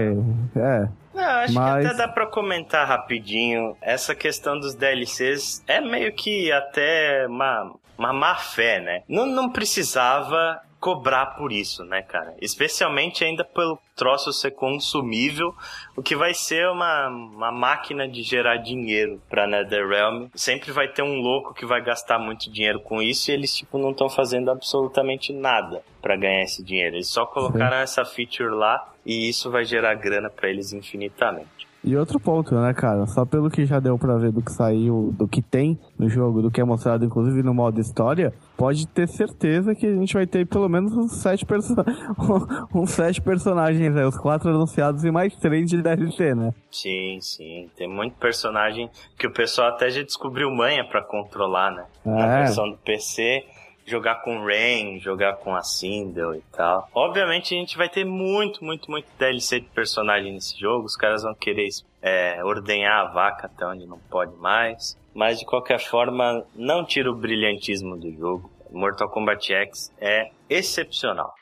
É. 0.55 0.87
Não, 1.13 1.23
acho 1.23 1.53
Mas- 1.53 1.81
que 1.85 1.87
até 1.93 1.97
dá 1.97 2.07
pra 2.07 2.25
comentar 2.25 2.87
rapidinho. 2.87 3.75
Essa 3.81 4.15
questão 4.15 4.59
dos 4.59 4.73
DLCs 4.73 5.63
é 5.67 5.79
meio 5.79 6.11
que 6.15 6.51
até 6.51 7.27
uma, 7.27 7.71
uma 7.97 8.13
má 8.13 8.35
fé, 8.35 8.79
né? 8.79 9.03
Não, 9.07 9.25
não 9.25 9.49
precisava 9.49 10.61
cobrar 10.83 11.27
por 11.37 11.53
isso, 11.53 11.85
né, 11.85 12.01
cara? 12.01 12.35
Especialmente 12.41 13.23
ainda 13.23 13.45
pelo 13.45 13.79
troço 13.95 14.33
ser 14.33 14.51
consumível, 14.51 15.55
o 15.95 16.03
que 16.03 16.13
vai 16.13 16.33
ser 16.33 16.67
uma, 16.67 17.07
uma 17.07 17.51
máquina 17.53 18.05
de 18.05 18.21
gerar 18.21 18.57
dinheiro 18.57 19.21
pra 19.29 19.47
NetherRealm. 19.47 20.27
Sempre 20.35 20.73
vai 20.73 20.89
ter 20.89 21.01
um 21.01 21.21
louco 21.21 21.53
que 21.53 21.65
vai 21.65 21.81
gastar 21.81 22.19
muito 22.19 22.51
dinheiro 22.51 22.81
com 22.81 23.01
isso 23.01 23.31
e 23.31 23.33
eles, 23.33 23.55
tipo, 23.55 23.77
não 23.77 23.91
estão 23.91 24.09
fazendo 24.09 24.51
absolutamente 24.51 25.31
nada 25.31 25.81
pra 26.01 26.17
ganhar 26.17 26.43
esse 26.43 26.61
dinheiro. 26.61 26.97
Eles 26.97 27.07
só 27.07 27.25
colocaram 27.25 27.77
essa 27.77 28.03
feature 28.03 28.53
lá 28.53 28.93
e 29.05 29.29
isso 29.29 29.49
vai 29.49 29.63
gerar 29.63 29.95
grana 29.95 30.29
pra 30.29 30.49
eles 30.49 30.73
infinitamente. 30.73 31.65
E 31.83 31.97
outro 31.97 32.17
ponto, 32.19 32.55
né, 32.55 32.73
cara? 32.73 33.05
Só 33.07 33.25
pelo 33.25 33.49
que 33.49 33.65
já 33.65 33.77
deu 33.79 33.97
pra 33.97 34.15
ver 34.17 34.31
do 34.31 34.41
que 34.41 34.51
saiu, 34.53 35.13
do 35.17 35.27
que 35.27 35.41
tem 35.41 35.77
no 35.99 36.07
jogo, 36.09 36.41
do 36.41 36.49
que 36.49 36.61
é 36.61 36.63
mostrado, 36.63 37.03
inclusive 37.03 37.43
no 37.43 37.53
modo 37.53 37.79
história, 37.81 38.33
pode 38.55 38.87
ter 38.87 39.05
certeza 39.07 39.75
que 39.75 39.85
a 39.85 39.93
gente 39.93 40.13
vai 40.13 40.25
ter 40.25 40.47
pelo 40.47 40.69
menos 40.69 40.93
uns 40.95 41.17
sete, 41.21 41.45
perso... 41.45 41.75
uns 42.73 42.91
sete 42.91 43.21
personagens, 43.21 43.93
né? 43.93 44.05
Os 44.05 44.17
quatro 44.17 44.49
anunciados 44.49 45.03
e 45.03 45.11
mais 45.11 45.35
três 45.35 45.69
de 45.69 45.81
DLC, 45.81 46.33
né? 46.33 46.53
Sim, 46.71 47.17
sim. 47.19 47.69
Tem 47.75 47.87
muito 47.89 48.15
personagem 48.15 48.89
que 49.17 49.27
o 49.27 49.31
pessoal 49.33 49.67
até 49.69 49.89
já 49.89 50.01
descobriu 50.03 50.49
manha 50.49 50.85
pra 50.87 51.01
controlar, 51.03 51.71
né? 51.71 51.83
Na 52.05 52.25
É. 52.25 52.37
versão 52.43 52.69
do 52.69 52.77
PC, 52.77 53.43
jogar 53.85 54.15
com 54.21 54.43
Rain, 54.43 54.99
jogar 54.99 55.37
com 55.37 55.55
a 55.55 55.61
Sindel 55.61 56.35
e 56.35 56.41
tal. 56.51 56.89
Obviamente 56.93 57.53
a 57.53 57.57
gente 57.57 57.77
vai 57.77 57.89
ter 57.89 58.05
muito, 58.05 58.63
muito, 58.63 58.89
muito 58.89 59.07
DLC 59.17 59.59
de 59.59 59.67
personagem 59.67 60.33
nesse 60.33 60.59
jogo. 60.59 60.85
Os 60.85 60.95
caras 60.95 61.23
vão 61.23 61.33
querer 61.33 61.69
é, 62.01 62.43
ordenhar 62.43 63.07
a 63.07 63.09
vaca 63.11 63.47
até 63.47 63.65
onde 63.65 63.85
não 63.85 63.99
pode 64.09 64.35
mais. 64.37 64.97
Mas 65.13 65.39
de 65.39 65.45
qualquer 65.45 65.79
forma, 65.79 66.45
não 66.55 66.83
tira 66.83 67.11
o 67.11 67.15
brilhantismo 67.15 67.95
do 67.97 68.11
jogo. 68.11 68.51
Mortal 68.71 69.09
Kombat 69.09 69.53
X 69.53 69.93
é 69.99 70.31
excepcional. 70.49 71.33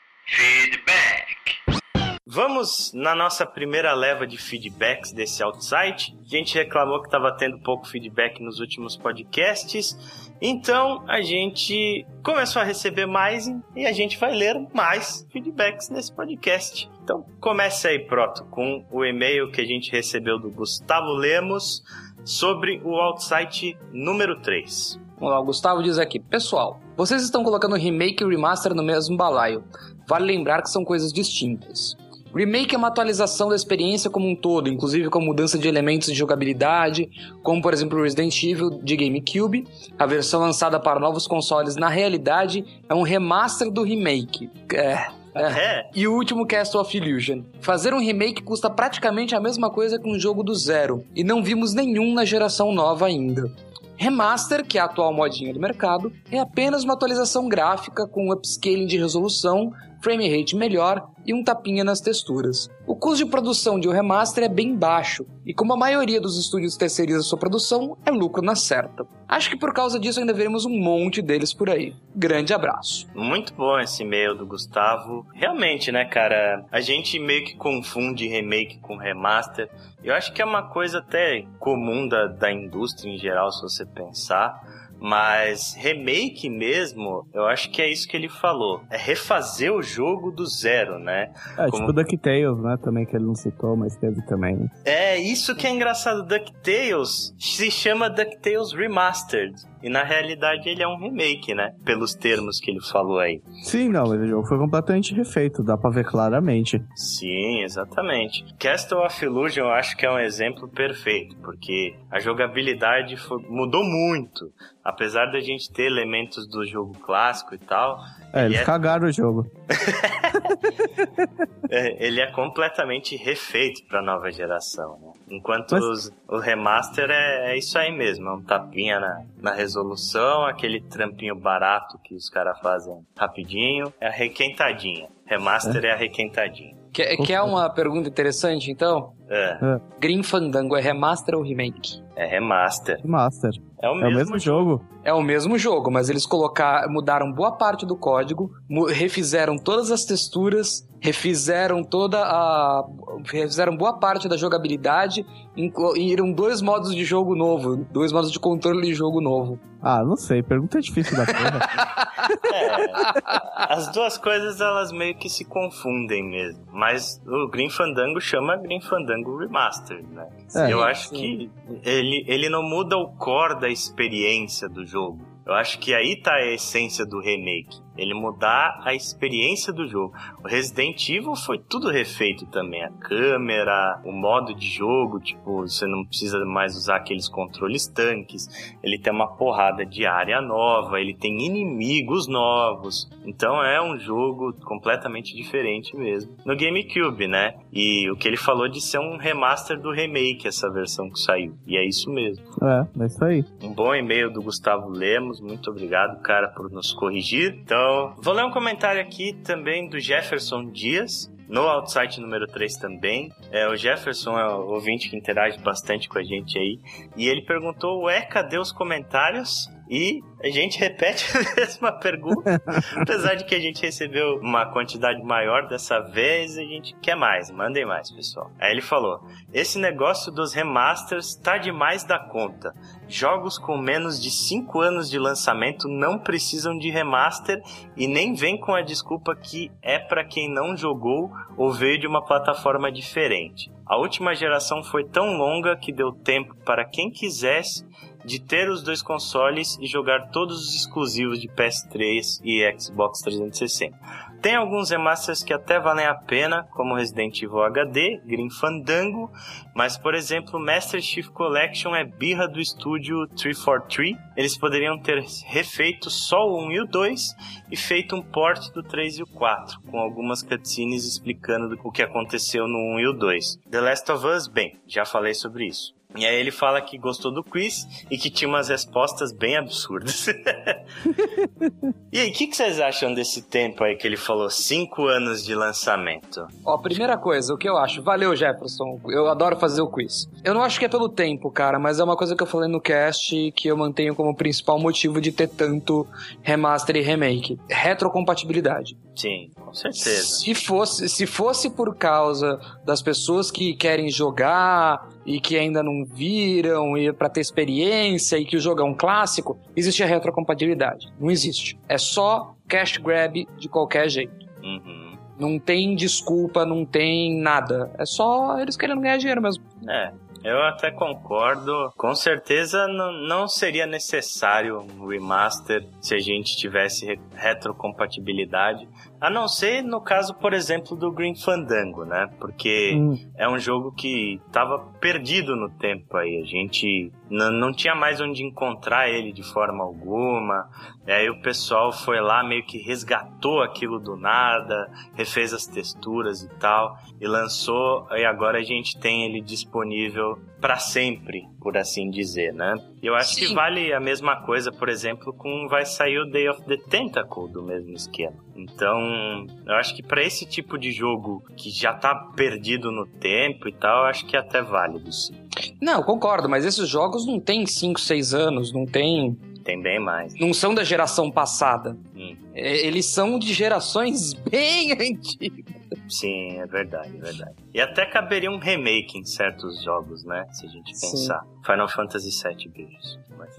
Vamos 2.34 2.94
na 2.94 3.14
nossa 3.14 3.44
primeira 3.44 3.92
leva 3.92 4.26
de 4.26 4.38
feedbacks 4.38 5.12
desse 5.12 5.42
outsite. 5.42 6.16
A 6.18 6.26
gente 6.26 6.54
reclamou 6.54 6.98
que 7.02 7.06
estava 7.06 7.30
tendo 7.30 7.58
pouco 7.58 7.86
feedback 7.86 8.42
nos 8.42 8.58
últimos 8.58 8.96
podcasts. 8.96 9.94
Então 10.40 11.04
a 11.06 11.20
gente 11.20 12.06
começou 12.24 12.62
a 12.62 12.64
receber 12.64 13.04
mais 13.04 13.48
e 13.76 13.84
a 13.84 13.92
gente 13.92 14.16
vai 14.16 14.32
ler 14.32 14.66
mais 14.72 15.28
feedbacks 15.30 15.90
nesse 15.90 16.10
podcast. 16.10 16.90
Então 17.04 17.22
comece 17.38 17.86
aí, 17.86 17.98
Proto, 17.98 18.46
com 18.46 18.82
o 18.90 19.04
e-mail 19.04 19.52
que 19.52 19.60
a 19.60 19.66
gente 19.66 19.92
recebeu 19.92 20.38
do 20.38 20.50
Gustavo 20.50 21.12
Lemos 21.12 21.82
sobre 22.24 22.80
o 22.82 22.94
outsite 22.94 23.76
número 23.92 24.40
3. 24.40 24.98
Vamos 25.16 25.34
lá, 25.34 25.38
o 25.38 25.44
Gustavo 25.44 25.82
diz 25.82 25.98
aqui: 25.98 26.18
Pessoal, 26.18 26.80
vocês 26.96 27.22
estão 27.22 27.44
colocando 27.44 27.76
remake 27.76 28.24
e 28.24 28.26
remaster 28.26 28.74
no 28.74 28.82
mesmo 28.82 29.18
balaio. 29.18 29.62
Vale 30.08 30.24
lembrar 30.24 30.62
que 30.62 30.70
são 30.70 30.82
coisas 30.82 31.12
distintas. 31.12 31.94
Remake 32.34 32.74
é 32.74 32.78
uma 32.78 32.88
atualização 32.88 33.48
da 33.48 33.56
experiência 33.56 34.08
como 34.08 34.28
um 34.28 34.34
todo, 34.34 34.68
inclusive 34.68 35.08
com 35.10 35.20
mudança 35.20 35.58
de 35.58 35.68
elementos 35.68 36.08
de 36.08 36.14
jogabilidade, 36.14 37.10
como 37.42 37.60
por 37.60 37.72
exemplo 37.72 37.98
o 37.98 38.02
Resident 38.02 38.42
Evil 38.42 38.70
de 38.82 38.96
GameCube. 38.96 39.66
A 39.98 40.06
versão 40.06 40.40
lançada 40.40 40.80
para 40.80 40.98
novos 40.98 41.26
consoles, 41.26 41.76
na 41.76 41.88
realidade, 41.88 42.64
é 42.88 42.94
um 42.94 43.02
remaster 43.02 43.70
do 43.70 43.82
remake. 43.82 44.50
É. 44.72 44.78
é. 44.82 45.22
É, 45.34 45.90
E 45.94 46.06
o 46.06 46.14
último 46.14 46.46
Castle 46.46 46.80
of 46.80 46.96
Illusion. 46.96 47.42
Fazer 47.60 47.94
um 47.94 48.00
remake 48.00 48.42
custa 48.42 48.68
praticamente 48.68 49.34
a 49.34 49.40
mesma 49.40 49.70
coisa 49.70 49.98
que 49.98 50.08
um 50.08 50.18
jogo 50.18 50.42
do 50.42 50.54
zero, 50.54 51.04
e 51.14 51.24
não 51.24 51.42
vimos 51.42 51.72
nenhum 51.72 52.12
na 52.12 52.24
geração 52.24 52.72
nova 52.72 53.06
ainda. 53.06 53.50
Remaster, 53.96 54.64
que 54.64 54.78
é 54.78 54.80
a 54.80 54.86
atual 54.86 55.12
modinha 55.12 55.54
do 55.54 55.60
mercado, 55.60 56.12
é 56.30 56.38
apenas 56.38 56.82
uma 56.82 56.94
atualização 56.94 57.48
gráfica 57.48 58.06
com 58.06 58.32
upscaling 58.32 58.86
de 58.86 58.98
resolução, 58.98 59.72
frame 60.02 60.36
rate 60.36 60.56
melhor 60.56 61.08
e 61.24 61.32
um 61.32 61.44
tapinha 61.44 61.84
nas 61.84 62.00
texturas. 62.00 62.68
O 62.84 62.96
custo 62.96 63.24
de 63.24 63.30
produção 63.30 63.78
de 63.78 63.88
um 63.88 63.92
remaster 63.92 64.42
é 64.42 64.48
bem 64.48 64.76
baixo, 64.76 65.24
e 65.46 65.54
como 65.54 65.72
a 65.72 65.76
maioria 65.76 66.20
dos 66.20 66.36
estúdios 66.36 66.76
terceiriza 66.76 67.22
sua 67.22 67.38
produção, 67.38 67.96
é 68.04 68.10
lucro 68.10 68.42
na 68.42 68.56
certa. 68.56 69.06
Acho 69.28 69.48
que 69.48 69.56
por 69.56 69.72
causa 69.72 69.98
disso 70.00 70.18
ainda 70.18 70.32
veremos 70.32 70.66
um 70.66 70.76
monte 70.76 71.22
deles 71.22 71.54
por 71.54 71.70
aí. 71.70 71.94
Grande 72.14 72.52
abraço. 72.52 73.06
Muito 73.14 73.54
bom 73.54 73.78
esse 73.78 74.02
e-mail 74.02 74.34
do 74.34 74.44
Gustavo. 74.44 75.24
Realmente, 75.32 75.92
né, 75.92 76.04
cara? 76.04 76.66
A 76.70 76.80
gente 76.80 77.18
meio 77.18 77.44
que 77.44 77.56
confunde 77.56 78.26
remake 78.26 78.78
com 78.80 78.96
remaster. 78.96 79.70
Eu 80.02 80.14
acho 80.14 80.32
que 80.32 80.42
é 80.42 80.44
uma 80.44 80.64
coisa 80.64 80.98
até 80.98 81.46
comum 81.60 82.08
da, 82.08 82.26
da 82.26 82.52
indústria 82.52 83.10
em 83.10 83.16
geral, 83.16 83.52
se 83.52 83.62
você 83.62 83.86
pensar. 83.86 84.60
Mas 85.02 85.74
remake 85.76 86.48
mesmo, 86.48 87.26
eu 87.34 87.44
acho 87.46 87.68
que 87.70 87.82
é 87.82 87.90
isso 87.90 88.06
que 88.06 88.16
ele 88.16 88.28
falou. 88.28 88.80
É 88.88 88.96
refazer 88.96 89.72
o 89.72 89.82
jogo 89.82 90.30
do 90.30 90.46
zero, 90.46 90.96
né? 91.00 91.32
É, 91.58 91.68
Como- 91.68 91.86
tipo 91.88 91.92
DuckTales, 91.92 92.62
né? 92.62 92.76
Também 92.80 93.04
que 93.04 93.16
ele 93.16 93.24
não 93.26 93.34
citou, 93.34 93.76
mas 93.76 93.96
teve 93.96 94.22
também. 94.26 94.70
É 94.84 95.18
isso 95.18 95.56
que 95.56 95.66
é 95.66 95.70
engraçado. 95.70 96.22
DuckTales 96.22 97.34
se 97.38 97.68
chama 97.70 98.08
DuckTales 98.08 98.72
Remastered. 98.72 99.54
E 99.82 99.88
na 99.88 100.02
realidade 100.04 100.68
ele 100.68 100.82
é 100.82 100.88
um 100.88 100.96
remake, 100.98 101.54
né? 101.54 101.74
Pelos 101.84 102.14
termos 102.14 102.60
que 102.60 102.70
ele 102.70 102.80
falou 102.80 103.18
aí. 103.18 103.40
Sim, 103.64 103.88
não, 103.88 104.06
jogo 104.26 104.46
foi 104.46 104.58
completamente 104.58 105.14
refeito, 105.14 105.62
dá 105.62 105.76
pra 105.76 105.90
ver 105.90 106.04
claramente. 106.04 106.80
Sim, 106.94 107.62
exatamente. 107.62 108.44
Castle 108.58 108.98
of 109.04 109.24
Illusion 109.24 109.64
eu 109.64 109.70
acho 109.70 109.96
que 109.96 110.06
é 110.06 110.10
um 110.10 110.18
exemplo 110.18 110.68
perfeito, 110.68 111.36
porque 111.38 111.94
a 112.10 112.20
jogabilidade 112.20 113.16
foi- 113.16 113.42
mudou 113.48 113.82
muito. 113.84 114.52
Apesar 114.84 115.26
da 115.26 115.40
gente 115.40 115.72
ter 115.72 115.84
elementos 115.86 116.48
do 116.48 116.66
jogo 116.66 116.92
clássico 116.98 117.54
e 117.54 117.58
tal, 117.58 117.98
É, 118.32 118.46
eles 118.46 118.60
é- 118.60 118.64
cagaram 118.64 119.08
o 119.08 119.12
jogo. 119.12 119.46
é, 121.70 122.04
ele 122.06 122.20
é 122.20 122.30
completamente 122.30 123.16
refeito 123.16 123.84
para 123.86 124.02
nova 124.02 124.30
geração. 124.30 124.98
Né? 125.00 125.12
Enquanto 125.36 125.72
Mas- 125.72 125.84
os- 125.84 126.12
o 126.28 126.38
remaster 126.38 127.10
é, 127.10 127.52
é 127.52 127.58
isso 127.58 127.78
aí 127.78 127.92
mesmo, 127.92 128.28
é 128.28 128.32
um 128.34 128.42
tapinha 128.42 129.00
na, 129.00 129.22
na 129.40 129.52
resolução, 129.52 130.44
aquele 130.44 130.80
trampinho 130.80 131.34
barato 131.36 131.98
que 132.04 132.14
os 132.14 132.28
caras 132.28 132.58
fazem 132.60 132.94
rapidinho, 133.16 133.92
é 134.00 134.08
a 134.08 134.10
requentadinha. 134.10 135.08
Remaster 135.26 135.84
é, 135.84 135.92
a 135.92 135.96
requentadinha. 135.96 136.76
Quer, 136.92 137.16
quer 137.18 137.40
uma 137.40 137.70
pergunta 137.70 138.08
interessante, 138.08 138.70
então? 138.70 139.14
É, 139.34 139.80
Grim 139.98 140.22
Fandango 140.22 140.76
é 140.76 140.80
remaster 140.80 141.34
ou 141.34 141.42
remake? 141.42 142.02
é 142.16 142.26
remaster. 142.26 143.00
Master. 143.04 143.50
É 143.80 143.88
o 143.88 143.92
É 143.92 143.94
o 143.94 143.96
mesmo, 143.96 144.16
mesmo 144.16 144.38
jogo. 144.38 144.82
É 145.04 145.12
o 145.12 145.22
mesmo 145.22 145.58
jogo, 145.58 145.90
mas 145.90 146.08
eles 146.08 146.24
colocaram, 146.26 146.92
mudaram 146.92 147.32
boa 147.32 147.52
parte 147.52 147.84
do 147.84 147.96
código, 147.96 148.50
refizeram 148.90 149.56
todas 149.58 149.90
as 149.90 150.04
texturas, 150.04 150.86
refizeram 151.00 151.82
toda 151.82 152.18
a. 152.22 152.84
refizeram 153.24 153.76
boa 153.76 153.98
parte 153.98 154.28
da 154.28 154.36
jogabilidade, 154.36 155.26
incluíram 155.56 156.32
dois 156.32 156.62
modos 156.62 156.94
de 156.94 157.04
jogo 157.04 157.34
novo, 157.34 157.76
dois 157.90 158.12
modos 158.12 158.30
de 158.30 158.38
controle 158.38 158.86
de 158.86 158.94
jogo 158.94 159.20
novo. 159.20 159.58
Ah, 159.82 160.04
não 160.04 160.14
sei, 160.14 160.42
pergunta 160.44 160.80
difícil 160.80 161.16
da 161.16 161.26
porra. 161.26 162.02
É, 162.52 163.72
as 163.72 163.90
duas 163.92 164.16
coisas 164.18 164.60
elas 164.60 164.92
meio 164.92 165.14
que 165.16 165.28
se 165.28 165.44
confundem 165.44 166.22
mesmo. 166.22 166.64
Mas 166.70 167.20
o 167.26 167.48
Green 167.48 167.70
Fandango 167.70 168.20
chama 168.20 168.56
Green 168.56 168.80
Fandango 168.80 169.21
Remastered, 169.24 170.06
né? 170.08 170.28
É. 170.54 170.72
Eu 170.72 170.82
acho 170.82 171.08
sim. 171.08 171.16
que 171.16 171.50
ele, 171.84 172.24
ele 172.26 172.48
não 172.48 172.62
muda 172.62 172.96
o 172.96 173.08
core 173.16 173.60
da 173.60 173.68
experiência 173.68 174.68
do 174.68 174.84
jogo. 174.86 175.20
Eu 175.44 175.54
acho 175.54 175.78
que 175.78 175.94
aí 175.94 176.20
tá 176.22 176.34
a 176.34 176.46
essência 176.46 177.04
do 177.04 177.20
remake. 177.20 177.80
Ele 177.96 178.14
mudar 178.14 178.80
a 178.84 178.94
experiência 178.94 179.72
do 179.72 179.86
jogo. 179.86 180.14
O 180.42 180.48
Resident 180.48 181.08
Evil 181.08 181.36
foi 181.36 181.58
tudo 181.58 181.90
refeito 181.90 182.46
também. 182.46 182.82
A 182.82 182.90
câmera, 182.90 184.00
o 184.04 184.12
modo 184.12 184.54
de 184.54 184.66
jogo, 184.68 185.20
tipo, 185.20 185.62
você 185.62 185.86
não 185.86 186.04
precisa 186.04 186.44
mais 186.44 186.76
usar 186.76 186.96
aqueles 186.96 187.28
controles 187.28 187.86
tanques. 187.86 188.48
Ele 188.82 188.98
tem 188.98 189.12
uma 189.12 189.36
porrada 189.36 189.84
de 189.84 190.06
área 190.06 190.40
nova, 190.40 191.00
ele 191.00 191.14
tem 191.14 191.44
inimigos 191.44 192.26
novos. 192.26 193.10
Então 193.24 193.62
é 193.62 193.80
um 193.82 193.98
jogo 193.98 194.52
completamente 194.64 195.34
diferente 195.36 195.96
mesmo. 195.96 196.36
No 196.44 196.56
GameCube, 196.56 197.26
né? 197.26 197.54
E 197.72 198.10
o 198.10 198.16
que 198.16 198.26
ele 198.26 198.36
falou 198.36 198.68
de 198.68 198.80
ser 198.80 198.98
um 198.98 199.16
remaster 199.16 199.78
do 199.78 199.92
remake, 199.92 200.48
essa 200.48 200.70
versão 200.70 201.10
que 201.10 201.20
saiu. 201.20 201.54
E 201.66 201.76
é 201.76 201.86
isso 201.86 202.10
mesmo. 202.10 202.44
é, 202.62 203.02
é 203.02 203.06
isso 203.06 203.24
aí. 203.24 203.44
Um 203.62 203.72
bom 203.72 203.94
e-mail 203.94 204.30
do 204.32 204.42
Gustavo 204.42 204.88
Lemos. 204.88 205.40
Muito 205.40 205.70
obrigado, 205.70 206.20
cara, 206.22 206.48
por 206.48 206.70
nos 206.70 206.92
corrigir. 206.92 207.58
Então 207.62 207.81
Então, 207.82 208.14
vou 208.18 208.32
ler 208.32 208.44
um 208.44 208.50
comentário 208.52 209.00
aqui 209.00 209.32
também 209.32 209.88
do 209.88 209.98
Jefferson 209.98 210.70
Dias 210.70 211.28
no 211.48 211.62
Outside 211.62 212.20
número 212.20 212.46
3 212.46 212.74
também. 212.74 213.32
É, 213.50 213.66
o 213.66 213.74
Jefferson 213.74 214.38
é 214.38 214.54
o 214.54 214.68
ouvinte 214.68 215.10
que 215.10 215.16
interage 215.16 215.58
bastante 215.58 216.08
com 216.08 216.16
a 216.16 216.22
gente 216.22 216.56
aí. 216.56 216.78
E 217.16 217.26
ele 217.26 217.42
perguntou: 217.42 218.04
Ué, 218.04 218.22
cadê 218.22 218.56
os 218.56 218.70
comentários? 218.70 219.68
E 219.88 220.22
a 220.42 220.48
gente 220.48 220.78
repete 220.78 221.26
a 221.36 221.54
mesma 221.54 221.92
pergunta, 221.92 222.62
apesar 222.96 223.34
de 223.34 223.44
que 223.44 223.54
a 223.54 223.60
gente 223.60 223.82
recebeu 223.82 224.38
uma 224.38 224.66
quantidade 224.66 225.22
maior 225.22 225.68
dessa 225.68 226.00
vez, 226.00 226.56
a 226.56 226.62
gente 226.62 226.94
quer 227.00 227.14
mais, 227.14 227.50
mandem 227.50 227.84
mais, 227.84 228.10
pessoal. 228.10 228.50
Aí 228.58 228.72
ele 228.72 228.80
falou: 228.80 229.20
Esse 229.52 229.78
negócio 229.78 230.32
dos 230.32 230.52
remasters 230.52 231.34
tá 231.34 231.58
demais 231.58 232.04
da 232.04 232.18
conta. 232.18 232.74
Jogos 233.08 233.58
com 233.58 233.76
menos 233.76 234.20
de 234.20 234.30
5 234.30 234.80
anos 234.80 235.10
de 235.10 235.18
lançamento 235.18 235.86
não 235.88 236.18
precisam 236.18 236.78
de 236.78 236.90
remaster 236.90 237.62
e 237.96 238.06
nem 238.06 238.34
vem 238.34 238.58
com 238.58 238.74
a 238.74 238.80
desculpa 238.80 239.36
que 239.36 239.70
é 239.82 239.98
para 239.98 240.24
quem 240.24 240.52
não 240.52 240.76
jogou 240.76 241.30
ou 241.56 241.70
veio 241.70 242.00
de 242.00 242.06
uma 242.06 242.24
plataforma 242.24 242.90
diferente. 242.90 243.70
A 243.84 243.98
última 243.98 244.34
geração 244.34 244.82
foi 244.82 245.04
tão 245.04 245.36
longa 245.36 245.76
que 245.76 245.92
deu 245.92 246.12
tempo 246.12 246.54
para 246.64 246.84
quem 246.84 247.10
quisesse 247.10 247.84
de 248.24 248.40
ter 248.40 248.68
os 248.68 248.82
dois 248.82 249.02
consoles 249.02 249.78
e 249.80 249.86
jogar 249.86 250.30
todos 250.30 250.68
os 250.68 250.74
exclusivos 250.74 251.40
de 251.40 251.48
PS3 251.48 252.40
e 252.44 252.62
Xbox 252.78 253.20
360. 253.20 253.96
Tem 254.42 254.56
alguns 254.56 254.90
remasters 254.90 255.44
que 255.44 255.52
até 255.52 255.78
valem 255.78 256.04
a 256.04 256.16
pena, 256.16 256.64
como 256.72 256.96
Resident 256.96 257.40
Evil 257.40 257.62
HD, 257.62 258.20
Green 258.26 258.50
Fandango, 258.50 259.30
mas 259.72 259.96
por 259.96 260.16
exemplo, 260.16 260.58
Master 260.58 261.00
Chief 261.00 261.28
Collection 261.28 261.94
é 261.94 262.04
birra 262.04 262.48
do 262.48 262.60
estúdio 262.60 263.28
343. 263.36 264.16
Eles 264.36 264.58
poderiam 264.58 264.98
ter 264.98 265.24
refeito 265.46 266.10
só 266.10 266.44
o 266.44 266.60
1 266.66 266.72
e 266.72 266.80
o 266.80 266.86
2 266.86 267.36
e 267.70 267.76
feito 267.76 268.16
um 268.16 268.22
port 268.22 268.72
do 268.72 268.82
3 268.82 269.18
e 269.18 269.22
o 269.22 269.26
4, 269.28 269.80
com 269.82 270.00
algumas 270.00 270.42
cutscenes 270.42 271.04
explicando 271.04 271.78
o 271.84 271.92
que 271.92 272.02
aconteceu 272.02 272.66
no 272.66 272.78
1 272.96 272.98
e 272.98 273.06
o 273.06 273.12
2. 273.12 273.60
The 273.70 273.80
Last 273.80 274.10
of 274.10 274.26
Us, 274.26 274.48
bem, 274.48 274.80
já 274.88 275.04
falei 275.04 275.34
sobre 275.34 275.68
isso. 275.68 275.94
E 276.16 276.26
aí 276.26 276.34
ele 276.34 276.50
fala 276.50 276.80
que 276.80 276.98
gostou 276.98 277.32
do 277.32 277.42
quiz 277.42 277.86
e 278.10 278.18
que 278.18 278.30
tinha 278.30 278.48
umas 278.48 278.68
respostas 278.68 279.32
bem 279.32 279.56
absurdas. 279.56 280.26
e 282.12 282.20
aí, 282.20 282.30
o 282.30 282.32
que, 282.32 282.46
que, 282.46 282.56
vocês 282.56 282.78
acham 282.80 283.14
desse 283.14 283.42
tempo 283.42 283.82
aí 283.82 283.96
que 283.96 284.06
ele 284.06 284.16
falou? 284.16 284.50
Cinco 284.50 285.06
anos 285.06 285.44
de 285.44 285.54
lançamento. 285.54 286.46
Ó, 286.64 286.76
primeira 286.78 287.16
coisa, 287.16 287.54
o 287.54 287.56
que 287.56 287.68
eu 287.68 287.76
acho? 287.76 288.02
Valeu, 288.02 288.36
Jefferson. 288.36 289.00
Eu 289.06 289.28
adoro 289.28 289.56
fazer 289.58 289.80
o 289.80 289.90
quiz. 289.90 290.28
Eu 290.44 290.54
não 290.54 290.62
acho 290.62 290.78
que 290.78 290.84
é 290.84 290.88
pelo 290.88 291.08
tempo, 291.08 291.50
cara, 291.50 291.78
mas 291.78 291.98
é 291.98 292.04
uma 292.04 292.16
coisa 292.16 292.36
que 292.36 292.42
eu 292.42 292.46
falei 292.46 292.68
no 292.68 292.80
cast 292.80 293.52
que 293.52 293.68
eu 293.68 293.76
mantenho 293.76 294.14
como 294.14 294.36
principal 294.36 294.78
motivo 294.78 295.20
de 295.20 295.32
ter 295.32 295.48
tanto 295.48 296.06
remaster 296.42 296.96
e 296.96 297.00
remake. 297.00 297.58
Retrocompatibilidade. 297.68 298.96
Sim, 299.14 299.50
com 299.54 299.72
certeza. 299.72 300.22
Se 300.22 300.54
fosse, 300.54 301.08
se 301.08 301.26
fosse 301.26 301.70
por 301.70 301.94
causa 301.96 302.58
das 302.84 303.02
pessoas 303.02 303.50
que 303.50 303.74
querem 303.74 304.10
jogar 304.10 305.08
e 305.24 305.40
que 305.40 305.56
ainda 305.56 305.82
não 305.82 306.04
viram 306.04 306.96
e 306.96 307.12
para 307.12 307.28
ter 307.28 307.40
experiência 307.40 308.36
e 308.36 308.44
que 308.44 308.56
o 308.56 308.60
jogo 308.60 308.80
é 308.80 308.84
um 308.84 308.94
clássico, 308.94 309.58
existe 309.76 310.02
a 310.02 310.06
retrocompatibilidade. 310.06 311.12
Não 311.18 311.30
existe. 311.30 311.78
É 311.88 311.98
só 311.98 312.54
cash 312.68 312.96
grab 312.96 313.46
de 313.58 313.68
qualquer 313.68 314.08
jeito. 314.08 314.46
Uhum. 314.62 315.16
Não 315.38 315.58
tem 315.58 315.94
desculpa, 315.94 316.64
não 316.64 316.84
tem 316.84 317.40
nada. 317.40 317.90
É 317.98 318.04
só 318.04 318.58
eles 318.58 318.76
querendo 318.76 319.00
ganhar 319.00 319.16
dinheiro 319.16 319.42
mesmo. 319.42 319.64
É. 319.88 320.12
Eu 320.44 320.60
até 320.62 320.90
concordo. 320.90 321.92
Com 321.96 322.14
certeza 322.14 322.88
não 322.88 323.46
seria 323.46 323.86
necessário 323.86 324.80
um 324.80 325.06
remaster 325.06 325.86
se 326.00 326.14
a 326.14 326.18
gente 326.18 326.56
tivesse 326.56 327.18
retrocompatibilidade. 327.34 328.88
A 329.22 329.30
não 329.30 329.46
ser 329.46 329.84
no 329.84 330.00
caso, 330.00 330.34
por 330.34 330.52
exemplo, 330.52 330.96
do 330.96 331.12
Green 331.12 331.36
Fandango, 331.36 332.04
né? 332.04 332.28
Porque 332.40 332.92
hum. 332.96 333.16
é 333.38 333.48
um 333.48 333.56
jogo 333.56 333.92
que 333.92 334.40
estava 334.44 334.80
perdido 335.00 335.54
no 335.54 335.70
tempo 335.70 336.16
aí. 336.16 336.42
A 336.42 336.44
gente 336.44 337.12
não 337.30 337.72
tinha 337.72 337.94
mais 337.94 338.20
onde 338.20 338.42
encontrar 338.42 339.08
ele 339.08 339.32
de 339.32 339.44
forma 339.44 339.84
alguma. 339.84 340.68
E 341.06 341.10
aí 341.10 341.28
o 341.28 341.40
pessoal 341.42 341.92
foi 341.92 342.20
lá, 342.20 342.44
meio 342.44 342.64
que 342.64 342.78
resgatou 342.78 343.60
aquilo 343.60 343.98
do 343.98 344.16
nada, 344.16 344.88
refez 345.14 345.52
as 345.52 345.66
texturas 345.66 346.42
e 346.42 346.48
tal, 346.60 346.96
e 347.20 347.26
lançou. 347.26 348.06
E 348.12 348.24
agora 348.24 348.58
a 348.58 348.62
gente 348.62 348.98
tem 348.98 349.24
ele 349.24 349.40
disponível 349.40 350.38
para 350.60 350.78
sempre, 350.78 351.42
por 351.60 351.76
assim 351.76 352.08
dizer, 352.08 352.54
né? 352.54 352.76
Eu 353.02 353.16
acho 353.16 353.34
Sim. 353.34 353.48
que 353.48 353.54
vale 353.54 353.92
a 353.92 353.98
mesma 353.98 354.42
coisa, 354.42 354.70
por 354.70 354.88
exemplo, 354.88 355.32
com 355.32 355.66
vai 355.68 355.84
sair 355.84 356.20
o 356.20 356.30
Day 356.30 356.48
of 356.48 356.62
the 356.66 356.76
Tentacle 356.76 357.50
do 357.50 357.64
mesmo 357.64 357.92
esquema. 357.94 358.36
Então, 358.54 359.44
eu 359.66 359.74
acho 359.74 359.96
que 359.96 360.04
para 360.04 360.22
esse 360.22 360.46
tipo 360.46 360.78
de 360.78 360.92
jogo 360.92 361.42
que 361.56 361.68
já 361.68 361.92
tá 361.92 362.14
perdido 362.36 362.92
no 362.92 363.06
tempo 363.06 363.68
e 363.68 363.72
tal, 363.72 364.04
eu 364.04 364.04
acho 364.04 364.24
que 364.24 364.36
é 364.36 364.38
até 364.38 364.62
válido 364.62 365.10
sim. 365.10 365.34
Não, 365.80 366.00
concordo, 366.04 366.48
mas 366.48 366.64
esses 366.64 366.88
jogos 366.88 367.26
não 367.26 367.40
tem 367.40 367.66
5, 367.66 367.98
6 367.98 368.32
anos, 368.32 368.72
não 368.72 368.86
tem 368.86 369.36
tem 369.62 369.80
bem 369.80 369.98
mais. 369.98 370.34
Não 370.38 370.52
são 370.52 370.74
da 370.74 370.84
geração 370.84 371.30
passada. 371.30 371.96
Hum. 372.14 372.36
É, 372.54 372.86
eles 372.86 373.06
são 373.06 373.38
de 373.38 373.52
gerações 373.52 374.34
bem 374.50 374.92
antigas. 374.92 375.82
Sim, 376.08 376.58
é 376.58 376.66
verdade, 376.66 377.16
é 377.16 377.20
verdade. 377.20 377.54
E 377.72 377.80
até 377.80 378.06
caberia 378.06 378.50
um 378.50 378.58
remake 378.58 379.18
em 379.18 379.24
certos 379.24 379.82
jogos, 379.82 380.24
né? 380.24 380.46
Se 380.52 380.66
a 380.66 380.68
gente 380.68 380.92
pensar. 380.92 381.40
Sim. 381.40 381.62
Final 381.64 381.88
Fantasy 381.88 382.30
VII, 382.30 382.68
beijos. 382.68 383.18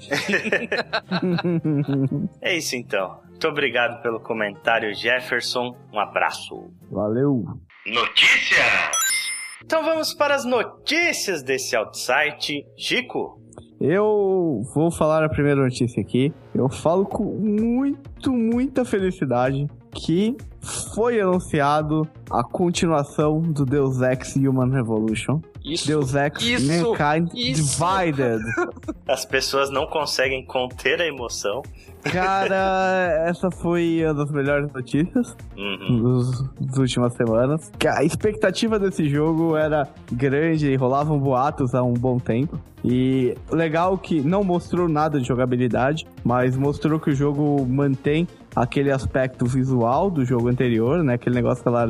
é 2.41 2.55
isso 2.55 2.75
então. 2.75 3.19
Muito 3.27 3.47
obrigado 3.47 4.01
pelo 4.01 4.19
comentário, 4.19 4.93
Jefferson. 4.93 5.75
Um 5.91 5.99
abraço. 5.99 6.71
Valeu. 6.89 7.43
Notícias! 7.85 8.93
Então 9.65 9.83
vamos 9.83 10.13
para 10.13 10.35
as 10.35 10.45
notícias 10.45 11.43
desse 11.43 11.75
outsite. 11.75 12.65
Chico, 12.77 13.41
eu 13.79 14.61
vou 14.73 14.91
falar 14.91 15.23
a 15.23 15.29
primeira 15.29 15.61
notícia 15.61 16.01
aqui. 16.01 16.33
Eu 16.53 16.69
falo 16.69 17.05
com 17.05 17.23
muito, 17.23 18.31
muita 18.31 18.85
felicidade 18.85 19.67
que 19.91 20.35
foi 20.93 21.19
anunciado 21.19 22.07
a 22.31 22.43
continuação 22.43 23.41
do 23.41 23.65
Deus 23.65 24.01
Ex 24.01 24.35
Human 24.35 24.69
Revolution. 24.69 25.41
Isso, 25.63 25.87
Deus 25.87 26.13
Ex 26.13 26.41
isso, 26.41 26.91
Mankind 26.91 27.29
isso. 27.33 27.77
Divided. 27.77 28.43
As 29.07 29.25
pessoas 29.25 29.69
não 29.69 29.85
conseguem 29.85 30.45
conter 30.45 31.01
a 31.01 31.07
emoção. 31.07 31.61
Cara, 32.03 33.23
essa 33.27 33.49
foi 33.49 34.01
uma 34.03 34.13
das 34.13 34.31
melhores 34.31 34.71
notícias 34.73 35.35
uhum. 35.57 36.31
das 36.59 36.77
últimas 36.77 37.13
semanas. 37.13 37.71
A 37.97 38.03
expectativa 38.03 38.77
desse 38.77 39.07
jogo 39.07 39.55
era 39.55 39.87
grande, 40.11 40.75
rolavam 40.75 41.17
boatos 41.17 41.73
há 41.73 41.81
um 41.81 41.93
bom 41.93 42.19
tempo. 42.19 42.59
E 42.83 43.33
legal 43.49 43.97
que 43.97 44.19
não 44.19 44.43
mostrou 44.43 44.89
nada 44.89 45.17
de 45.17 45.25
jogabilidade, 45.25 46.05
mas 46.23 46.57
mostrou 46.57 46.99
que 46.99 47.11
o 47.11 47.15
jogo 47.15 47.65
mantém 47.65 48.27
aquele 48.53 48.91
aspecto 48.91 49.45
visual 49.45 50.11
do 50.11 50.25
jogo 50.25 50.49
anterior, 50.49 51.01
né? 51.01 51.13
Aquele 51.13 51.35
negócio 51.35 51.69
lá 51.71 51.85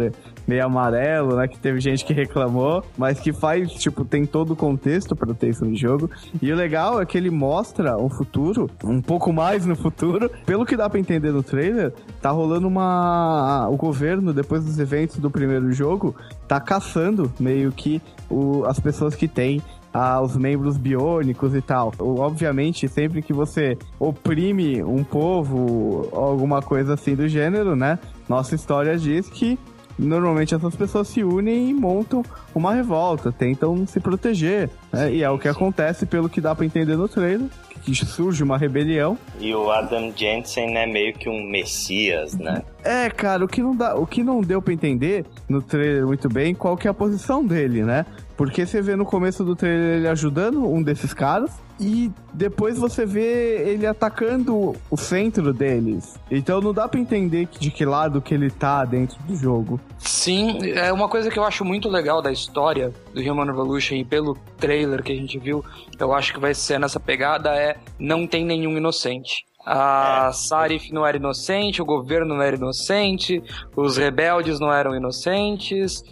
meio 0.48 0.66
amarelo, 0.66 1.36
né? 1.36 1.48
Que 1.48 1.58
teve 1.58 1.80
gente 1.80 2.06
que 2.06 2.14
reclamou, 2.14 2.84
mas 2.98 3.20
que 3.20 3.32
faz, 3.34 3.72
tipo, 3.74 4.06
tem 4.06 4.26
todo 4.26 4.54
o 4.54 4.56
contexto 4.56 5.16
para 5.16 5.34
ter 5.34 5.50
isso 5.50 5.66
no 5.66 5.76
jogo. 5.76 6.10
E 6.42 6.52
o 6.52 6.56
legal 6.56 7.02
é 7.02 7.06
que 7.06 7.18
ele 7.18 7.30
mostra 7.30 7.98
um 7.98 8.10
futuro, 8.10 8.70
um 8.84 9.02
pouco 9.02 9.32
mais 9.32 9.66
no 9.66 9.76
futuro. 9.76 10.30
Pelo 10.46 10.66
que 10.66 10.76
dá 10.76 10.90
para 10.90 11.00
entender 11.00 11.32
no 11.32 11.44
trailer, 11.44 11.94
tá 12.22 12.30
rolando 12.32 12.68
uma. 12.68 13.68
O 13.70 13.78
governo, 13.78 14.34
depois 14.34 14.64
dos 14.64 14.80
eventos 14.80 15.18
do 15.18 15.30
primeiro 15.30 15.72
jogo, 15.72 16.16
tá 16.48 16.60
caçando 16.60 17.32
meio 17.40 17.72
que 17.72 18.02
o... 18.30 18.64
as 18.66 18.80
pessoas 18.80 19.16
que 19.16 19.28
têm 19.28 19.62
aos 19.94 20.36
membros 20.36 20.76
biônicos 20.76 21.54
e 21.54 21.62
tal. 21.62 21.94
Obviamente, 22.00 22.88
sempre 22.88 23.22
que 23.22 23.32
você 23.32 23.78
oprime 24.00 24.84
um 24.84 25.04
povo, 25.04 26.10
alguma 26.12 26.62
coisa 26.62 26.96
assim 26.96 27.16
do 27.16 27.28
gênero, 27.28 27.76
né? 27.76 28.00
Nossa 28.28 28.56
história 28.56 28.98
diz 28.98 29.30
que 29.30 29.60
normalmente 29.98 30.56
essas 30.56 30.76
pessoas 30.76 31.08
se 31.08 31.24
unem 31.24 31.70
e 31.70 31.74
montam 31.74 32.24
uma 32.54 32.74
revolta, 32.74 33.32
tentam 33.32 33.86
se 33.88 34.00
proteger. 34.00 34.70
Né? 34.92 35.16
E 35.16 35.24
é 35.24 35.30
o 35.30 35.38
que 35.38 35.48
acontece 35.48 36.06
pelo 36.06 36.30
que 36.30 36.42
dá 36.42 36.56
para 36.56 36.66
entender 36.66 36.96
no 36.96 37.08
trailer. 37.08 37.48
Que 37.82 37.94
surge 37.94 38.42
uma 38.42 38.58
rebelião. 38.58 39.18
E 39.42 39.54
o 39.54 39.70
Adam 39.70 40.14
Jensen 40.16 40.78
é 40.78 40.86
meio 40.86 41.14
que 41.14 41.28
um 41.28 41.44
messias, 41.44 42.34
né? 42.34 42.64
É, 42.82 43.10
cara, 43.10 43.44
o 43.44 43.48
que 43.48 43.62
não, 43.62 43.76
dá, 43.76 43.96
o 43.96 44.08
que 44.08 44.24
não 44.24 44.40
deu 44.40 44.62
para 44.62 44.74
entender 44.74 45.26
no 45.50 45.62
trailer 45.62 46.06
muito 46.06 46.30
bem 46.30 46.56
qual 46.56 46.78
que 46.78 46.88
é 46.88 46.92
a 46.92 46.94
posição 46.94 47.46
dele, 47.46 47.84
né? 47.84 48.06
Porque 48.36 48.66
você 48.66 48.82
vê 48.82 48.96
no 48.96 49.06
começo 49.06 49.44
do 49.44 49.56
trailer 49.56 49.98
ele 49.98 50.08
ajudando 50.08 50.68
um 50.68 50.82
desses 50.82 51.14
caras 51.14 51.52
e 51.80 52.12
depois 52.34 52.78
você 52.78 53.06
vê 53.06 53.70
ele 53.70 53.86
atacando 53.86 54.76
o 54.90 54.98
centro 54.98 55.54
deles. 55.54 56.20
Então 56.30 56.62
não 56.62 56.74
dá 56.74 56.88
para 56.88 57.00
entender 57.00 57.48
de 57.60 57.72
que 57.72 57.86
lado 57.86 58.22
que 58.22 58.34
ele 58.34 58.50
tá 58.50 58.86
dentro 58.86 59.18
do 59.24 59.36
jogo. 59.36 59.80
Sim, 59.98 60.72
é 60.72 60.92
uma 60.92 61.10
coisa 61.10 61.30
que 61.30 61.38
eu 61.38 61.44
acho 61.44 61.66
muito 61.66 61.90
legal 61.90 62.22
da 62.22 62.32
história 62.32 62.94
do 63.14 63.22
Human 63.22 63.46
Revolution 63.46 63.96
e 63.96 64.06
pelo 64.06 64.38
trailer 64.58 65.04
que 65.04 65.12
a 65.12 65.16
gente 65.16 65.38
viu, 65.38 65.64
eu 66.00 66.14
acho 66.14 66.34
que 66.34 66.40
vai 66.40 66.54
ser 66.54 66.80
nessa 66.80 67.00
pegada 67.00 67.56
é 67.56 67.78
não 68.00 68.26
tem 68.28 68.46
nenhum 68.46 68.78
inocente 68.78 69.46
A 69.66 70.28
é. 70.30 70.34
Sarif 70.34 70.92
não 70.92 71.06
era 71.06 71.18
inocente, 71.18 71.82
o 71.82 71.86
governo 71.86 72.36
não 72.36 72.42
era 72.42 72.56
inocente, 72.56 73.42
os 73.76 73.98
rebeldes 73.98 74.60
não 74.60 74.72
eram 74.72 74.96
inocentes. 74.96 76.04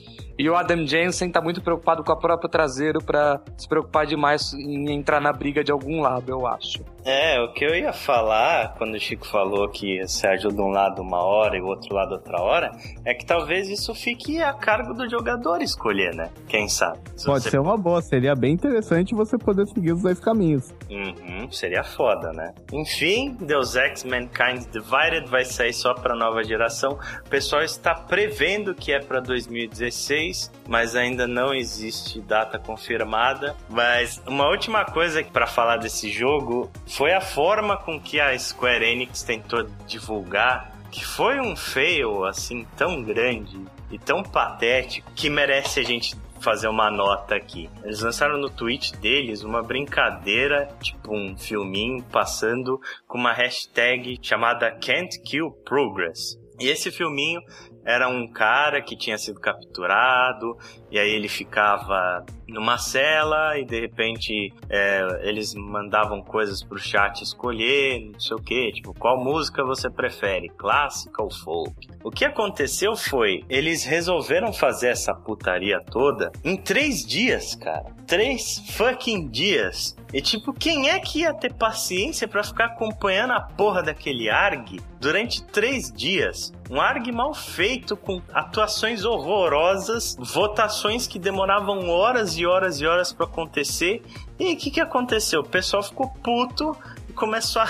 E 0.41 0.49
o 0.49 0.55
Adam 0.55 0.87
Jensen 0.87 1.29
tá 1.29 1.39
muito 1.39 1.61
preocupado 1.61 2.03
com 2.03 2.11
a 2.11 2.15
própria 2.15 2.49
traseiro 2.49 2.99
para 2.99 3.39
se 3.55 3.69
preocupar 3.69 4.07
demais 4.07 4.51
em 4.53 4.91
entrar 4.91 5.21
na 5.21 5.31
briga 5.31 5.63
de 5.63 5.71
algum 5.71 6.01
lado, 6.01 6.31
eu 6.31 6.47
acho. 6.47 6.83
É, 7.03 7.41
o 7.41 7.51
que 7.53 7.65
eu 7.65 7.75
ia 7.75 7.91
falar 7.91 8.75
quando 8.77 8.95
o 8.95 8.99
Chico 8.99 9.25
falou 9.25 9.67
que 9.69 10.07
se 10.07 10.27
ajuda 10.27 10.61
um 10.61 10.69
lado 10.69 11.01
uma 11.01 11.23
hora 11.23 11.57
e 11.57 11.61
o 11.61 11.65
outro 11.65 11.93
lado 11.95 12.13
outra 12.13 12.41
hora, 12.41 12.71
é 13.03 13.13
que 13.13 13.25
talvez 13.25 13.69
isso 13.69 13.93
fique 13.95 14.41
a 14.41 14.53
cargo 14.53 14.93
do 14.93 15.09
jogador 15.09 15.61
escolher, 15.61 16.13
né? 16.13 16.29
Quem 16.47 16.67
sabe? 16.67 16.99
Se 17.15 17.25
Pode 17.25 17.43
você... 17.43 17.51
ser 17.51 17.59
uma 17.59 17.77
boa, 17.77 18.01
seria 18.01 18.35
bem 18.35 18.53
interessante 18.53 19.15
você 19.15 19.37
poder 19.37 19.65
seguir 19.67 19.93
os 19.93 20.01
dois 20.01 20.19
caminhos. 20.19 20.73
Uhum, 20.89 21.51
seria 21.51 21.83
foda, 21.83 22.31
né? 22.33 22.53
Enfim, 22.71 23.35
Deus 23.39 23.75
Ex 23.75 24.03
Mankind 24.03 24.65
Divided 24.71 25.27
vai 25.27 25.45
sair 25.45 25.73
só 25.73 25.93
pra 25.93 26.15
nova 26.15 26.43
geração. 26.43 26.99
O 27.25 27.29
pessoal 27.29 27.63
está 27.63 27.95
prevendo 27.95 28.75
que 28.75 28.91
é 28.91 28.99
pra 28.99 29.19
2016, 29.19 30.51
mas 30.67 30.95
ainda 30.95 31.27
não 31.27 31.53
existe 31.53 32.21
data 32.21 32.59
confirmada. 32.59 33.55
Mas 33.69 34.21
uma 34.27 34.47
última 34.47 34.85
coisa 34.85 35.23
para 35.23 35.47
falar 35.47 35.77
desse 35.77 36.09
jogo 36.09 36.69
foi 36.91 37.13
a 37.13 37.21
forma 37.21 37.77
com 37.77 37.99
que 37.99 38.19
a 38.19 38.37
Square 38.37 38.85
Enix 38.85 39.23
tentou 39.23 39.63
divulgar 39.87 40.71
que 40.91 41.05
foi 41.05 41.39
um 41.39 41.55
fail 41.55 42.25
assim 42.25 42.67
tão 42.75 43.01
grande 43.01 43.57
e 43.89 43.97
tão 43.97 44.21
patético 44.21 45.09
que 45.15 45.29
merece 45.29 45.79
a 45.79 45.83
gente 45.83 46.15
fazer 46.41 46.67
uma 46.67 46.91
nota 46.91 47.35
aqui. 47.35 47.69
Eles 47.83 48.01
lançaram 48.01 48.37
no 48.37 48.49
tweet 48.49 48.97
deles 48.97 49.43
uma 49.43 49.63
brincadeira, 49.63 50.67
tipo 50.81 51.15
um 51.15 51.37
filminho 51.37 52.03
passando 52.11 52.79
com 53.07 53.17
uma 53.17 53.31
hashtag 53.31 54.19
chamada 54.21 54.71
Can't 54.71 55.21
Kill 55.21 55.51
Progress. 55.63 56.37
E 56.59 56.67
esse 56.67 56.91
filminho 56.91 57.41
era 57.85 58.07
um 58.07 58.27
cara 58.27 58.81
que 58.81 58.95
tinha 58.95 59.17
sido 59.17 59.39
capturado, 59.39 60.57
e 60.89 60.99
aí 60.99 61.09
ele 61.09 61.27
ficava 61.27 62.25
numa 62.47 62.77
cela 62.77 63.57
e 63.57 63.65
de 63.65 63.79
repente 63.79 64.53
é, 64.69 65.21
eles 65.23 65.53
mandavam 65.55 66.21
coisas 66.21 66.63
pro 66.63 66.77
chat 66.77 67.21
escolher, 67.21 68.11
não 68.11 68.19
sei 68.19 68.35
o 68.35 68.41
que, 68.41 68.71
tipo, 68.73 68.93
qual 68.93 69.23
música 69.23 69.63
você 69.63 69.89
prefere, 69.89 70.49
clássica 70.49 71.23
ou 71.23 71.31
folk? 71.31 71.87
O 72.03 72.09
que 72.09 72.25
aconteceu 72.25 72.95
foi, 72.95 73.43
eles 73.47 73.83
resolveram 73.83 74.51
fazer 74.51 74.89
essa 74.89 75.13
putaria 75.13 75.79
toda 75.91 76.31
em 76.43 76.57
três 76.57 77.05
dias, 77.05 77.53
cara. 77.53 77.85
Três 78.07 78.57
fucking 78.71 79.29
dias. 79.29 79.95
E 80.11 80.19
tipo, 80.19 80.51
quem 80.51 80.89
é 80.89 80.99
que 80.99 81.19
ia 81.19 81.33
ter 81.33 81.53
paciência 81.53 82.27
para 82.27 82.43
ficar 82.43 82.65
acompanhando 82.65 83.33
a 83.33 83.41
porra 83.41 83.83
daquele 83.83 84.29
ARG 84.29 84.81
durante 84.99 85.43
três 85.43 85.91
dias? 85.91 86.51
Um 86.69 86.81
ARG 86.81 87.11
mal 87.11 87.33
feito, 87.33 87.95
com 87.95 88.19
atuações 88.33 89.05
horrorosas, 89.05 90.17
votações 90.19 91.05
que 91.05 91.19
demoravam 91.19 91.87
horas 91.87 92.35
e 92.35 92.45
horas 92.45 92.81
e 92.81 92.85
horas 92.85 93.13
para 93.13 93.25
acontecer. 93.25 94.01
E 94.39 94.53
o 94.53 94.57
que, 94.57 94.71
que 94.71 94.81
aconteceu? 94.81 95.41
O 95.41 95.47
pessoal 95.47 95.83
ficou 95.83 96.09
puto 96.09 96.75
começou 97.11 97.61
a, 97.61 97.67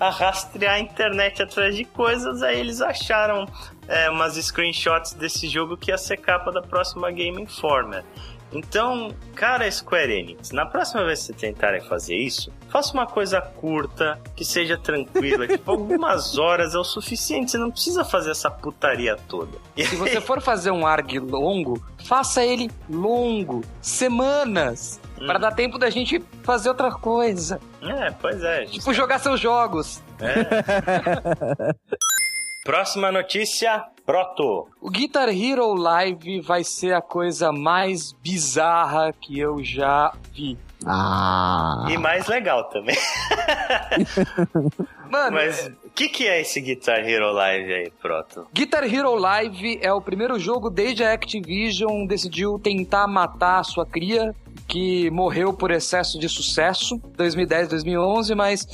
a 0.00 0.10
rastrear 0.10 0.74
a 0.74 0.78
internet 0.78 1.42
atrás 1.42 1.76
de 1.76 1.84
coisas. 1.84 2.42
Aí 2.42 2.58
eles 2.58 2.80
acharam 2.80 3.46
é, 3.88 4.10
umas 4.10 4.34
screenshots 4.34 5.12
desse 5.12 5.48
jogo 5.48 5.76
que 5.76 5.90
ia 5.90 5.98
ser 5.98 6.16
capa 6.16 6.50
da 6.50 6.62
próxima 6.62 7.10
Game 7.10 7.40
Informer. 7.40 8.04
Então, 8.56 9.14
cara 9.34 9.70
Square 9.70 10.12
Enix, 10.12 10.50
na 10.50 10.64
próxima 10.64 11.04
vez 11.04 11.20
que 11.20 11.26
vocês 11.26 11.38
tentarem 11.38 11.82
fazer 11.82 12.16
isso, 12.16 12.50
faça 12.70 12.94
uma 12.94 13.06
coisa 13.06 13.40
curta, 13.40 14.18
que 14.34 14.44
seja 14.44 14.78
tranquila, 14.78 15.46
tipo, 15.48 15.70
algumas 15.70 16.38
horas 16.38 16.74
é 16.74 16.78
o 16.78 16.84
suficiente, 16.84 17.50
você 17.50 17.58
não 17.58 17.70
precisa 17.70 18.04
fazer 18.04 18.30
essa 18.30 18.50
putaria 18.50 19.16
toda. 19.28 19.58
Se 19.76 19.96
você 19.96 20.20
for 20.20 20.40
fazer 20.40 20.70
um 20.70 20.86
ARG 20.86 21.18
longo, 21.18 21.82
faça 22.04 22.44
ele 22.44 22.70
longo, 22.88 23.62
semanas, 23.80 25.00
hum. 25.20 25.26
para 25.26 25.38
dar 25.38 25.52
tempo 25.52 25.78
da 25.78 25.90
gente 25.90 26.22
fazer 26.42 26.70
outra 26.70 26.90
coisa. 26.90 27.60
É, 27.82 28.10
pois 28.10 28.42
é. 28.42 28.64
Tipo, 28.64 28.92
jogar 28.94 29.18
seus 29.18 29.38
jogos. 29.38 30.02
É. 30.18 31.74
Próxima 32.66 33.12
notícia, 33.12 33.84
Proto. 34.04 34.66
O 34.80 34.90
Guitar 34.90 35.28
Hero 35.28 35.72
Live 35.72 36.40
vai 36.40 36.64
ser 36.64 36.94
a 36.94 37.00
coisa 37.00 37.52
mais 37.52 38.10
bizarra 38.10 39.12
que 39.12 39.38
eu 39.38 39.62
já 39.62 40.12
vi. 40.34 40.58
Ah. 40.84 41.86
E 41.88 41.96
mais 41.96 42.26
legal 42.26 42.64
também. 42.64 42.96
Mano, 45.08 45.36
mas 45.36 45.70
o 45.84 45.90
que, 45.90 46.08
que 46.08 46.26
é 46.26 46.40
esse 46.40 46.60
Guitar 46.60 47.08
Hero 47.08 47.30
Live 47.30 47.72
aí, 47.72 47.90
Proto? 48.02 48.48
Guitar 48.52 48.82
Hero 48.82 49.14
Live 49.14 49.78
é 49.80 49.92
o 49.92 50.00
primeiro 50.00 50.36
jogo 50.36 50.68
desde 50.68 51.04
a 51.04 51.12
Activision 51.12 52.04
decidiu 52.04 52.58
tentar 52.58 53.06
matar 53.06 53.60
a 53.60 53.64
sua 53.64 53.86
cria, 53.86 54.34
que 54.66 55.08
morreu 55.10 55.52
por 55.52 55.70
excesso 55.70 56.18
de 56.18 56.28
sucesso, 56.28 57.00
2010, 57.16 57.68
2011, 57.68 58.34
mas 58.34 58.66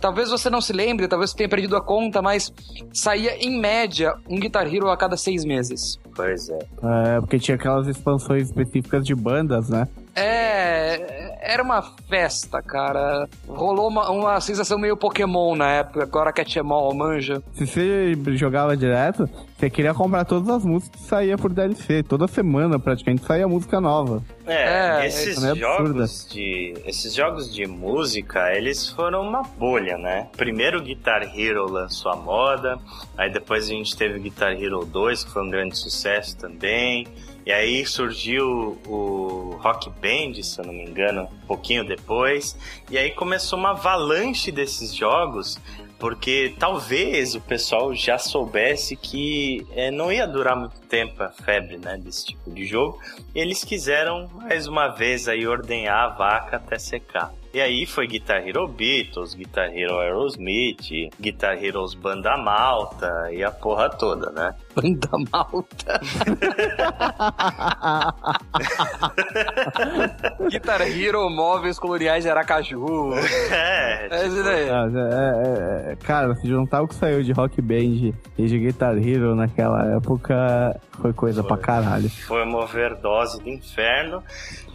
Talvez 0.00 0.30
você 0.30 0.48
não 0.48 0.60
se 0.60 0.72
lembre, 0.72 1.06
talvez 1.06 1.30
você 1.30 1.36
tenha 1.36 1.48
perdido 1.48 1.76
a 1.76 1.80
conta, 1.80 2.22
mas 2.22 2.52
saía 2.92 3.36
em 3.36 3.60
média 3.60 4.14
um 4.28 4.40
Guitar 4.40 4.66
Hero 4.72 4.88
a 4.88 4.96
cada 4.96 5.16
seis 5.16 5.44
meses. 5.44 5.98
Pois 6.16 6.48
é. 6.48 6.58
É, 6.58 7.20
porque 7.20 7.38
tinha 7.38 7.54
aquelas 7.56 7.86
expansões 7.86 8.46
específicas 8.46 9.04
de 9.04 9.14
bandas, 9.14 9.68
né? 9.68 9.86
É, 10.14 11.19
era 11.40 11.62
uma 11.62 11.82
festa, 12.08 12.62
cara. 12.62 13.28
Rolou 13.48 13.88
uma, 13.88 14.10
uma 14.10 14.40
sensação 14.40 14.78
meio 14.78 14.96
Pokémon 14.96 15.56
na 15.56 15.70
época, 15.70 16.02
agora 16.02 16.32
que 16.32 16.58
é 16.58 16.62
manja. 16.62 17.42
Se 17.54 17.66
você 17.66 18.14
jogava 18.36 18.76
direto, 18.76 19.28
você 19.56 19.70
queria 19.70 19.94
comprar 19.94 20.24
todas 20.24 20.48
as 20.48 20.64
músicas 20.64 21.00
que 21.00 21.06
saía 21.08 21.36
por 21.36 21.52
DLC. 21.52 22.02
Toda 22.02 22.28
semana, 22.28 22.78
praticamente, 22.78 23.24
saía 23.24 23.48
música 23.48 23.80
nova. 23.80 24.22
É, 24.46 25.02
é 25.02 25.06
esses 25.06 25.42
é 25.42 25.54
jogos 25.54 26.26
de 26.28 26.74
esses 26.84 27.14
jogos 27.14 27.52
de 27.52 27.66
música, 27.66 28.52
eles 28.54 28.88
foram 28.88 29.22
uma 29.22 29.42
bolha, 29.42 29.96
né? 29.96 30.28
Primeiro 30.36 30.82
Guitar 30.82 31.22
Hero 31.22 31.70
lançou 31.70 32.10
a 32.12 32.16
moda, 32.16 32.78
aí 33.16 33.30
depois 33.30 33.64
a 33.66 33.68
gente 33.68 33.96
teve 33.96 34.18
Guitar 34.18 34.52
Hero 34.52 34.84
2, 34.84 35.24
que 35.24 35.30
foi 35.30 35.42
um 35.42 35.50
grande 35.50 35.76
sucesso 35.78 36.36
também. 36.36 37.06
E 37.50 37.52
aí 37.52 37.84
surgiu 37.84 38.78
o 38.86 39.58
Rock 39.60 39.90
Band, 39.90 40.40
se 40.40 40.60
eu 40.60 40.64
não 40.64 40.72
me 40.72 40.84
engano, 40.84 41.22
um 41.22 41.46
pouquinho 41.48 41.84
depois. 41.84 42.56
E 42.88 42.96
aí 42.96 43.10
começou 43.10 43.58
uma 43.58 43.70
avalanche 43.70 44.52
desses 44.52 44.94
jogos, 44.94 45.58
porque 45.98 46.54
talvez 46.60 47.34
o 47.34 47.40
pessoal 47.40 47.92
já 47.92 48.18
soubesse 48.18 48.94
que 48.94 49.66
é, 49.72 49.90
não 49.90 50.12
ia 50.12 50.28
durar 50.28 50.54
muito 50.54 50.80
tempo 50.82 51.20
a 51.24 51.30
febre 51.30 51.76
né, 51.76 51.98
desse 51.98 52.26
tipo 52.26 52.52
de 52.52 52.64
jogo. 52.64 53.00
E 53.34 53.40
eles 53.40 53.64
quiseram 53.64 54.28
mais 54.32 54.68
uma 54.68 54.86
vez 54.86 55.26
aí 55.26 55.44
ordenhar 55.44 56.04
a 56.04 56.08
vaca 56.10 56.54
até 56.54 56.78
secar. 56.78 57.34
E 57.52 57.60
aí 57.60 57.84
foi 57.84 58.06
Guitar 58.06 58.46
Hero 58.46 58.68
Beatles, 58.68 59.34
Guitar 59.34 59.76
Hero 59.76 59.98
Aerosmith, 59.98 61.10
Guitar 61.20 61.62
Heroes 61.62 61.94
Banda 61.94 62.36
Malta 62.36 63.28
e 63.32 63.42
a 63.42 63.50
porra 63.50 63.90
toda, 63.90 64.30
né? 64.30 64.54
Banda 64.74 65.10
Malta. 65.32 66.00
Guitar 70.50 70.80
Hero 70.82 71.28
Móveis 71.28 71.78
Coloniais 71.78 72.24
de 72.24 72.30
Aracaju. 72.30 73.14
É, 73.50 74.08
é 74.10 74.26
isso 74.26 74.42
daí. 74.42 74.68
É, 74.68 74.70
é, 74.70 75.92
é, 75.92 75.96
cara, 75.96 76.34
se 76.36 76.48
juntar 76.48 76.82
o 76.82 76.88
que 76.88 76.94
saiu 76.94 77.22
de 77.22 77.32
Rock 77.32 77.60
Band 77.60 78.14
e 78.38 78.46
de 78.46 78.58
Guitar 78.58 78.96
Hero 78.96 79.34
naquela 79.34 79.96
época, 79.96 80.80
foi 81.00 81.12
coisa 81.12 81.42
foi, 81.42 81.48
pra 81.48 81.58
caralho. 81.58 82.08
Foi 82.08 82.44
uma 82.44 82.62
overdose 82.62 83.42
do 83.42 83.48
inferno. 83.48 84.22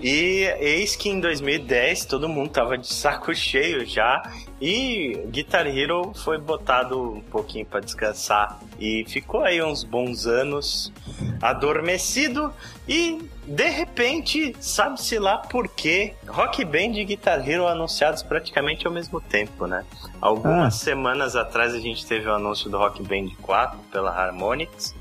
E 0.02 0.44
eis 0.60 0.96
que 0.96 1.10
em 1.10 1.20
2010 1.20 2.06
todo 2.06 2.28
mundo 2.28 2.50
tava 2.50 2.78
de 2.78 2.94
saco 2.94 3.34
cheio 3.38 3.86
já. 3.86 4.22
E 4.62 5.26
Guitar 5.28 5.68
Hero 5.68 6.12
foi 6.14 6.38
botado 6.38 7.14
um 7.14 7.22
pouquinho 7.22 7.66
para 7.66 7.80
descansar. 7.80 8.60
E 8.80 9.06
ficou 9.08 9.42
aí 9.42 9.62
uns 9.62 9.84
bons 9.86 10.26
anos 10.26 10.92
adormecido. 11.42 12.54
E 12.88 13.30
de 13.46 13.70
repente, 13.70 14.56
sabe-se 14.60 15.18
lá 15.20 15.38
por 15.38 15.68
quê, 15.68 16.14
Rock 16.28 16.66
Band 16.66 16.98
e 16.98 17.06
Guitar 17.06 17.48
Hero 17.48 17.68
anunciados 17.68 18.24
praticamente 18.24 18.86
ao 18.86 18.94
mesmo 18.94 19.22
tempo, 19.22 19.68
né? 19.68 19.86
Algumas 20.20 20.76
ah. 20.76 20.78
semanas 20.78 21.36
atrás 21.36 21.74
a 21.74 21.80
gente 21.80 22.06
teve 22.06 22.28
o 22.28 22.34
anúncio 22.34 22.70
do 22.70 22.78
Rock 22.78 23.02
Band 23.04 23.30
4 23.42 23.78
pela 23.92 24.12
Harmonix 24.12 24.94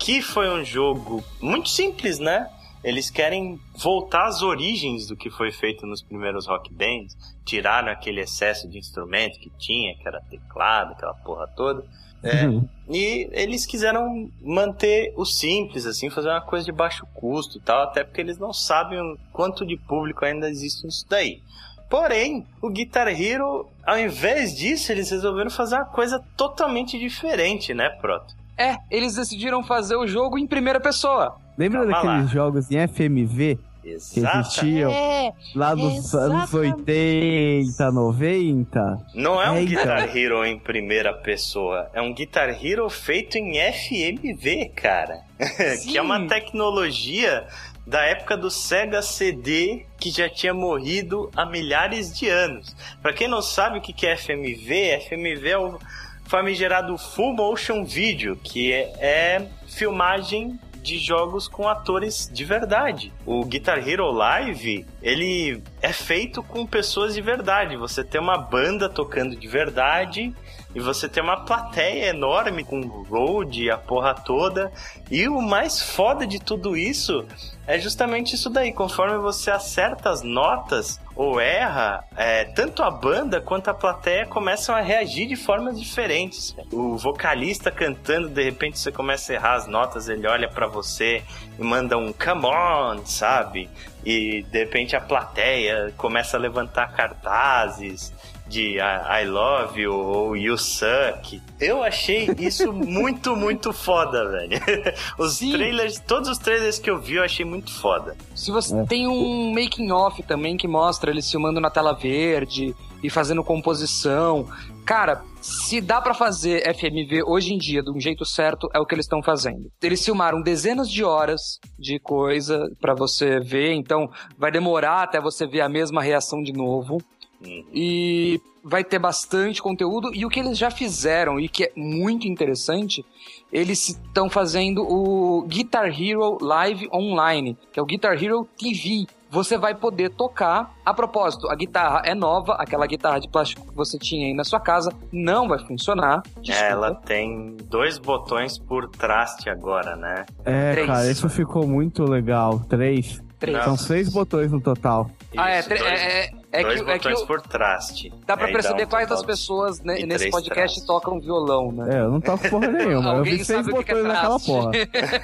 que 0.00 0.22
foi 0.22 0.48
um 0.48 0.64
jogo 0.64 1.22
muito 1.40 1.68
simples, 1.68 2.18
né? 2.18 2.48
Eles 2.82 3.10
querem 3.10 3.60
voltar 3.76 4.26
às 4.26 4.42
origens 4.42 5.06
do 5.06 5.16
que 5.16 5.30
foi 5.30 5.52
feito 5.52 5.86
nos 5.86 6.02
primeiros 6.02 6.46
rock 6.46 6.72
bands, 6.72 7.16
tiraram 7.44 7.92
aquele 7.92 8.20
excesso 8.20 8.68
de 8.68 8.78
instrumento 8.78 9.38
que 9.38 9.50
tinha, 9.58 9.94
que 9.96 10.08
era 10.08 10.20
teclado, 10.22 10.92
aquela 10.92 11.14
porra 11.14 11.46
toda. 11.48 11.84
É, 12.22 12.46
uhum. 12.46 12.68
E 12.88 13.28
eles 13.32 13.64
quiseram 13.64 14.30
manter 14.42 15.12
o 15.16 15.24
simples, 15.24 15.86
assim, 15.86 16.10
fazer 16.10 16.28
uma 16.28 16.40
coisa 16.40 16.64
de 16.64 16.72
baixo 16.72 17.06
custo 17.14 17.58
e 17.58 17.60
tal, 17.60 17.82
até 17.82 18.04
porque 18.04 18.20
eles 18.20 18.38
não 18.38 18.52
sabem 18.52 18.98
o 19.00 19.18
quanto 19.32 19.64
de 19.64 19.76
público 19.76 20.24
ainda 20.24 20.48
existe 20.48 20.84
nisso 20.84 21.06
daí. 21.08 21.42
Porém, 21.88 22.46
o 22.62 22.70
Guitar 22.70 23.08
Hero, 23.08 23.68
ao 23.84 23.98
invés 23.98 24.54
disso, 24.54 24.92
eles 24.92 25.10
resolveram 25.10 25.50
fazer 25.50 25.76
uma 25.76 25.86
coisa 25.86 26.24
totalmente 26.36 26.98
diferente, 26.98 27.74
né, 27.74 27.88
Proto? 27.88 28.34
É, 28.56 28.76
eles 28.90 29.16
decidiram 29.16 29.62
fazer 29.64 29.96
o 29.96 30.06
jogo 30.06 30.38
em 30.38 30.46
primeira 30.46 30.78
pessoa. 30.78 31.36
Lembra 31.60 31.80
Calma 31.80 31.92
daqueles 31.94 32.26
lá. 32.26 32.32
jogos 32.32 32.70
em 32.70 32.88
FMV 32.88 33.58
que 33.82 33.88
Exato. 33.90 34.38
existiam 34.38 34.90
É, 34.90 35.32
lá 35.54 35.74
nos 35.74 36.14
anos 36.14 36.52
80, 36.52 37.90
90? 37.90 38.98
Não 39.14 39.40
é 39.42 39.50
um 39.50 39.56
É, 39.56 39.64
Guitar 39.64 40.16
Hero 40.16 40.44
em 40.44 40.58
primeira 40.58 41.12
pessoa, 41.12 41.90
é 41.94 42.00
um 42.00 42.12
Guitar 42.14 42.48
Hero 42.64 42.88
feito 42.90 43.36
em 43.38 43.54
FMV, 43.58 44.72
cara. 44.74 45.20
que 45.82 45.96
é 45.96 46.02
uma 46.02 46.26
tecnologia 46.26 47.46
da 47.86 48.02
época 48.02 48.36
do 48.36 48.50
Sega 48.50 49.02
CD 49.02 49.84
que 49.98 50.10
já 50.10 50.28
tinha 50.28 50.54
morrido 50.54 51.30
há 51.36 51.44
milhares 51.46 52.16
de 52.18 52.28
anos. 52.28 52.74
Pra 53.02 53.12
quem 53.12 53.28
não 53.28 53.42
sabe 53.42 53.78
o 53.78 53.80
que 53.80 53.92
que 53.92 54.06
é 54.06 54.16
FMV, 54.16 55.00
FMV 55.08 55.48
é 55.48 55.58
o 55.58 55.78
famigerado 56.26 56.96
Full 56.96 57.34
Motion 57.34 57.84
Video, 57.84 58.36
que 58.36 58.72
é, 58.72 58.92
é 59.00 59.46
filmagem 59.66 60.58
de 60.90 60.98
jogos 60.98 61.46
com 61.46 61.68
atores 61.68 62.28
de 62.32 62.44
verdade. 62.44 63.12
O 63.24 63.44
Guitar 63.44 63.88
Hero 63.88 64.10
Live, 64.10 64.84
ele 65.00 65.62
é 65.80 65.92
feito 65.92 66.42
com 66.42 66.66
pessoas 66.66 67.14
de 67.14 67.22
verdade. 67.22 67.76
Você 67.76 68.02
tem 68.02 68.20
uma 68.20 68.36
banda 68.36 68.88
tocando 68.88 69.36
de 69.36 69.46
verdade 69.46 70.34
e 70.74 70.80
você 70.80 71.08
tem 71.08 71.22
uma 71.22 71.44
plateia 71.44 72.10
enorme 72.10 72.62
com 72.62 72.80
road, 72.80 73.70
a 73.70 73.76
porra 73.76 74.14
toda. 74.14 74.70
E 75.10 75.28
o 75.28 75.40
mais 75.40 75.82
foda 75.82 76.26
de 76.26 76.38
tudo 76.38 76.76
isso 76.76 77.26
é 77.66 77.78
justamente 77.78 78.34
isso 78.34 78.48
daí. 78.48 78.72
Conforme 78.72 79.18
você 79.18 79.50
acerta 79.50 80.10
as 80.10 80.22
notas 80.22 81.00
ou 81.16 81.40
erra, 81.40 82.04
é, 82.16 82.44
tanto 82.44 82.84
a 82.84 82.90
banda 82.90 83.40
quanto 83.40 83.68
a 83.68 83.74
plateia 83.74 84.26
começam 84.26 84.74
a 84.74 84.80
reagir 84.80 85.26
de 85.26 85.34
formas 85.34 85.78
diferentes. 85.78 86.54
O 86.72 86.96
vocalista 86.96 87.70
cantando, 87.70 88.28
de 88.28 88.42
repente 88.42 88.78
você 88.78 88.92
começa 88.92 89.32
a 89.32 89.34
errar 89.34 89.54
as 89.54 89.66
notas, 89.66 90.08
ele 90.08 90.26
olha 90.28 90.48
pra 90.48 90.68
você 90.68 91.22
e 91.58 91.62
manda 91.62 91.98
um 91.98 92.12
come 92.12 92.46
on, 92.46 93.04
sabe? 93.04 93.68
E 94.04 94.44
de 94.44 94.58
repente 94.60 94.94
a 94.94 95.00
plateia 95.00 95.92
começa 95.96 96.36
a 96.36 96.40
levantar 96.40 96.92
cartazes 96.92 98.12
de 98.50 98.78
I 98.78 99.22
I 99.22 99.24
love 99.26 99.80
you 99.80 99.92
ou 99.94 100.36
you 100.36 100.58
suck. 100.58 101.40
Eu 101.60 101.82
achei 101.84 102.28
isso 102.38 102.70
muito, 102.74 103.36
muito 103.36 103.72
foda, 103.72 104.28
velho. 104.28 104.60
Os 105.16 105.36
Sim. 105.36 105.52
trailers, 105.52 106.00
todos 106.00 106.28
os 106.28 106.36
trailers 106.38 106.78
que 106.78 106.90
eu 106.90 106.98
vi, 106.98 107.14
eu 107.14 107.22
achei 107.22 107.44
muito 107.44 107.72
foda. 107.72 108.16
Se 108.34 108.50
você 108.50 108.76
É. 108.76 108.84
tem 108.84 109.06
um 109.06 109.52
making 109.54 109.90
off 109.92 110.20
também 110.24 110.56
que 110.56 110.66
mostra 110.66 111.10
eles 111.12 111.30
filmando 111.30 111.60
na 111.60 111.70
tela 111.70 111.92
verde 111.94 112.74
e 113.02 113.08
fazendo 113.08 113.42
composição. 113.44 114.46
Cara, 114.84 115.22
se 115.40 115.80
dá 115.80 116.00
pra 116.00 116.12
fazer 116.12 116.62
FMV 116.74 117.22
hoje 117.24 117.54
em 117.54 117.58
dia 117.58 117.82
de 117.82 117.90
um 117.90 118.00
jeito 118.00 118.24
certo, 118.24 118.68
é 118.74 118.80
o 118.80 118.84
que 118.84 118.94
eles 118.94 119.04
estão 119.04 119.22
fazendo. 119.22 119.70
Eles 119.80 120.04
filmaram 120.04 120.42
dezenas 120.42 120.90
de 120.90 121.04
horas 121.04 121.60
de 121.78 122.00
coisa 122.00 122.68
pra 122.80 122.92
você 122.94 123.38
ver, 123.38 123.72
então 123.74 124.10
vai 124.36 124.50
demorar 124.50 125.04
até 125.04 125.20
você 125.20 125.46
ver 125.46 125.60
a 125.60 125.68
mesma 125.68 126.02
reação 126.02 126.42
de 126.42 126.52
novo. 126.52 126.98
Hum. 127.44 127.64
E 127.72 128.40
vai 128.62 128.84
ter 128.84 128.98
bastante 128.98 129.62
conteúdo. 129.62 130.14
E 130.14 130.24
o 130.24 130.28
que 130.28 130.40
eles 130.40 130.58
já 130.58 130.70
fizeram, 130.70 131.40
e 131.40 131.48
que 131.48 131.64
é 131.64 131.72
muito 131.76 132.26
interessante, 132.28 133.04
eles 133.52 133.88
estão 133.88 134.28
fazendo 134.28 134.82
o 134.82 135.42
Guitar 135.42 135.88
Hero 135.88 136.38
Live 136.40 136.88
Online, 136.92 137.56
que 137.72 137.80
é 137.80 137.82
o 137.82 137.86
Guitar 137.86 138.22
Hero 138.22 138.46
TV. 138.58 139.06
Você 139.30 139.56
vai 139.56 139.76
poder 139.76 140.10
tocar. 140.10 140.74
A 140.84 140.92
propósito, 140.92 141.48
a 141.48 141.54
guitarra 141.54 142.02
é 142.04 142.16
nova, 142.16 142.54
aquela 142.54 142.84
guitarra 142.84 143.20
de 143.20 143.28
plástico 143.28 143.64
que 143.68 143.76
você 143.76 143.96
tinha 143.96 144.26
aí 144.26 144.34
na 144.34 144.42
sua 144.42 144.58
casa 144.58 144.92
não 145.12 145.46
vai 145.46 145.58
funcionar. 145.60 146.22
Desculpa. 146.40 146.64
Ela 146.64 146.94
tem 146.96 147.56
dois 147.64 147.96
botões 147.96 148.58
por 148.58 148.88
traste 148.88 149.48
agora, 149.48 149.94
né? 149.94 150.26
É, 150.44 150.72
Três. 150.72 150.86
cara, 150.86 151.10
isso 151.10 151.28
ficou 151.28 151.64
muito 151.64 152.02
legal. 152.04 152.58
Três. 152.68 153.22
Três. 153.38 153.64
São 153.64 153.76
seis 153.76 154.08
botões 154.12 154.50
no 154.52 154.60
total. 154.60 155.10
Ah, 155.36 155.50
é, 155.50 155.60
Isso, 155.60 155.68
dois, 155.68 155.80
é, 155.80 156.24
é, 156.24 156.30
é 156.52 156.62
dois 156.62 156.82
que, 156.82 156.90
é 156.90 156.98
que 156.98 157.08
botões 157.08 157.26
por 157.26 157.40
traste. 157.42 158.12
dá 158.26 158.36
pra 158.36 158.46
Aí 158.46 158.52
perceber 158.52 158.84
um 158.84 158.88
quais 158.88 159.08
das 159.08 159.22
pessoas 159.24 159.80
né, 159.82 159.94
nesse 160.04 160.30
podcast 160.30 160.56
trastes. 160.56 160.84
tocam 160.86 161.20
violão, 161.20 161.70
né? 161.72 161.96
É, 161.96 162.00
eu 162.00 162.10
não 162.10 162.20
toco 162.20 162.48
porra 162.48 162.66
nenhuma. 162.72 163.10
Eu 163.10 163.16
Alguém 163.18 163.36
vi 163.38 163.44
seis 163.44 163.66
sabe 163.66 163.72
o 163.72 163.76
que 163.78 163.84
que 163.84 163.90
é 163.92 163.94
botões 163.94 164.12
naquela 164.14 164.38
traste? 164.38 164.50
porra. 164.50 164.70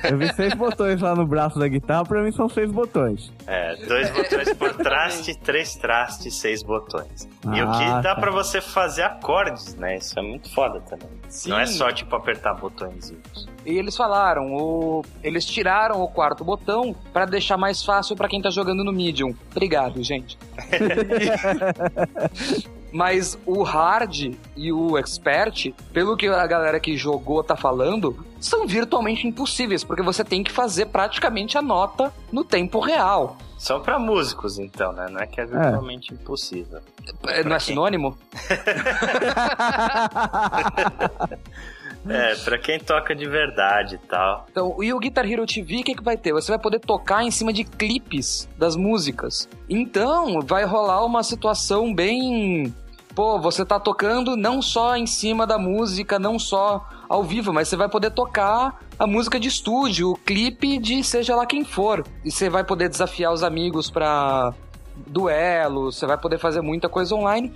Eu 0.11 0.19
vi 0.19 0.35
seis 0.35 0.55
botões 0.55 1.01
lá 1.01 1.15
no 1.15 1.27
braço 1.27 1.59
da 1.59 1.67
guitarra, 1.69 2.05
pra 2.05 2.23
mim 2.23 2.31
são 2.33 2.49
seis 2.49 2.71
botões. 2.71 3.33
É, 3.47 3.75
dois 3.87 4.11
botões 4.11 4.53
por 4.55 4.73
traste, 4.75 5.35
três 5.41 5.75
trastes, 5.75 6.35
seis 6.37 6.63
botões. 6.63 7.29
e 7.45 7.63
o 7.63 7.69
Ah, 7.71 7.73
que 7.79 7.85
dá 8.03 8.15
tá. 8.15 8.21
pra 8.21 8.31
você 8.31 8.61
fazer 8.61 9.03
acordes, 9.03 9.75
né? 9.75 9.97
Isso 9.97 10.19
é 10.19 10.23
muito 10.23 10.53
foda 10.55 10.81
também. 10.81 11.09
Sim. 11.29 11.51
Não 11.51 11.59
é 11.59 11.67
só, 11.67 11.91
tipo, 11.91 12.15
apertar 12.15 12.55
botõezinhos. 12.55 13.49
E 13.65 13.77
eles 13.77 13.97
falaram, 13.97 14.55
o... 14.55 15.05
eles 15.25 15.45
tiraram 15.45 16.01
o 16.01 16.07
quarto 16.09 16.45
botão 16.45 16.95
pra 17.13 17.25
deixar 17.25 17.57
mais 17.57 17.83
fácil 17.85 18.15
pra 18.15 18.29
quem 18.29 18.41
tá 18.41 18.49
jogando 18.49 18.85
no 18.85 18.93
Medium. 18.93 19.35
Obrigado, 19.51 20.01
gente. 20.05 20.39
Mas 22.93 23.39
o 23.45 23.63
hard 23.63 24.35
e 24.57 24.73
o 24.73 24.97
expert, 24.97 25.75
pelo 25.93 26.17
que 26.17 26.27
a 26.29 26.47
galera 26.47 26.81
que 26.81 26.97
jogou 26.97 27.45
tá 27.45 27.55
falando, 27.55 28.25
são 28.41 28.67
virtualmente 28.67 29.27
impossíveis, 29.27 29.85
porque 29.85 30.03
você 30.03 30.25
tem 30.25 30.43
que 30.43 30.51
fazer 30.51 30.87
praticamente 30.87 31.59
a 31.59 31.63
nota 31.63 32.11
no 32.33 32.43
tempo 32.43 32.81
real. 32.81 33.37
São 33.59 33.81
pra 33.81 33.99
músicos, 33.99 34.59
então, 34.59 34.93
né? 34.93 35.09
Não 35.11 35.21
é 35.21 35.27
que 35.27 35.41
é 35.41 35.47
virtualmente 35.47 36.15
impossível. 36.15 36.81
É, 37.27 37.45
Não 37.45 37.57
é 37.57 37.59
sinônimo? 37.59 38.17
É, 42.09 42.35
pra 42.37 42.59
quem 42.59 42.79
toca 42.79 43.15
de 43.15 43.29
verdade 43.29 43.97
e 43.97 43.99
tal. 43.99 44.47
Então, 44.51 44.83
e 44.83 44.93
o 44.93 44.99
Guitar 44.99 45.31
Hero 45.31 45.47
TV, 45.47 45.81
o 45.81 45.85
que, 45.85 45.95
que 45.95 46.03
vai 46.03 46.17
ter? 46.17 46.33
Você 46.33 46.51
vai 46.53 46.59
poder 46.59 46.81
tocar 46.81 47.25
em 47.25 47.31
cima 47.31 47.53
de 47.53 47.65
clipes 47.65 48.49
das 48.57 48.77
músicas. 48.77 49.49
Então, 49.69 50.41
vai 50.41 50.65
rolar 50.65 51.05
uma 51.05 51.23
situação 51.23 51.95
bem. 51.95 52.75
Pô, 53.15 53.41
você 53.41 53.65
tá 53.65 53.81
tocando 53.81 54.37
não 54.37 54.61
só 54.61 54.97
em 54.97 55.07
cima 55.07 55.47
da 55.47 55.59
música, 55.59 56.19
não 56.19 56.39
só 56.39 56.87
ao 57.09 57.23
vivo, 57.23 57.53
mas 57.53 57.69
você 57.69 57.77
vai 57.77 57.89
poder 57.89 58.11
tocar 58.11 58.81
a 58.99 59.07
música 59.07 59.41
de 59.41 59.49
estúdio, 59.49 60.11
o 60.11 60.17
clipe 60.17 60.79
de 60.79 61.03
seja 61.03 61.35
lá 61.35 61.47
quem 61.47 61.65
for. 61.65 62.05
E 62.25 62.31
você 62.31 62.51
vai 62.51 62.65
poder 62.65 62.89
desafiar 62.89 63.33
os 63.33 63.43
amigos 63.43 63.91
pra 63.91 64.53
duelos, 65.07 65.97
você 65.97 66.07
vai 66.07 66.17
poder 66.19 66.39
fazer 66.39 66.61
muita 66.61 66.89
coisa 66.89 67.15
online. 67.15 67.53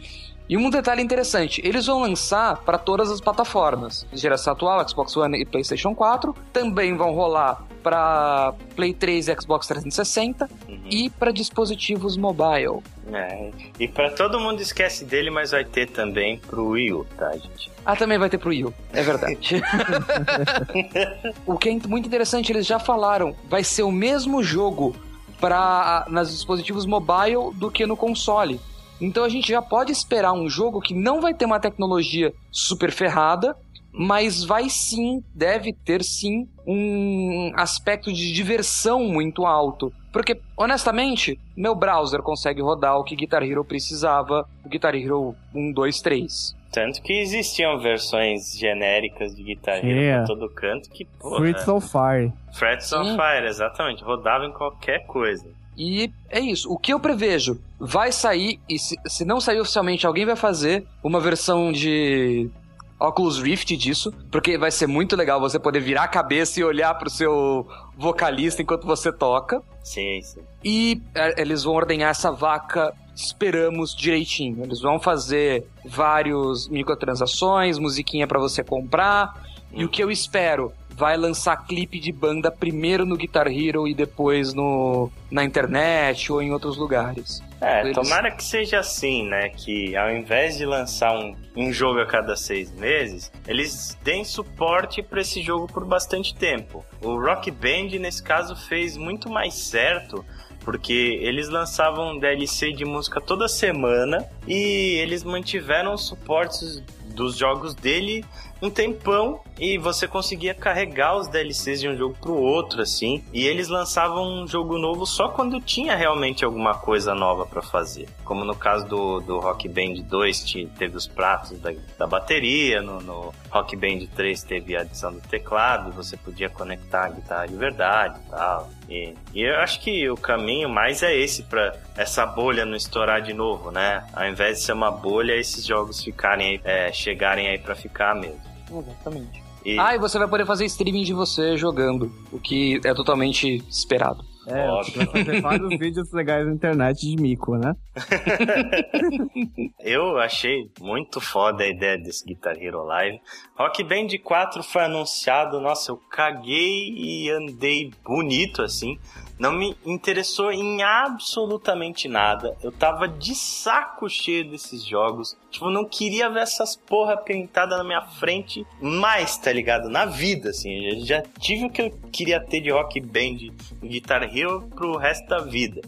E 0.50 0.56
um 0.56 0.68
detalhe 0.68 1.00
interessante, 1.00 1.62
eles 1.64 1.86
vão 1.86 2.00
lançar 2.00 2.56
para 2.62 2.76
todas 2.76 3.08
as 3.08 3.20
plataformas, 3.20 4.04
geração 4.12 4.52
atual, 4.52 4.86
Xbox 4.88 5.16
One 5.16 5.40
e 5.40 5.46
PlayStation 5.46 5.94
4, 5.94 6.34
também 6.52 6.96
vão 6.96 7.12
rolar 7.12 7.62
para 7.84 8.52
Play 8.74 8.92
3 8.92 9.28
e 9.28 9.36
Xbox 9.40 9.68
360 9.68 10.50
Uhum. 10.68 10.80
e 10.90 11.08
para 11.08 11.30
dispositivos 11.30 12.16
mobile. 12.16 12.80
É, 13.12 13.52
e 13.78 13.86
pra 13.86 14.10
todo 14.10 14.40
mundo 14.40 14.60
esquece 14.60 15.04
dele, 15.04 15.30
mas 15.30 15.52
vai 15.52 15.64
ter 15.64 15.88
também 15.88 16.38
pro 16.40 16.70
Wii 16.70 16.92
U, 16.94 17.06
tá, 17.16 17.30
gente? 17.30 17.70
Ah, 17.86 17.94
também 17.94 18.18
vai 18.18 18.28
ter 18.28 18.38
pro 18.38 18.50
Wii 18.50 18.64
U, 18.64 18.74
é 18.92 19.02
verdade. 19.04 19.62
o 21.46 21.56
que 21.56 21.68
é 21.68 21.78
muito 21.86 22.08
interessante, 22.08 22.50
eles 22.50 22.66
já 22.66 22.80
falaram, 22.80 23.36
vai 23.48 23.62
ser 23.62 23.84
o 23.84 23.92
mesmo 23.92 24.42
jogo 24.42 24.96
para 25.40 26.06
nos 26.08 26.32
dispositivos 26.32 26.84
mobile 26.86 27.54
do 27.54 27.70
que 27.70 27.86
no 27.86 27.96
console. 27.96 28.60
Então 29.00 29.24
a 29.24 29.28
gente 29.28 29.48
já 29.48 29.62
pode 29.62 29.92
esperar 29.92 30.32
um 30.32 30.48
jogo 30.48 30.80
que 30.80 30.94
não 30.94 31.20
vai 31.20 31.32
ter 31.32 31.46
uma 31.46 31.60
tecnologia 31.60 32.32
super 32.50 32.90
ferrada, 32.92 33.56
mas 33.92 34.44
vai 34.44 34.68
sim, 34.68 35.22
deve 35.34 35.72
ter 35.72 36.02
sim, 36.04 36.48
um 36.66 37.52
aspecto 37.56 38.12
de 38.12 38.32
diversão 38.32 39.04
muito 39.04 39.44
alto. 39.46 39.92
Porque, 40.12 40.40
honestamente, 40.56 41.38
meu 41.56 41.74
browser 41.74 42.20
consegue 42.20 42.60
rodar 42.60 42.96
o 42.98 43.04
que 43.04 43.14
Guitar 43.14 43.42
Hero 43.42 43.64
precisava, 43.64 44.46
o 44.64 44.68
Guitar 44.68 44.94
Hero 44.94 45.34
1, 45.54 45.72
2, 45.72 46.00
3. 46.02 46.56
Tanto 46.72 47.02
que 47.02 47.12
existiam 47.12 47.78
versões 47.80 48.56
genéricas 48.56 49.34
de 49.34 49.42
Guitar 49.42 49.78
Hero 49.78 50.00
Yeah. 50.00 50.26
todo 50.26 50.48
canto 50.48 50.88
que, 50.90 51.04
pô, 51.04 51.36
Fruits 51.36 51.66
é, 51.66 51.70
on 51.70 51.80
Fire. 51.80 52.32
Frets 52.52 52.92
on. 52.92 53.16
Fire, 53.16 53.46
exatamente. 53.46 54.04
Rodava 54.04 54.46
em 54.46 54.52
qualquer 54.52 55.04
coisa. 55.06 55.48
E 55.80 56.12
é 56.28 56.38
isso. 56.38 56.70
O 56.70 56.76
que 56.76 56.92
eu 56.92 57.00
prevejo? 57.00 57.58
Vai 57.78 58.12
sair, 58.12 58.60
e 58.68 58.78
se, 58.78 58.96
se 59.06 59.24
não 59.24 59.40
sair 59.40 59.58
oficialmente, 59.60 60.06
alguém 60.06 60.26
vai 60.26 60.36
fazer 60.36 60.86
uma 61.02 61.18
versão 61.18 61.72
de 61.72 62.50
Oculus 62.98 63.38
Rift 63.40 63.74
disso, 63.78 64.12
porque 64.30 64.58
vai 64.58 64.70
ser 64.70 64.86
muito 64.86 65.16
legal 65.16 65.40
você 65.40 65.58
poder 65.58 65.80
virar 65.80 66.02
a 66.02 66.08
cabeça 66.08 66.60
e 66.60 66.64
olhar 66.64 66.92
pro 66.96 67.08
seu 67.08 67.66
vocalista 67.96 68.60
enquanto 68.60 68.86
você 68.86 69.10
toca. 69.10 69.62
Sim, 69.82 70.20
sim. 70.20 70.42
E 70.62 71.00
é, 71.14 71.40
eles 71.40 71.64
vão 71.64 71.72
ordenhar 71.72 72.10
essa 72.10 72.30
vaca, 72.30 72.92
esperamos 73.16 73.96
direitinho. 73.96 74.62
Eles 74.62 74.82
vão 74.82 75.00
fazer 75.00 75.66
vários 75.82 76.68
microtransações, 76.68 77.78
musiquinha 77.78 78.26
pra 78.26 78.38
você 78.38 78.62
comprar. 78.62 79.32
E 79.72 79.84
o 79.84 79.88
que 79.88 80.02
eu 80.02 80.10
espero? 80.10 80.72
Vai 80.90 81.16
lançar 81.16 81.56
clipe 81.66 81.98
de 81.98 82.12
banda 82.12 82.50
primeiro 82.50 83.06
no 83.06 83.16
Guitar 83.16 83.46
Hero 83.46 83.88
e 83.88 83.94
depois 83.94 84.52
no, 84.52 85.10
na 85.30 85.44
internet 85.44 86.30
ou 86.30 86.42
em 86.42 86.52
outros 86.52 86.76
lugares. 86.76 87.42
É, 87.60 87.82
Eles... 87.82 87.94
tomara 87.94 88.30
que 88.30 88.42
seja 88.42 88.80
assim, 88.80 89.26
né? 89.26 89.50
Que 89.50 89.96
ao 89.96 90.10
invés 90.10 90.58
de 90.58 90.66
lançar 90.66 91.16
um, 91.16 91.34
um 91.56 91.72
jogo 91.72 92.00
a 92.00 92.06
cada 92.06 92.36
seis 92.36 92.72
meses, 92.72 93.30
eles 93.46 93.96
deem 94.02 94.24
suporte 94.24 95.02
para 95.02 95.20
esse 95.20 95.42
jogo 95.42 95.66
por 95.66 95.84
bastante 95.84 96.34
tempo. 96.34 96.84
O 97.02 97.18
Rock 97.18 97.50
Band, 97.50 97.98
nesse 97.98 98.22
caso, 98.22 98.56
fez 98.56 98.96
muito 98.96 99.30
mais 99.30 99.54
certo 99.54 100.24
porque 100.60 101.18
eles 101.22 101.48
lançavam 101.48 102.18
DLC 102.18 102.72
de 102.72 102.84
música 102.84 103.20
toda 103.20 103.48
semana 103.48 104.26
e 104.46 104.98
eles 104.98 105.24
mantiveram 105.24 105.94
os 105.94 106.06
suportes 106.06 106.82
dos 107.14 107.36
jogos 107.36 107.74
dele 107.74 108.24
um 108.62 108.70
tempão 108.70 109.40
e 109.58 109.76
você 109.78 110.08
conseguia 110.08 110.54
carregar 110.54 111.16
os 111.16 111.28
DLCs 111.28 111.80
de 111.80 111.88
um 111.88 111.96
jogo 111.96 112.16
pro 112.20 112.34
outro, 112.34 112.80
assim. 112.80 113.22
E 113.32 113.46
eles 113.46 113.68
lançavam 113.68 114.42
um 114.42 114.46
jogo 114.46 114.78
novo 114.78 115.04
só 115.04 115.28
quando 115.28 115.60
tinha 115.60 115.94
realmente 115.94 116.44
alguma 116.44 116.74
coisa 116.74 117.14
nova 117.14 117.44
para 117.44 117.60
fazer. 117.60 118.08
Como 118.24 118.44
no 118.44 118.54
caso 118.54 118.86
do, 118.86 119.20
do 119.20 119.38
Rock 119.38 119.68
Band 119.68 120.02
2, 120.02 120.44
tinha, 120.44 120.68
teve 120.78 120.96
os 120.96 121.06
pratos 121.06 121.58
da, 121.58 121.72
da 121.98 122.06
bateria, 122.06 122.80
no, 122.80 123.00
no, 123.00 123.34
Rock 123.50 123.76
Band 123.76 124.06
3 124.14 124.42
teve 124.44 124.76
a 124.76 124.82
adição 124.82 125.12
do 125.12 125.20
teclado, 125.20 125.92
você 125.92 126.16
podia 126.16 126.48
conectar 126.48 127.06
a 127.06 127.08
guitarra 127.10 127.46
de 127.46 127.56
verdade 127.56 128.18
e 128.24 128.30
tal. 128.30 128.70
E, 128.88 129.14
e 129.34 129.42
eu 129.42 129.56
acho 129.56 129.80
que 129.80 130.08
o 130.08 130.16
caminho 130.16 130.68
mais 130.68 131.02
é 131.02 131.14
esse 131.14 131.42
para 131.42 131.76
essa 131.96 132.24
bolha 132.24 132.64
não 132.64 132.76
estourar 132.76 133.20
de 133.20 133.34
novo, 133.34 133.70
né? 133.70 134.06
Ao 134.12 134.26
invés 134.26 134.58
de 134.58 134.64
ser 134.64 134.72
uma 134.72 134.90
bolha, 134.90 135.34
esses 135.34 135.66
jogos 135.66 136.02
ficarem 136.02 136.60
é, 136.64 136.90
chegarem 136.92 137.48
aí 137.48 137.58
para 137.58 137.74
ficar 137.74 138.14
mesmo. 138.14 138.49
Exatamente. 138.70 139.42
E... 139.64 139.78
Ah, 139.78 139.94
e 139.94 139.98
você 139.98 140.18
vai 140.18 140.28
poder 140.28 140.46
fazer 140.46 140.64
streaming 140.64 141.02
de 141.02 141.12
você 141.12 141.56
jogando, 141.56 142.10
o 142.32 142.38
que 142.38 142.80
é 142.84 142.94
totalmente 142.94 143.62
esperado. 143.68 144.24
É, 144.46 144.66
Óbvio. 144.68 144.96
vai 144.96 145.06
fazer 145.06 145.40
vários 145.42 145.78
vídeos 145.78 146.12
legais 146.12 146.46
na 146.46 146.52
internet 146.54 147.06
de 147.06 147.20
mico, 147.20 147.56
né? 147.56 147.76
Eu 149.78 150.18
achei 150.18 150.70
muito 150.80 151.20
foda 151.20 151.62
a 151.62 151.68
ideia 151.68 151.98
desse 151.98 152.24
Guitar 152.24 152.56
Hero 152.56 152.82
Live. 152.84 153.20
Rock 153.54 153.84
Band 153.84 154.08
4 154.22 154.62
foi 154.62 154.84
anunciado, 154.84 155.60
nossa, 155.60 155.92
eu 155.92 155.98
caguei 156.10 156.88
e 156.96 157.30
andei 157.30 157.92
bonito 158.02 158.62
assim 158.62 158.98
não 159.40 159.52
me 159.52 159.74
interessou 159.86 160.52
em 160.52 160.82
absolutamente 160.82 162.06
nada. 162.06 162.54
Eu 162.62 162.70
tava 162.70 163.08
de 163.08 163.34
saco 163.34 164.06
cheio 164.06 164.50
desses 164.50 164.84
jogos. 164.84 165.34
Tipo, 165.50 165.70
não 165.70 165.86
queria 165.86 166.28
ver 166.28 166.40
essas 166.40 166.76
porra 166.76 167.16
pintada 167.16 167.78
na 167.78 167.82
minha 167.82 168.02
frente 168.02 168.66
mais, 168.82 169.38
tá 169.38 169.50
ligado? 169.50 169.88
Na 169.88 170.04
vida, 170.04 170.50
assim. 170.50 170.84
Eu 170.84 171.06
já 171.06 171.22
tive 171.40 171.64
o 171.64 171.70
que 171.70 171.80
eu 171.80 171.90
queria 172.12 172.38
ter 172.38 172.60
de 172.60 172.70
rock 172.70 173.00
band 173.00 173.50
e 173.82 173.88
Guitar 173.88 174.24
Hero 174.24 174.68
pro 174.76 174.98
resto 174.98 175.26
da 175.26 175.38
vida. 175.38 175.80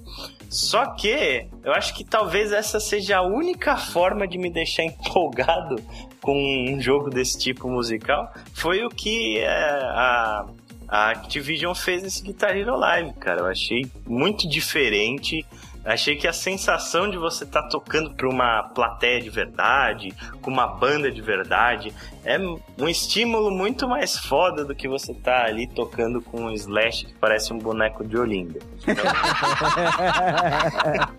Só 0.48 0.86
que 0.94 1.46
eu 1.62 1.72
acho 1.72 1.94
que 1.94 2.04
talvez 2.04 2.52
essa 2.52 2.80
seja 2.80 3.18
a 3.18 3.22
única 3.22 3.76
forma 3.76 4.26
de 4.26 4.38
me 4.38 4.50
deixar 4.50 4.84
empolgado 4.84 5.76
com 6.22 6.34
um 6.70 6.80
jogo 6.80 7.10
desse 7.10 7.38
tipo 7.38 7.68
musical. 7.68 8.32
Foi 8.54 8.82
o 8.82 8.88
que 8.88 9.38
é, 9.38 9.46
a 9.46 10.46
a 10.92 11.08
Activision 11.08 11.74
fez 11.74 12.04
esse 12.04 12.22
Guitar 12.22 12.54
Hero 12.54 12.76
Live, 12.76 13.14
cara. 13.14 13.40
Eu 13.40 13.46
achei 13.46 13.90
muito 14.06 14.46
diferente. 14.46 15.42
Achei 15.82 16.16
que 16.16 16.28
a 16.28 16.34
sensação 16.34 17.10
de 17.10 17.16
você 17.16 17.44
estar 17.44 17.62
tá 17.62 17.68
tocando 17.68 18.14
para 18.14 18.28
uma 18.28 18.62
plateia 18.62 19.20
de 19.20 19.30
verdade, 19.30 20.14
com 20.42 20.50
uma 20.50 20.66
banda 20.66 21.10
de 21.10 21.22
verdade, 21.22 21.92
é 22.24 22.38
um 22.38 22.88
estímulo 22.88 23.50
muito 23.50 23.88
mais 23.88 24.16
foda 24.16 24.64
do 24.64 24.76
que 24.76 24.86
você 24.86 25.12
tá 25.14 25.46
ali 25.46 25.66
tocando 25.66 26.20
com 26.20 26.42
um 26.42 26.52
Slash 26.52 27.06
que 27.06 27.14
parece 27.14 27.54
um 27.54 27.58
boneco 27.58 28.04
de 28.04 28.16
Olinda. 28.16 28.60
Então... 28.82 28.94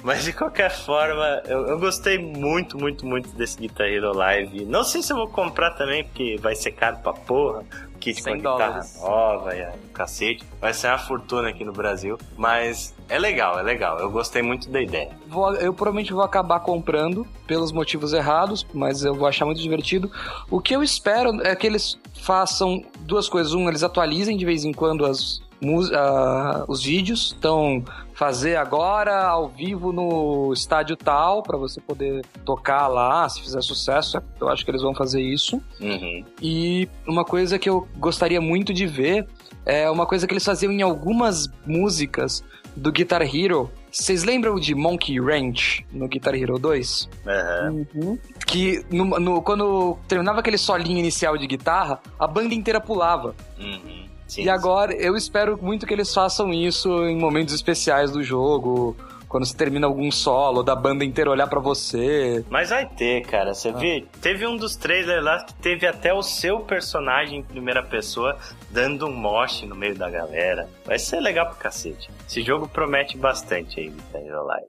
Mas 0.02 0.24
de 0.24 0.32
qualquer 0.32 0.70
forma, 0.70 1.42
eu, 1.46 1.66
eu, 1.66 1.80
gostei 1.80 2.18
muito, 2.18 2.78
muito, 2.78 3.06
muito 3.06 3.30
desse 3.32 3.58
Guitar 3.58 3.88
Hero 3.88 4.16
Live. 4.16 4.66
Não 4.66 4.84
sei 4.84 5.02
se 5.02 5.12
eu 5.12 5.18
vou 5.18 5.28
comprar 5.28 5.72
também, 5.72 6.06
porque 6.06 6.38
vai 6.40 6.56
ser 6.56 6.72
caro 6.72 7.00
pra 7.00 7.12
porra 7.12 7.66
kit 8.04 8.22
com 8.22 8.30
a 8.30 8.36
guitarra 8.36 8.82
nova 9.00 9.56
e 9.56 9.66
cacete. 9.94 10.44
Vai 10.60 10.74
ser 10.74 10.88
uma 10.88 10.98
fortuna 10.98 11.50
aqui 11.50 11.64
no 11.64 11.72
Brasil, 11.72 12.18
mas 12.38 12.94
é 13.08 13.18
legal, 13.18 13.58
é 13.58 13.64
legal. 13.64 14.00
Eu 14.00 14.12
gostei 14.12 14.42
muito 14.42 14.70
da 14.70 14.82
ideia. 14.82 15.12
Vou, 15.28 15.54
eu 15.56 15.74
provavelmente 15.74 16.12
vou 16.12 16.24
acabar 16.24 16.60
comprando 16.60 17.26
pelos 17.48 17.72
motivos 17.72 18.12
errados, 18.12 18.66
mas 18.74 19.04
eu 19.06 19.16
vou 19.16 19.28
achar 19.28 19.46
muito 19.46 19.62
divertido. 19.62 20.12
O 20.50 20.60
que 20.60 20.76
eu 20.76 20.84
espero 20.84 21.42
é 21.46 21.56
que 21.56 21.66
eles 21.66 21.98
façam 22.22 22.84
duas 23.02 23.30
coisas. 23.30 23.54
Um, 23.54 23.70
eles 23.70 23.84
atualizem 23.84 24.36
de 24.36 24.46
vez 24.46 24.66
em 24.66 24.74
quando 24.74 25.06
as, 25.06 25.42
uh, 25.64 26.66
os 26.68 26.84
vídeos. 26.84 27.36
Então, 27.38 27.84
fazer 28.14 28.56
agora 28.56 29.24
ao 29.24 29.50
vivo 29.50 29.92
no 29.92 30.54
estádio 30.54 30.96
tal, 30.96 31.44
para 31.44 31.58
você 31.58 31.82
poder 31.82 32.26
tocar 32.46 32.88
lá, 32.88 33.28
se 33.28 33.42
fizer 33.42 33.62
sucesso. 33.62 34.22
Eu 34.40 34.50
acho 34.50 34.64
que 34.64 34.72
eles 34.72 34.82
vão 34.82 34.94
fazer 34.94 35.22
isso. 35.22 35.62
Uhum. 35.80 36.24
E 36.42 36.88
uma 37.08 37.26
coisa 37.26 37.58
que 37.58 37.70
eu 37.70 37.88
gostaria 37.98 38.40
muito 38.40 38.74
de 38.74 38.86
ver 38.86 39.28
é 39.66 39.90
uma 39.90 40.06
coisa 40.06 40.28
que 40.28 40.34
eles 40.34 40.44
faziam 40.44 40.72
em 40.72 40.82
algumas 40.82 41.48
músicas 41.66 42.44
do 42.76 42.92
Guitar 42.92 43.22
Hero. 43.22 43.72
Vocês 43.92 44.24
lembram 44.24 44.60
de 44.60 44.74
Monkey 44.74 45.20
Ranch 45.20 45.86
no 45.92 46.08
Guitar 46.08 46.34
Hero 46.34 46.58
2? 46.58 47.10
Uhum. 47.26 47.86
Uhum. 47.94 48.20
Que 48.48 48.84
no, 48.90 49.06
no, 49.20 49.42
quando 49.42 49.98
terminava 50.08 50.40
aquele 50.40 50.58
solinho 50.58 50.98
inicial 50.98 51.38
de 51.38 51.46
guitarra, 51.46 52.00
a 52.20 52.26
banda 52.26 52.54
inteira 52.54 52.82
pulava. 52.82 53.36
Uhum. 53.60 54.03
Sim, 54.34 54.46
e 54.46 54.50
agora 54.50 54.96
eu 54.96 55.16
espero 55.16 55.60
muito 55.62 55.86
que 55.86 55.94
eles 55.94 56.12
façam 56.12 56.52
isso 56.52 57.06
em 57.06 57.16
momentos 57.16 57.54
especiais 57.54 58.10
do 58.10 58.24
jogo. 58.24 58.98
Quando 59.30 59.46
você 59.46 59.56
termina 59.56 59.86
algum 59.86 60.12
solo, 60.12 60.64
da 60.64 60.76
banda 60.76 61.06
inteira 61.06 61.30
olhar 61.30 61.48
para 61.48 61.60
você. 61.60 62.44
Mas 62.50 62.70
vai 62.72 62.88
ter, 62.88 63.22
cara. 63.26 63.54
Você 63.54 63.70
ah. 63.70 63.74
viu? 63.74 64.08
Teve 64.22 64.48
um 64.48 64.58
dos 64.58 64.76
trailers 64.76 65.24
lá 65.24 65.44
que 65.44 65.54
teve 65.56 65.86
até 65.86 66.12
o 66.12 66.24
seu 66.24 66.62
personagem 66.62 67.40
em 67.40 67.44
primeira 67.44 67.84
pessoa 67.84 68.38
dando 68.72 69.06
um 69.08 69.12
moche 69.12 69.68
no 69.68 69.76
meio 69.76 69.96
da 69.96 70.10
galera. 70.10 70.68
Vai 70.84 70.98
ser 70.98 71.20
legal 71.20 71.48
pra 71.48 71.56
cacete. 71.56 72.10
Esse 72.28 72.42
jogo 72.42 72.68
promete 72.68 73.18
bastante 73.18 73.80
aí, 73.80 73.94
Live. 74.14 74.68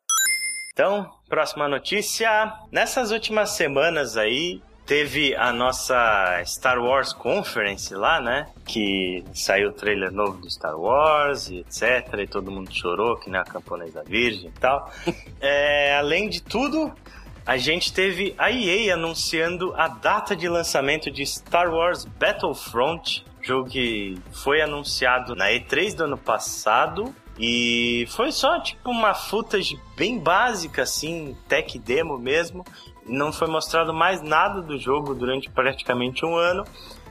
Então, 0.75 1.11
próxima 1.27 1.69
notícia. 1.69 2.53
Nessas 2.71 3.13
últimas 3.13 3.51
semanas 3.51 4.17
aí, 4.19 4.61
Teve 4.87 5.35
a 5.35 5.51
nossa 5.51 6.43
Star 6.45 6.79
Wars 6.79 7.15
Conference 7.15 7.95
lá, 7.95 8.21
né? 8.21 8.47
Que 8.67 9.25
saiu 9.33 9.71
o 9.71 9.73
trailer 9.73 10.13
novo 10.13 10.39
do 10.39 10.51
Star 10.51 10.79
Wars 10.79 11.49
e 11.49 11.61
etc. 11.61 12.19
E 12.19 12.27
todo 12.27 12.51
mundo 12.51 12.71
chorou, 12.71 13.17
que 13.17 13.31
nem 13.31 13.41
a 13.41 13.45
camponesa 13.45 14.05
virgem 14.07 14.51
e 14.51 14.61
tal. 14.61 14.93
é, 15.41 15.97
além 15.97 16.29
de 16.29 16.43
tudo, 16.43 16.93
a 17.47 17.57
gente 17.57 17.95
teve 17.95 18.35
a 18.37 18.51
EA 18.51 18.93
anunciando 18.93 19.73
a 19.75 19.89
data 19.89 20.37
de 20.37 20.49
lançamento 20.51 21.11
de 21.11 21.25
Star 21.25 21.73
Wars 21.73 22.05
Battlefront, 22.05 23.25
jogo 23.41 23.71
que 23.71 24.19
foi 24.33 24.61
anunciado 24.61 25.35
na 25.35 25.47
E3 25.47 25.95
do 25.95 26.05
ano 26.05 26.19
passado. 26.19 27.15
E 27.39 28.07
foi 28.11 28.31
só 28.31 28.61
tipo 28.61 28.89
uma 28.91 29.13
footage 29.13 29.77
bem 29.97 30.19
básica, 30.21 30.83
assim, 30.83 31.37
tech 31.49 31.77
demo 31.81 32.17
mesmo 32.17 32.65
não 33.07 33.33
foi 33.33 33.49
mostrado 33.49 33.93
mais 33.93 34.23
nada 34.23 34.63
do 34.63 34.79
jogo 34.79 35.15
durante 35.15 35.51
praticamente 35.51 36.25
um 36.25 36.37
ano. 36.37 36.65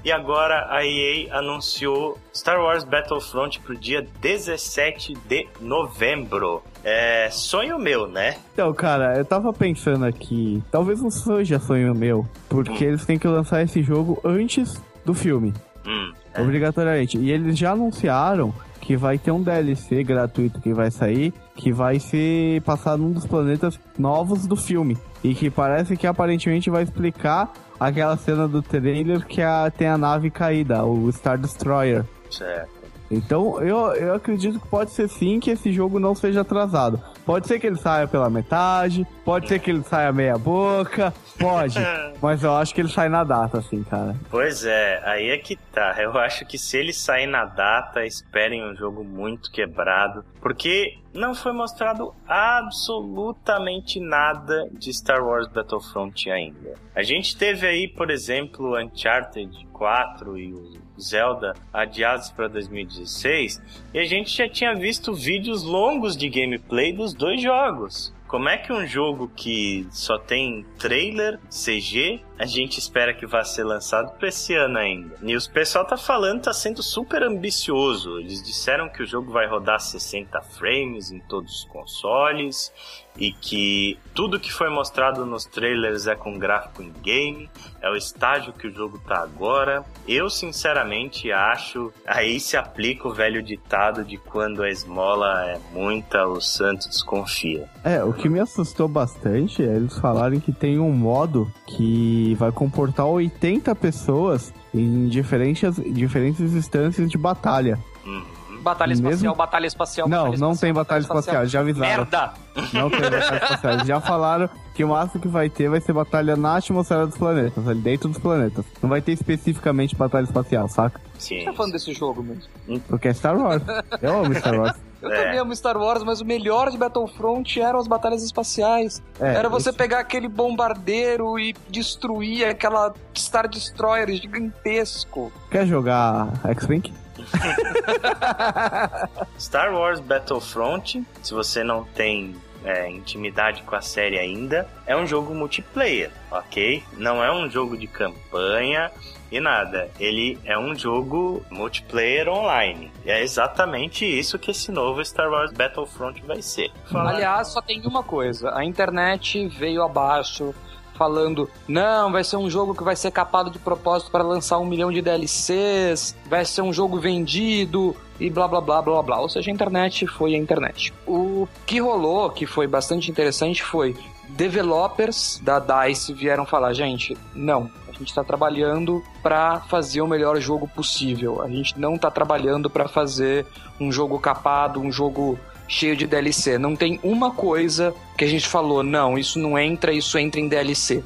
E 0.04 0.12
agora 0.12 0.68
a 0.70 0.86
EA 0.86 1.34
anunciou 1.38 2.18
Star 2.36 2.60
Wars 2.60 2.84
Battlefront 2.84 3.62
pro 3.62 3.78
dia 3.78 4.06
17 4.20 5.14
de 5.26 5.48
novembro. 5.62 6.62
É 6.84 7.30
sonho 7.32 7.80
meu, 7.80 8.06
né? 8.06 8.36
Então, 8.54 8.74
cara, 8.74 9.18
eu 9.18 9.24
tava 9.24 9.54
pensando 9.54 10.04
aqui, 10.04 10.62
talvez 10.70 11.02
não 11.02 11.10
seja 11.10 11.58
sonho 11.58 11.96
meu, 11.96 12.28
porque 12.50 12.84
hum. 12.84 12.90
eles 12.90 13.06
têm 13.06 13.18
que 13.18 13.28
lançar 13.28 13.64
esse 13.64 13.82
jogo 13.82 14.20
antes 14.26 14.82
do 15.06 15.14
filme. 15.14 15.54
Hum, 15.86 16.12
é. 16.34 16.42
Obrigatoriamente. 16.42 17.18
E 17.18 17.32
eles 17.32 17.58
já 17.58 17.72
anunciaram 17.72 18.54
que 18.82 18.98
vai 18.98 19.18
ter 19.18 19.32
um 19.32 19.42
DLC 19.42 20.04
gratuito 20.04 20.60
que 20.60 20.74
vai 20.74 20.92
sair, 20.92 21.34
que 21.56 21.72
vai 21.72 22.00
ser 22.00 22.62
passado 22.62 23.02
num 23.02 23.12
dos 23.12 23.26
planetas 23.26 23.80
novos 23.98 24.46
do 24.48 24.56
filme. 24.56 24.98
E 25.24 25.34
que 25.34 25.50
parece 25.50 25.96
que 25.96 26.08
aparentemente 26.08 26.70
vai 26.70 26.84
explicar 26.84 27.52
aquela 27.80 28.18
cena 28.18 28.48
do 28.48 28.62
trailer 28.62 29.26
que 29.26 29.42
a, 29.42 29.72
tem 29.72 29.88
a 29.88 29.98
nave 29.98 30.30
caída, 30.30 30.84
o 30.84 31.10
Star 31.12 31.38
Destroyer. 31.38 32.06
Certo. 32.30 32.83
Então 33.14 33.62
eu, 33.62 33.94
eu 33.96 34.14
acredito 34.16 34.60
que 34.60 34.68
pode 34.68 34.92
ser 34.92 35.08
sim 35.08 35.40
que 35.40 35.52
esse 35.52 35.72
jogo 35.72 36.00
não 36.00 36.16
seja 36.16 36.42
atrasado. 36.42 37.02
Pode 37.26 37.48
ser 37.48 37.60
que 37.60 37.68
ele 37.68 37.78
saia 37.78 38.08
pela 38.08 38.30
metade, 38.30 39.08
pode 39.24 39.48
ser 39.48 39.60
que 39.60 39.72
ele 39.72 39.84
saia 39.84 40.12
meia 40.12 40.38
boca, 40.38 41.14
pode. 41.40 41.78
mas 42.22 42.44
eu 42.44 42.54
acho 42.54 42.74
que 42.76 42.82
ele 42.82 42.90
sai 42.90 43.08
na 43.08 43.24
data, 43.24 43.60
assim, 43.60 43.84
cara. 43.84 44.16
Pois 44.30 44.66
é, 44.66 45.02
aí 45.06 45.30
é 45.30 45.38
que 45.38 45.56
tá. 45.56 45.96
Eu 46.02 46.18
acho 46.18 46.46
que 46.46 46.58
se 46.58 46.78
ele 46.78 46.92
sair 46.92 47.28
na 47.28 47.46
data, 47.46 48.06
esperem 48.06 48.64
um 48.70 48.76
jogo 48.76 49.04
muito 49.04 49.52
quebrado. 49.52 50.26
Porque 50.42 50.98
não 51.14 51.34
foi 51.34 51.54
mostrado 51.54 52.14
absolutamente 52.28 54.00
nada 54.00 54.68
de 54.72 54.92
Star 54.94 55.24
Wars 55.24 55.48
Battlefront 55.48 56.30
ainda. 56.30 56.74
A 56.94 57.04
gente 57.04 57.38
teve 57.38 57.66
aí, 57.66 57.88
por 57.88 58.10
exemplo, 58.10 58.78
Uncharted 58.78 59.66
4 59.72 60.38
e 60.38 60.54
o 60.54 60.83
Zelda 61.00 61.54
adiados 61.72 62.32
para 62.32 62.48
2016, 62.48 63.62
e 63.94 64.00
a 64.00 64.06
gente 64.06 64.36
já 64.36 64.48
tinha 64.48 64.74
visto 64.76 65.14
vídeos 65.14 65.64
longos 65.64 66.16
de 66.16 66.30
gameplay 66.30 66.94
dos 66.94 67.14
dois 67.14 67.42
jogos. 67.42 68.14
Como 68.34 68.50
é 68.50 68.58
que 68.58 68.74
um 68.74 68.88
jogo 68.88 69.32
que 69.36 69.86
só 69.92 70.18
tem 70.18 70.66
trailer, 70.80 71.40
CG, 71.52 72.20
a 72.40 72.48
gente 72.48 72.80
espera 72.80 73.14
que 73.14 73.28
vá 73.28 73.44
ser 73.44 73.64
lançado 73.64 74.18
para 74.18 74.28
esse 74.28 74.56
ano 74.56 74.80
ainda? 74.80 75.16
E 75.22 75.38
o 75.38 75.52
pessoal 75.52 75.86
tá 75.86 75.96
falando, 75.96 76.42
tá 76.42 76.52
sendo 76.52 76.82
super 76.82 77.22
ambicioso. 77.22 78.20
Eles 78.20 78.42
disseram 78.42 78.90
que 78.90 79.04
o 79.04 79.06
jogo 79.06 79.32
vai 79.32 79.46
rodar 79.46 79.80
60 79.80 80.42
frames 80.42 81.12
em 81.12 81.20
todos 81.20 81.60
os 81.60 81.66
consoles 81.66 82.74
e 83.18 83.32
que 83.32 83.98
tudo 84.14 84.40
que 84.40 84.52
foi 84.52 84.70
mostrado 84.70 85.26
nos 85.26 85.46
trailers 85.46 86.08
é 86.08 86.16
com 86.16 86.38
gráfico 86.38 86.82
em 86.82 86.92
game, 87.02 87.50
é 87.82 87.90
o 87.90 87.96
estágio 87.96 88.54
que 88.54 88.68
o 88.68 88.74
jogo 88.74 89.00
tá 89.00 89.22
agora. 89.22 89.84
Eu 90.08 90.30
sinceramente 90.30 91.32
acho, 91.32 91.92
aí 92.06 92.40
se 92.40 92.56
aplica 92.58 93.08
o 93.08 93.14
velho 93.14 93.42
ditado 93.42 94.04
de 94.04 94.18
quando 94.18 94.64
a 94.64 94.70
esmola 94.70 95.46
é 95.46 95.60
muita, 95.74 96.26
o 96.28 96.42
santo 96.42 96.88
desconfia. 96.88 97.70
É, 97.84 98.04
o 98.04 98.14
que 98.14 98.30
me 98.30 98.40
assustou 98.40 98.88
bastante 98.88 99.64
é 99.64 99.76
eles 99.76 99.98
falarem 100.00 100.40
que 100.40 100.52
tem 100.52 100.80
um 100.80 100.92
modo 100.92 101.52
que 101.68 102.36
vai 102.36 102.52
comportar 102.52 103.06
80 103.06 103.74
pessoas 103.76 104.54
em 104.74 105.08
diferentes, 105.08 105.76
diferentes 105.94 106.54
instâncias 106.54 107.10
de 107.10 107.18
batalha. 107.18 107.78
Uhum. 108.06 108.33
Batalha 108.64 108.90
Mesmo- 108.90 109.10
espacial, 109.10 109.36
batalha 109.36 109.68
espacial. 109.68 110.08
Não, 110.08 110.18
batalha 110.18 110.30
não 110.40 110.52
espacial, 110.52 110.58
tem 110.68 110.74
batalha 110.74 111.02
espacial, 111.02 111.46
já 111.46 111.60
avisaram. 111.60 111.88
Merda! 111.98 112.34
Não 112.74 112.90
tem 112.90 113.02
batalha 113.02 113.18
espacial. 113.44 113.74
Eles 113.74 113.88
já 113.88 114.00
falaram 114.02 114.50
que 114.74 114.84
o 114.84 114.88
máximo 114.88 115.22
que 115.22 115.28
vai 115.28 115.50
ter 115.50 115.70
vai 115.70 115.82
ser 115.82 115.94
batalha 115.94 116.36
na 116.36 116.56
atmosfera 116.58 117.06
dos 117.06 117.18
planetas, 117.18 117.68
ali 117.68 117.82
dentro 117.82 118.10
dos 118.10 118.18
planetas. 118.18 118.66
Não 118.82 118.90
vai 118.90 119.02
ter 119.02 119.12
especificamente 119.12 119.96
batalha 119.96 120.24
espacial, 120.24 120.68
saca? 120.68 121.00
Sim. 121.20 121.40
Você 121.40 121.46
tá 121.46 121.54
falando 121.54 121.74
desse 121.74 121.94
jogo 121.94 122.24
mesmo? 122.24 122.44
Porque 122.88 123.08
é 123.10 123.14
Star 123.14 123.38
Wars. 123.38 123.62
Eu 124.02 124.24
amo 124.24 124.34
Star 124.36 124.60
Wars. 124.60 124.76
Eu 125.02 125.12
É. 125.12 125.24
também 125.26 125.40
amo 125.40 125.54
Star 125.56 125.78
Wars, 125.78 126.02
mas 126.04 126.22
o 126.22 126.26
melhor 126.26 126.72
de 126.72 126.78
Battlefront 126.78 127.60
eram 127.60 127.78
as 127.80 127.88
batalhas 127.88 128.24
espaciais. 128.24 129.04
É, 129.20 129.34
Era 129.36 129.50
você 129.50 129.70
isso- 129.70 129.78
pegar 129.78 130.00
aquele 130.00 130.30
bombardeiro 130.30 131.38
e 131.38 131.54
destruir 131.70 132.46
aquela 132.48 132.94
Star 133.18 133.48
Destroyer 133.50 134.08
gigantesco. 134.16 135.32
Quer 135.52 135.68
jogar 135.68 136.30
X-Wing? 136.46 136.94
Star 139.40 139.74
Wars 139.74 140.00
Battlefront, 140.00 141.04
se 141.22 141.34
você 141.34 141.64
não 141.64 141.84
tem 141.84 142.36
é, 142.64 142.90
intimidade 142.90 143.62
com 143.64 143.76
a 143.76 143.82
série 143.82 144.18
ainda, 144.18 144.68
é 144.86 144.96
um 144.96 145.06
jogo 145.06 145.34
multiplayer, 145.34 146.12
ok? 146.32 146.84
Não 146.94 147.24
é 147.24 147.32
um 147.32 147.50
jogo 147.50 147.78
de 147.78 147.88
campanha 147.88 148.92
e 149.32 149.40
nada. 149.40 149.90
Ele 150.00 150.40
é 150.46 150.58
um 150.58 150.76
jogo 150.76 151.44
multiplayer 151.50 152.30
online. 152.30 152.92
E 153.06 153.12
é 153.12 153.22
exatamente 153.22 154.06
isso 154.06 154.40
que 154.40 154.52
esse 154.52 154.72
novo 154.72 155.04
Star 155.04 155.30
Wars 155.30 155.52
Battlefront 155.52 156.22
vai 156.22 156.42
ser. 156.42 156.72
Aliás, 156.94 157.50
só 157.50 157.62
tem 157.62 157.82
uma 157.86 158.04
coisa: 158.04 158.56
a 158.56 158.64
internet 158.64 159.48
veio 159.48 159.84
abaixo 159.84 160.54
falando: 160.96 161.50
não, 161.68 162.12
vai 162.12 162.24
ser 162.24 162.38
um 162.38 162.50
jogo 162.50 162.74
que 162.76 162.84
vai 162.84 162.96
ser 162.96 163.12
capado 163.12 163.50
de 163.50 163.60
propósito 163.60 164.12
para 164.12 164.24
lançar 164.24 164.60
um 164.60 164.66
milhão 164.66 164.92
de 164.92 165.02
DLCs, 165.02 166.16
vai 166.28 166.46
ser 166.46 166.62
um 166.62 166.74
jogo 166.74 167.00
vendido 167.00 167.96
e 168.20 168.30
blá 168.30 168.48
blá 168.48 168.62
blá 168.62 168.82
blá 168.82 169.02
blá. 169.02 169.20
Ou 169.20 169.30
seja, 169.30 169.50
a 169.50 169.54
internet 169.54 170.08
foi 170.08 170.36
a 170.36 170.38
internet. 170.38 170.94
O 171.06 171.48
que 171.66 171.80
rolou, 171.80 172.30
que 172.30 172.46
foi 172.46 172.68
bastante 172.68 173.10
interessante, 173.10 173.64
foi 173.64 173.96
developers 174.30 175.40
da 175.44 175.60
DICE 175.60 176.14
vieram 176.14 176.46
falar: 176.46 176.74
gente, 176.74 177.18
não. 177.34 177.70
A 177.88 177.92
gente 177.92 178.10
está 178.10 178.24
trabalhando 178.24 179.04
para 179.22 179.60
fazer 179.62 180.02
o 180.02 180.08
melhor 180.08 180.40
jogo 180.40 180.68
possível. 180.68 181.44
A 181.44 181.48
gente 181.48 181.80
não 181.80 181.94
está 181.94 182.10
trabalhando 182.10 182.68
para 182.68 182.88
fazer 182.88 183.46
um 183.80 183.92
jogo 183.92 184.20
capado, 184.20 184.80
um 184.80 184.92
jogo 184.92 185.38
cheio 185.74 185.96
de 185.96 186.06
DLC. 186.06 186.58
Não 186.58 186.76
tem 186.76 187.00
uma 187.04 187.32
coisa 187.32 187.94
que 188.18 188.24
a 188.24 188.28
gente 188.28 188.48
falou, 188.48 188.84
não, 188.84 189.18
isso 189.18 189.40
não 189.40 189.58
entra, 189.58 189.92
isso 189.92 190.18
entra 190.18 190.40
em 190.40 190.48
DLC. 190.48 191.04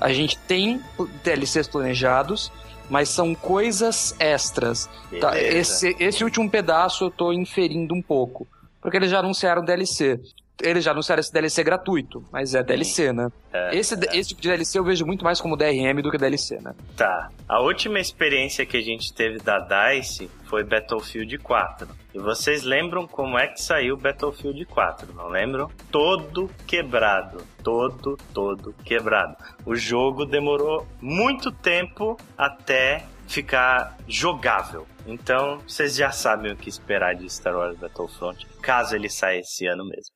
A 0.00 0.12
gente 0.12 0.36
tem 0.36 0.80
DLCs 1.22 1.68
planejados, 1.68 2.52
mas 2.90 3.08
são 3.08 3.34
coisas 3.34 4.14
extras. 4.18 4.90
Tá, 5.20 5.40
esse, 5.40 5.96
esse 5.98 6.24
último 6.24 6.50
pedaço 6.50 7.04
eu 7.04 7.10
tô 7.10 7.32
inferindo 7.32 7.94
um 7.94 8.02
pouco. 8.02 8.46
Porque 8.80 8.96
eles 8.96 9.10
já 9.10 9.20
anunciaram 9.20 9.64
DLC. 9.64 10.20
Eles 10.60 10.84
já 10.84 10.92
anunciaram 10.92 11.20
esse 11.20 11.32
DLC 11.32 11.64
gratuito, 11.64 12.24
mas 12.30 12.54
é 12.54 12.62
DLC, 12.62 13.12
né? 13.12 13.28
É, 13.52 13.76
esse, 13.76 13.94
esse 14.12 14.28
tipo 14.30 14.40
de 14.40 14.48
DLC 14.48 14.78
eu 14.78 14.84
vejo 14.84 15.04
muito 15.04 15.24
mais 15.24 15.40
como 15.40 15.56
DRM 15.56 16.00
do 16.02 16.10
que 16.10 16.18
DLC, 16.18 16.60
né? 16.60 16.74
Tá. 16.96 17.30
A 17.48 17.60
última 17.60 17.98
experiência 17.98 18.64
que 18.64 18.76
a 18.76 18.80
gente 18.80 19.12
teve 19.12 19.38
da 19.38 19.58
DICE 19.58 20.30
foi 20.44 20.62
Battlefield 20.62 21.38
4. 21.38 21.88
E 22.14 22.18
vocês 22.18 22.62
lembram 22.62 23.06
como 23.06 23.38
é 23.38 23.48
que 23.48 23.60
saiu 23.60 23.96
Battlefield 23.96 24.64
4, 24.66 25.12
não 25.14 25.28
lembram? 25.28 25.70
Todo 25.90 26.50
quebrado. 26.66 27.44
Todo, 27.62 28.18
todo 28.34 28.74
quebrado. 28.84 29.36
O 29.64 29.74
jogo 29.74 30.24
demorou 30.24 30.86
muito 31.00 31.50
tempo 31.50 32.16
até 32.36 33.06
ficar 33.26 33.96
jogável. 34.06 34.86
Então, 35.06 35.58
vocês 35.66 35.96
já 35.96 36.10
sabem 36.10 36.52
o 36.52 36.56
que 36.56 36.68
esperar 36.68 37.14
de 37.14 37.28
Star 37.28 37.56
Wars 37.56 37.76
Battlefront, 37.76 38.46
caso 38.60 38.94
ele 38.94 39.08
saia 39.08 39.40
esse 39.40 39.66
ano 39.66 39.84
mesmo. 39.84 40.12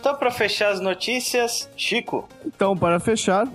Então, 0.00 0.14
para 0.16 0.30
fechar 0.30 0.72
as 0.72 0.80
notícias, 0.80 1.68
Chico, 1.76 2.26
Então, 2.44 2.74
para 2.74 2.98
fechar, 2.98 3.46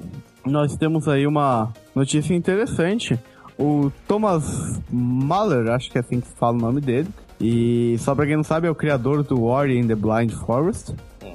nós 0.46 0.78
temos 0.78 1.08
aí 1.08 1.26
uma 1.26 1.74
notícia 1.96 2.36
interessante. 2.36 3.20
O 3.58 3.92
Thomas 4.08 4.80
Mahler, 4.92 5.72
acho 5.72 5.90
que 5.90 5.98
é 5.98 6.02
assim 6.02 6.20
que 6.22 6.28
se 6.28 6.36
fala 6.36 6.56
o 6.56 6.62
nome 6.62 6.80
dele. 6.82 7.10
E 7.42 7.96
só 8.00 8.14
pra 8.14 8.28
quem 8.28 8.36
não 8.36 8.44
sabe, 8.44 8.68
é 8.68 8.70
o 8.70 8.76
criador 8.76 9.24
do 9.24 9.44
Ori 9.44 9.78
in 9.78 9.88
the 9.88 9.96
Blind 9.96 10.32
Forest. 10.32 10.94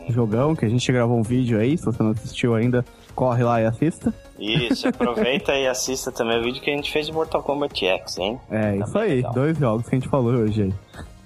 Jogão, 0.08 0.54
que 0.54 0.64
a 0.64 0.68
gente 0.68 0.90
gravou 0.92 1.18
um 1.18 1.22
vídeo 1.22 1.58
aí. 1.58 1.76
Se 1.76 1.84
você 1.84 2.02
não 2.02 2.10
assistiu 2.10 2.54
ainda, 2.54 2.84
corre 3.14 3.42
lá 3.42 3.60
e 3.60 3.66
assista. 3.66 4.14
isso, 4.38 4.88
aproveita 4.88 5.54
e 5.54 5.66
assista 5.66 6.12
também 6.12 6.38
o 6.38 6.42
vídeo 6.44 6.62
que 6.62 6.70
a 6.70 6.74
gente 6.74 6.90
fez 6.90 7.06
de 7.06 7.12
Mortal 7.12 7.42
Kombat 7.42 7.84
X, 7.84 8.18
hein? 8.18 8.40
É, 8.50 8.78
Tá 8.78 8.84
isso 8.84 8.98
aí. 8.98 9.22
Dois 9.34 9.58
jogos 9.58 9.88
que 9.88 9.94
a 9.94 9.98
gente 9.98 10.08
falou 10.08 10.32
hoje 10.32 10.62
aí. 10.62 10.74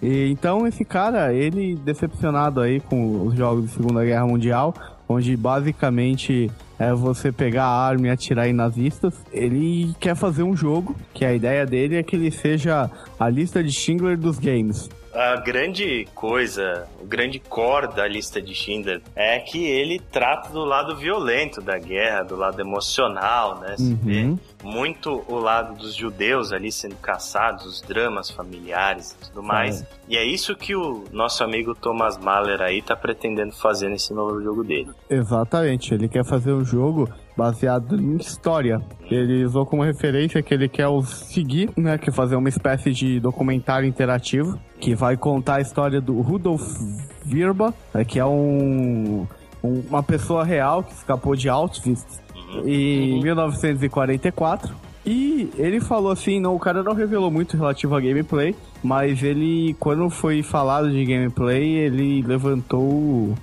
E, 0.05 0.31
então, 0.31 0.67
esse 0.67 0.85
cara, 0.85 1.33
ele 1.33 1.77
decepcionado 1.77 2.61
aí 2.61 2.79
com 2.79 3.27
os 3.27 3.35
jogos 3.35 3.65
de 3.65 3.71
Segunda 3.71 4.05
Guerra 4.05 4.27
Mundial, 4.27 4.75
onde 5.09 5.35
basicamente 5.35 6.51
é 6.79 6.93
você 6.93 7.33
pegar 7.33 7.65
a 7.65 7.87
arma 7.87 8.09
e 8.09 8.11
atirar 8.11 8.47
em 8.47 8.53
nazistas, 8.53 9.15
ele 9.33 9.95
quer 9.99 10.15
fazer 10.15 10.43
um 10.43 10.55
jogo, 10.55 10.95
que 11.15 11.25
a 11.25 11.33
ideia 11.33 11.65
dele 11.65 11.97
é 11.97 12.03
que 12.03 12.17
ele 12.17 12.31
seja 12.31 12.91
a 13.19 13.29
lista 13.31 13.65
de 13.65 13.73
Schindler 13.73 14.19
dos 14.19 14.39
games. 14.39 14.91
A 15.15 15.37
grande 15.37 16.09
coisa, 16.15 16.89
o 17.01 17.07
grande 17.07 17.39
core 17.39 17.87
da 17.95 18.07
lista 18.09 18.43
de 18.43 18.53
Schindler 18.53 19.01
é 19.15 19.39
que 19.39 19.65
ele 19.65 20.01
trata 20.11 20.51
do 20.51 20.65
lado 20.65 20.97
violento 20.97 21.61
da 21.61 21.79
guerra, 21.79 22.25
do 22.25 22.35
lado 22.35 22.61
emocional, 22.61 23.61
né? 23.61 23.77
Se 23.77 23.95
vê 23.95 24.23
Uhum. 24.25 24.39
muito 24.65 25.23
o 25.29 25.37
lado 25.39 25.75
dos 25.77 25.95
judeus 25.95 26.53
ali 26.53 26.73
sendo 26.73 26.97
caçados, 26.97 27.65
os 27.65 27.81
dramas 27.81 28.29
familiares 28.31 29.13
e 29.13 29.29
tudo 29.29 29.43
mais. 29.43 29.85
E 30.09 30.17
é 30.17 30.25
isso 30.25 30.57
que 30.57 30.75
o 30.75 31.05
nosso 31.13 31.45
amigo 31.45 31.75
Thomas 31.77 32.19
Mahler 32.19 32.61
aí 32.61 32.83
tá 32.83 32.97
pretendendo 32.97 33.53
fazer 33.53 33.89
nesse 33.89 34.13
novo 34.13 34.43
jogo 34.43 34.65
dele. 34.65 34.91
Exatamente, 35.09 35.95
ele 35.95 36.09
quer 36.09 36.25
fazer 36.25 36.53
um 36.53 36.65
jogo 36.65 37.09
baseado 37.37 38.01
em 38.01 38.17
história. 38.17 38.81
Ele 39.11 39.45
usou 39.45 39.67
como 39.67 39.83
referência 39.83 40.43
que 40.43 40.55
ele 40.55 40.69
quer 40.69 40.89
os 40.89 41.09
seguir, 41.09 41.71
né, 41.77 41.99
que 41.99 42.11
fazer 42.11 42.37
uma 42.37 42.49
espécie 42.49 42.93
de 42.93 43.19
documentário 43.21 43.89
interativo 43.89 44.59
que 44.81 44.95
vai 44.95 45.17
contar 45.17 45.57
a 45.57 45.61
história 45.61 46.01
do 46.01 46.21
Rudolf 46.21 46.63
Virba, 47.25 47.75
né, 47.93 48.05
que 48.05 48.19
é 48.19 48.25
um, 48.27 49.27
um- 49.63 49.83
uma 49.89 50.03
pessoa 50.03 50.45
real 50.45 50.83
que 50.83 50.93
escapou 50.93 51.35
de 51.35 51.49
Auschwitz 51.49 52.05
em 52.65 53.21
1944. 53.23 54.75
E 55.07 55.51
ele 55.59 55.81
falou 55.81 56.11
assim, 56.13 56.41
não, 56.41 56.55
o 56.55 56.59
cara 56.59 56.83
não 56.83 56.95
revelou 56.95 57.31
muito 57.31 57.57
relativo 57.59 57.95
a 57.95 58.01
gameplay, 58.01 58.55
mas 58.83 59.23
ele, 59.23 59.77
quando 59.79 60.09
foi 60.09 60.43
falado 60.43 60.91
de 60.91 61.05
gameplay, 61.05 61.75
ele 61.77 62.23
levantou 62.23 63.35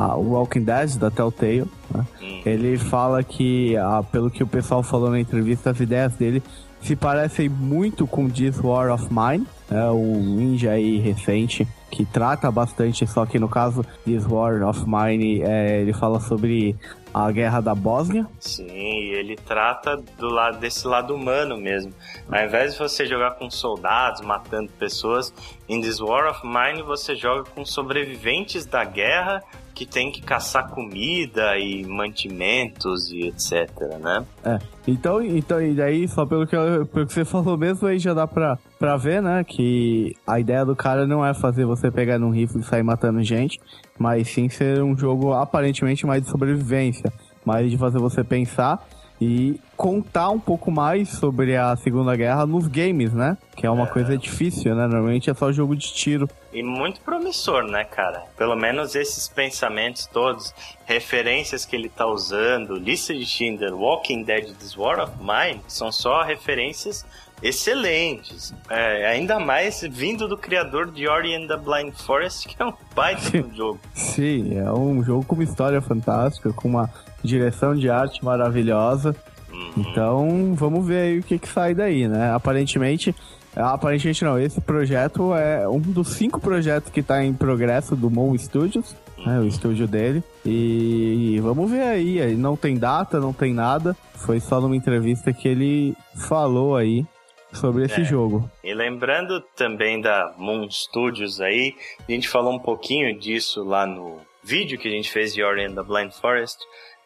a, 0.00 0.16
Walking 0.16 0.64
Dead 0.64 0.96
da 0.96 1.10
Telltale. 1.10 1.66
né? 1.94 2.06
Hum. 2.22 2.42
Ele 2.44 2.78
fala 2.78 3.22
que, 3.22 3.76
ah, 3.76 4.02
pelo 4.10 4.30
que 4.30 4.42
o 4.42 4.46
pessoal 4.46 4.82
falou 4.82 5.10
na 5.10 5.20
entrevista, 5.20 5.70
as 5.70 5.80
ideias 5.80 6.14
dele 6.14 6.42
se 6.80 6.96
parecem 6.96 7.48
muito 7.48 8.06
com 8.06 8.28
This 8.30 8.58
War 8.58 8.90
of 8.90 9.08
Mine, 9.10 9.46
é 9.70 9.84
o 9.90 10.16
ninja 10.16 10.70
aí 10.70 10.98
recente 10.98 11.68
que 11.90 12.04
trata 12.06 12.50
bastante, 12.50 13.06
só 13.06 13.26
que 13.26 13.38
no 13.38 13.48
caso 13.48 13.84
This 14.04 14.24
War 14.26 14.62
of 14.62 14.84
Mine, 14.86 15.42
é, 15.42 15.80
ele 15.82 15.92
fala 15.92 16.20
sobre 16.20 16.76
a 17.12 17.30
guerra 17.30 17.60
da 17.60 17.74
Bósnia. 17.74 18.26
Sim, 18.38 18.64
ele 18.66 19.36
trata 19.36 19.96
do 19.96 20.28
lado 20.28 20.58
desse 20.58 20.86
lado 20.86 21.14
humano 21.14 21.56
mesmo. 21.56 21.92
Ao 22.30 22.44
invés 22.44 22.72
de 22.72 22.78
você 22.78 23.04
jogar 23.06 23.32
com 23.32 23.50
soldados 23.50 24.20
matando 24.22 24.70
pessoas, 24.78 25.34
em 25.68 25.80
This 25.80 26.00
War 26.00 26.30
of 26.30 26.46
Mine 26.46 26.82
você 26.82 27.14
joga 27.14 27.44
com 27.50 27.64
sobreviventes 27.64 28.64
da 28.64 28.84
guerra 28.84 29.42
que 29.80 29.86
tem 29.86 30.10
que 30.10 30.20
caçar 30.20 30.68
comida 30.68 31.56
e 31.56 31.86
mantimentos 31.86 33.10
e 33.10 33.28
etc, 33.28 33.70
né? 33.98 34.26
É. 34.44 34.58
Então, 34.86 35.22
então 35.22 35.62
e 35.62 35.72
daí, 35.72 36.06
só 36.06 36.26
pelo 36.26 36.46
que, 36.46 36.54
pelo 36.92 37.06
que 37.06 37.14
você 37.14 37.24
falou 37.24 37.56
mesmo, 37.56 37.88
aí 37.88 37.98
já 37.98 38.12
dá 38.12 38.26
pra, 38.26 38.58
pra 38.78 38.98
ver, 38.98 39.22
né? 39.22 39.42
Que 39.42 40.14
a 40.26 40.38
ideia 40.38 40.66
do 40.66 40.76
cara 40.76 41.06
não 41.06 41.24
é 41.24 41.32
fazer 41.32 41.64
você 41.64 41.90
pegar 41.90 42.18
num 42.18 42.28
rifle 42.28 42.60
e 42.60 42.64
sair 42.64 42.82
matando 42.82 43.22
gente, 43.22 43.58
mas 43.98 44.28
sim 44.28 44.50
ser 44.50 44.82
um 44.82 44.94
jogo 44.94 45.32
aparentemente 45.32 46.04
mais 46.04 46.24
de 46.24 46.28
sobrevivência, 46.28 47.10
mais 47.42 47.70
de 47.70 47.78
fazer 47.78 47.98
você 47.98 48.22
pensar 48.22 48.86
e 49.20 49.60
contar 49.76 50.30
um 50.30 50.40
pouco 50.40 50.70
mais 50.70 51.10
sobre 51.10 51.56
a 51.56 51.76
Segunda 51.76 52.16
Guerra 52.16 52.46
nos 52.46 52.66
games, 52.66 53.12
né? 53.12 53.36
Que 53.54 53.66
é 53.66 53.70
uma 53.70 53.84
é. 53.84 53.86
coisa 53.86 54.16
difícil, 54.16 54.74
né? 54.74 54.86
Normalmente 54.86 55.28
é 55.28 55.34
só 55.34 55.52
jogo 55.52 55.76
de 55.76 55.92
tiro. 55.92 56.28
E 56.52 56.62
muito 56.62 57.00
promissor, 57.02 57.64
né, 57.64 57.84
cara? 57.84 58.24
Pelo 58.36 58.56
menos 58.56 58.94
esses 58.94 59.28
pensamentos 59.28 60.06
todos, 60.06 60.54
referências 60.86 61.66
que 61.66 61.76
ele 61.76 61.88
tá 61.88 62.06
usando, 62.06 62.76
lista 62.76 63.14
de 63.14 63.26
Schindler, 63.26 63.74
Walking 63.74 64.22
Dead, 64.22 64.54
This 64.56 64.76
War 64.76 65.00
of 65.00 65.12
Mine, 65.20 65.60
são 65.68 65.92
só 65.92 66.22
referências 66.22 67.04
excelentes. 67.42 68.54
É, 68.68 69.06
ainda 69.06 69.38
mais 69.38 69.80
vindo 69.90 70.28
do 70.28 70.36
criador 70.36 70.90
de 70.90 71.08
Ori 71.08 71.34
and 71.34 71.46
the 71.46 71.56
Blind 71.56 71.94
Forest, 71.94 72.48
que 72.48 72.62
é 72.62 72.66
um 72.66 72.72
baita 72.94 73.42
do 73.42 73.54
jogo. 73.54 73.80
Sim, 73.94 74.58
é 74.58 74.72
um 74.72 75.02
jogo 75.02 75.24
com 75.24 75.34
uma 75.34 75.44
história 75.44 75.80
fantástica, 75.80 76.52
com 76.52 76.68
uma 76.68 76.90
direção 77.22 77.74
de 77.74 77.88
arte 77.88 78.24
maravilhosa. 78.24 79.14
Uhum. 79.50 79.72
Então, 79.76 80.54
vamos 80.54 80.86
ver 80.86 81.02
aí 81.02 81.18
o 81.18 81.22
que, 81.22 81.38
que 81.38 81.48
sai 81.48 81.74
daí, 81.74 82.08
né? 82.08 82.32
Aparentemente, 82.32 83.14
aparentemente 83.54 84.24
não, 84.24 84.38
esse 84.38 84.60
projeto 84.60 85.34
é 85.34 85.68
um 85.68 85.80
dos 85.80 86.08
cinco 86.08 86.40
projetos 86.40 86.90
que 86.90 87.00
está 87.00 87.24
em 87.24 87.32
progresso 87.32 87.96
do 87.96 88.10
Moon 88.10 88.36
Studios, 88.38 88.94
né, 89.26 89.38
o 89.38 89.46
estúdio 89.46 89.86
dele. 89.86 90.22
E, 90.44 91.34
e 91.34 91.40
vamos 91.40 91.70
ver 91.70 91.82
aí, 91.82 92.36
não 92.36 92.56
tem 92.56 92.78
data, 92.78 93.20
não 93.20 93.32
tem 93.32 93.52
nada. 93.52 93.96
Foi 94.14 94.40
só 94.40 94.60
numa 94.60 94.76
entrevista 94.76 95.32
que 95.32 95.48
ele 95.48 95.96
falou 96.14 96.76
aí 96.76 97.06
sobre 97.52 97.84
esse 97.84 98.02
é. 98.02 98.04
jogo. 98.04 98.50
E 98.62 98.72
lembrando 98.74 99.40
também 99.56 100.00
da 100.00 100.34
Moon 100.36 100.70
Studios 100.70 101.40
aí, 101.40 101.74
a 102.08 102.12
gente 102.12 102.28
falou 102.28 102.52
um 102.52 102.58
pouquinho 102.58 103.18
disso 103.18 103.62
lá 103.64 103.86
no 103.86 104.18
vídeo 104.42 104.78
que 104.78 104.88
a 104.88 104.90
gente 104.90 105.10
fez 105.10 105.34
de 105.34 105.42
Ori 105.42 105.64
and 105.64 105.74
the 105.74 105.82
Blind 105.82 106.12
Forest. 106.12 106.58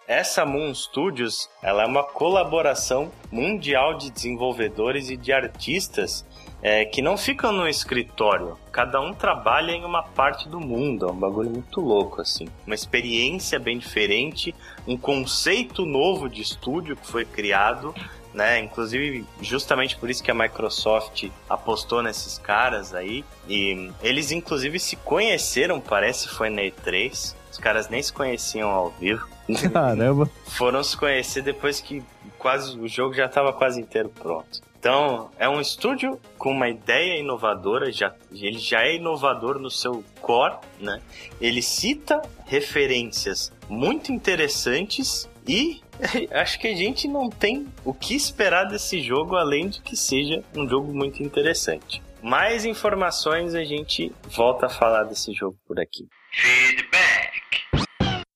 Essa 0.06 0.44
Moon 0.44 0.74
Studios, 0.74 1.48
ela 1.62 1.82
é 1.82 1.86
uma 1.86 2.04
colaboração 2.04 3.10
mundial 3.32 3.96
de 3.96 4.10
desenvolvedores 4.10 5.08
e 5.08 5.16
de 5.16 5.32
artistas 5.32 6.24
é, 6.62 6.84
que 6.84 7.00
não 7.00 7.16
ficam 7.16 7.52
no 7.52 7.68
escritório. 7.68 8.58
Cada 8.70 9.00
um 9.00 9.12
trabalha 9.12 9.72
em 9.72 9.84
uma 9.84 10.02
parte 10.02 10.48
do 10.48 10.60
mundo. 10.60 11.06
É 11.06 11.10
um 11.10 11.16
bagulho 11.16 11.50
muito 11.50 11.80
louco, 11.80 12.20
assim. 12.20 12.46
Uma 12.66 12.74
experiência 12.74 13.58
bem 13.58 13.78
diferente, 13.78 14.54
um 14.86 14.96
conceito 14.96 15.84
novo 15.84 16.28
de 16.28 16.40
estúdio 16.40 16.96
que 16.96 17.06
foi 17.06 17.24
criado 17.24 17.94
né? 18.34 18.58
Inclusive, 18.58 19.24
justamente 19.40 19.96
por 19.96 20.10
isso 20.10 20.22
que 20.22 20.30
a 20.30 20.34
Microsoft 20.34 21.30
apostou 21.48 22.02
nesses 22.02 22.36
caras 22.36 22.92
aí. 22.92 23.24
E 23.48 23.90
eles, 24.02 24.32
inclusive, 24.32 24.78
se 24.80 24.96
conheceram, 24.96 25.80
parece, 25.80 26.28
foi 26.28 26.50
na 26.50 26.62
E3. 26.62 27.34
Os 27.50 27.58
caras 27.58 27.88
nem 27.88 28.02
se 28.02 28.12
conheciam 28.12 28.68
ao 28.68 28.90
vivo. 28.90 29.26
Caramba! 29.72 30.28
Foram 30.46 30.82
se 30.82 30.96
conhecer 30.96 31.42
depois 31.42 31.80
que 31.80 32.02
quase 32.38 32.78
o 32.78 32.88
jogo 32.88 33.14
já 33.14 33.26
estava 33.26 33.52
quase 33.52 33.80
inteiro 33.80 34.08
pronto. 34.08 34.60
Então, 34.78 35.30
é 35.38 35.48
um 35.48 35.62
estúdio 35.62 36.20
com 36.36 36.50
uma 36.50 36.68
ideia 36.68 37.18
inovadora, 37.18 37.90
já, 37.90 38.12
ele 38.30 38.58
já 38.58 38.82
é 38.82 38.96
inovador 38.96 39.58
no 39.58 39.70
seu 39.70 40.04
core, 40.20 40.56
né? 40.78 41.00
Ele 41.40 41.62
cita 41.62 42.20
referências 42.44 43.50
muito 43.66 44.12
interessantes 44.12 45.26
e 45.46 45.80
acho 46.32 46.58
que 46.58 46.68
a 46.68 46.74
gente 46.74 47.06
não 47.06 47.28
tem 47.28 47.66
o 47.84 47.92
que 47.92 48.14
esperar 48.14 48.64
desse 48.64 49.00
jogo 49.00 49.36
além 49.36 49.68
de 49.68 49.80
que 49.80 49.96
seja 49.96 50.42
um 50.56 50.68
jogo 50.68 50.92
muito 50.92 51.22
interessante. 51.22 52.02
Mais 52.22 52.64
informações 52.64 53.54
a 53.54 53.64
gente 53.64 54.10
volta 54.24 54.66
a 54.66 54.70
falar 54.70 55.04
desse 55.04 55.32
jogo 55.34 55.56
por 55.66 55.78
aqui. 55.78 56.08
Feedback. 56.32 57.34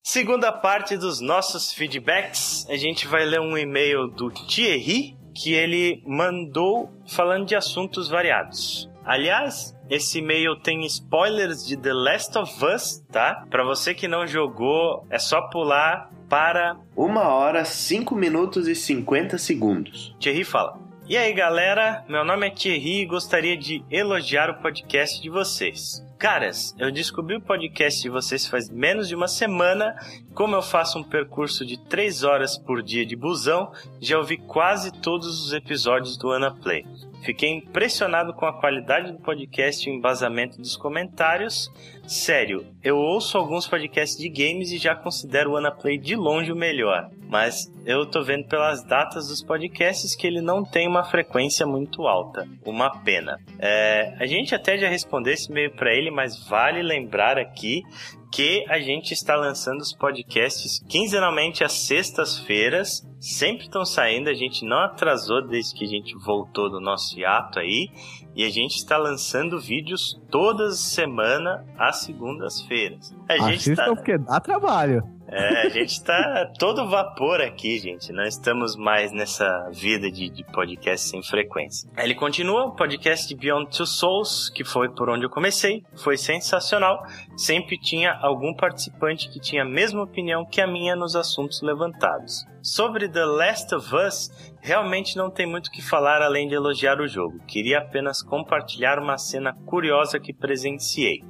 Segunda 0.02 0.52
parte 0.52 0.96
dos 0.96 1.20
nossos 1.20 1.72
feedbacks, 1.72 2.66
a 2.68 2.76
gente 2.76 3.06
vai 3.06 3.24
ler 3.24 3.40
um 3.40 3.56
e-mail 3.56 4.08
do 4.08 4.30
Thierry 4.30 5.16
que 5.34 5.52
ele 5.52 6.02
mandou 6.06 6.90
falando 7.06 7.46
de 7.46 7.54
assuntos 7.54 8.08
variados. 8.08 8.88
Aliás, 9.08 9.74
esse 9.88 10.18
e-mail 10.18 10.54
tem 10.56 10.84
spoilers 10.84 11.66
de 11.66 11.78
The 11.78 11.94
Last 11.94 12.36
of 12.36 12.62
Us, 12.62 13.02
tá? 13.10 13.46
Para 13.48 13.64
você 13.64 13.94
que 13.94 14.06
não 14.06 14.26
jogou, 14.26 15.06
é 15.08 15.18
só 15.18 15.40
pular 15.48 16.10
para 16.28 16.76
1 16.94 17.16
hora, 17.16 17.64
5 17.64 18.14
minutos 18.14 18.68
e 18.68 18.74
50 18.74 19.38
segundos. 19.38 20.14
Thierry 20.20 20.44
fala. 20.44 20.78
E 21.08 21.16
aí, 21.16 21.32
galera? 21.32 22.04
Meu 22.06 22.22
nome 22.22 22.48
é 22.48 22.50
Thierry 22.50 23.00
e 23.00 23.06
gostaria 23.06 23.56
de 23.56 23.82
elogiar 23.90 24.50
o 24.50 24.60
podcast 24.60 25.22
de 25.22 25.30
vocês. 25.30 26.06
Caras, 26.18 26.74
eu 26.76 26.90
descobri 26.90 27.36
o 27.36 27.40
podcast 27.40 28.02
de 28.02 28.08
vocês 28.08 28.44
faz 28.44 28.68
menos 28.68 29.06
de 29.06 29.14
uma 29.14 29.28
semana. 29.28 29.94
Como 30.34 30.56
eu 30.56 30.62
faço 30.62 30.98
um 30.98 31.04
percurso 31.04 31.64
de 31.64 31.78
3 31.78 32.24
horas 32.24 32.58
por 32.58 32.82
dia 32.82 33.06
de 33.06 33.14
busão, 33.14 33.70
já 34.00 34.18
ouvi 34.18 34.36
quase 34.36 34.90
todos 34.90 35.44
os 35.46 35.52
episódios 35.52 36.16
do 36.16 36.30
Ana 36.30 36.50
Play. 36.50 36.84
Fiquei 37.22 37.50
impressionado 37.50 38.32
com 38.32 38.46
a 38.46 38.52
qualidade 38.52 39.12
do 39.12 39.18
podcast 39.18 39.88
e 39.88 39.92
o 39.92 39.94
embasamento 39.94 40.58
dos 40.58 40.76
comentários. 40.76 41.70
Sério, 42.06 42.64
eu 42.82 42.96
ouço 42.96 43.36
alguns 43.36 43.66
podcasts 43.66 44.16
de 44.16 44.28
games 44.28 44.72
e 44.72 44.78
já 44.78 44.94
considero 44.94 45.50
o 45.50 45.56
Anaplay 45.56 45.98
de 45.98 46.16
longe 46.16 46.50
o 46.50 46.56
melhor. 46.56 47.10
Mas 47.28 47.70
eu 47.84 48.06
tô 48.06 48.22
vendo 48.22 48.46
pelas 48.46 48.82
datas 48.82 49.28
dos 49.28 49.42
podcasts 49.42 50.14
que 50.14 50.26
ele 50.26 50.40
não 50.40 50.64
tem 50.64 50.88
uma 50.88 51.04
frequência 51.04 51.66
muito 51.66 52.06
alta. 52.06 52.48
Uma 52.64 52.90
pena. 53.02 53.38
É, 53.58 54.14
a 54.18 54.24
gente 54.24 54.54
até 54.54 54.78
já 54.78 54.88
respondeu 54.88 55.34
esse 55.34 55.50
e-mail 55.50 55.70
para 55.72 55.92
ele, 55.92 56.07
mas 56.10 56.46
vale 56.48 56.82
lembrar 56.82 57.38
aqui 57.38 57.82
que 58.30 58.64
a 58.68 58.78
gente 58.78 59.12
está 59.12 59.34
lançando 59.34 59.80
os 59.80 59.92
podcasts 59.92 60.84
quinzenalmente 60.88 61.64
às 61.64 61.72
sextas-feiras. 61.72 63.06
Sempre 63.18 63.64
estão 63.64 63.84
saindo, 63.84 64.28
a 64.28 64.34
gente 64.34 64.64
não 64.64 64.78
atrasou 64.78 65.46
desde 65.46 65.74
que 65.74 65.84
a 65.84 65.88
gente 65.88 66.14
voltou 66.24 66.70
do 66.70 66.80
nosso 66.80 67.18
hiato 67.18 67.58
aí. 67.58 67.88
E 68.34 68.44
a 68.44 68.50
gente 68.50 68.76
está 68.76 68.96
lançando 68.96 69.58
vídeos 69.58 70.20
toda 70.30 70.70
semana 70.70 71.66
às 71.76 72.02
segundas-feiras. 72.02 73.12
A 73.28 73.38
gente 73.38 73.72
Assistam 73.72 73.84
tá... 73.84 73.94
porque 73.96 74.18
dá 74.18 74.38
trabalho. 74.38 75.17
É, 75.30 75.66
a 75.66 75.68
gente 75.68 76.02
tá 76.02 76.50
todo 76.58 76.88
vapor 76.88 77.40
aqui, 77.42 77.78
gente. 77.78 78.10
Não 78.12 78.24
estamos 78.24 78.76
mais 78.76 79.12
nessa 79.12 79.68
vida 79.70 80.10
de, 80.10 80.30
de 80.30 80.42
podcast 80.44 81.06
sem 81.06 81.22
frequência. 81.22 81.88
Ele 81.98 82.14
continua, 82.14 82.64
o 82.64 82.74
podcast 82.74 83.28
de 83.28 83.34
Beyond 83.34 83.76
Two 83.76 83.86
Souls, 83.86 84.48
que 84.48 84.64
foi 84.64 84.88
por 84.88 85.10
onde 85.10 85.26
eu 85.26 85.30
comecei, 85.30 85.84
foi 85.96 86.16
sensacional. 86.16 87.04
Sempre 87.36 87.78
tinha 87.78 88.18
algum 88.22 88.54
participante 88.54 89.28
que 89.28 89.38
tinha 89.38 89.62
a 89.62 89.68
mesma 89.68 90.02
opinião 90.02 90.46
que 90.46 90.62
a 90.62 90.66
minha 90.66 90.96
nos 90.96 91.14
assuntos 91.14 91.60
levantados. 91.60 92.46
Sobre 92.62 93.08
The 93.08 93.24
Last 93.24 93.74
of 93.74 93.94
Us, 93.94 94.30
realmente 94.60 95.16
não 95.16 95.30
tem 95.30 95.46
muito 95.46 95.66
o 95.66 95.70
que 95.70 95.82
falar 95.82 96.22
além 96.22 96.48
de 96.48 96.54
elogiar 96.54 97.00
o 97.00 97.06
jogo. 97.06 97.38
Queria 97.46 97.78
apenas 97.78 98.22
compartilhar 98.22 98.98
uma 98.98 99.18
cena 99.18 99.52
curiosa 99.66 100.18
que 100.18 100.32
presenciei. 100.32 101.22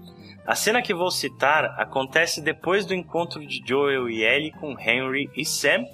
A 0.49 0.55
cena 0.55 0.81
que 0.81 0.95
vou 0.95 1.11
citar 1.11 1.79
acontece 1.79 2.41
depois 2.41 2.87
do 2.87 2.95
encontro 2.95 3.47
de 3.47 3.63
Joel 3.63 4.09
e 4.09 4.25
Ellie 4.25 4.51
com 4.51 4.81
Henry 4.81 5.29
e 5.37 5.45
Sam, 5.45 5.85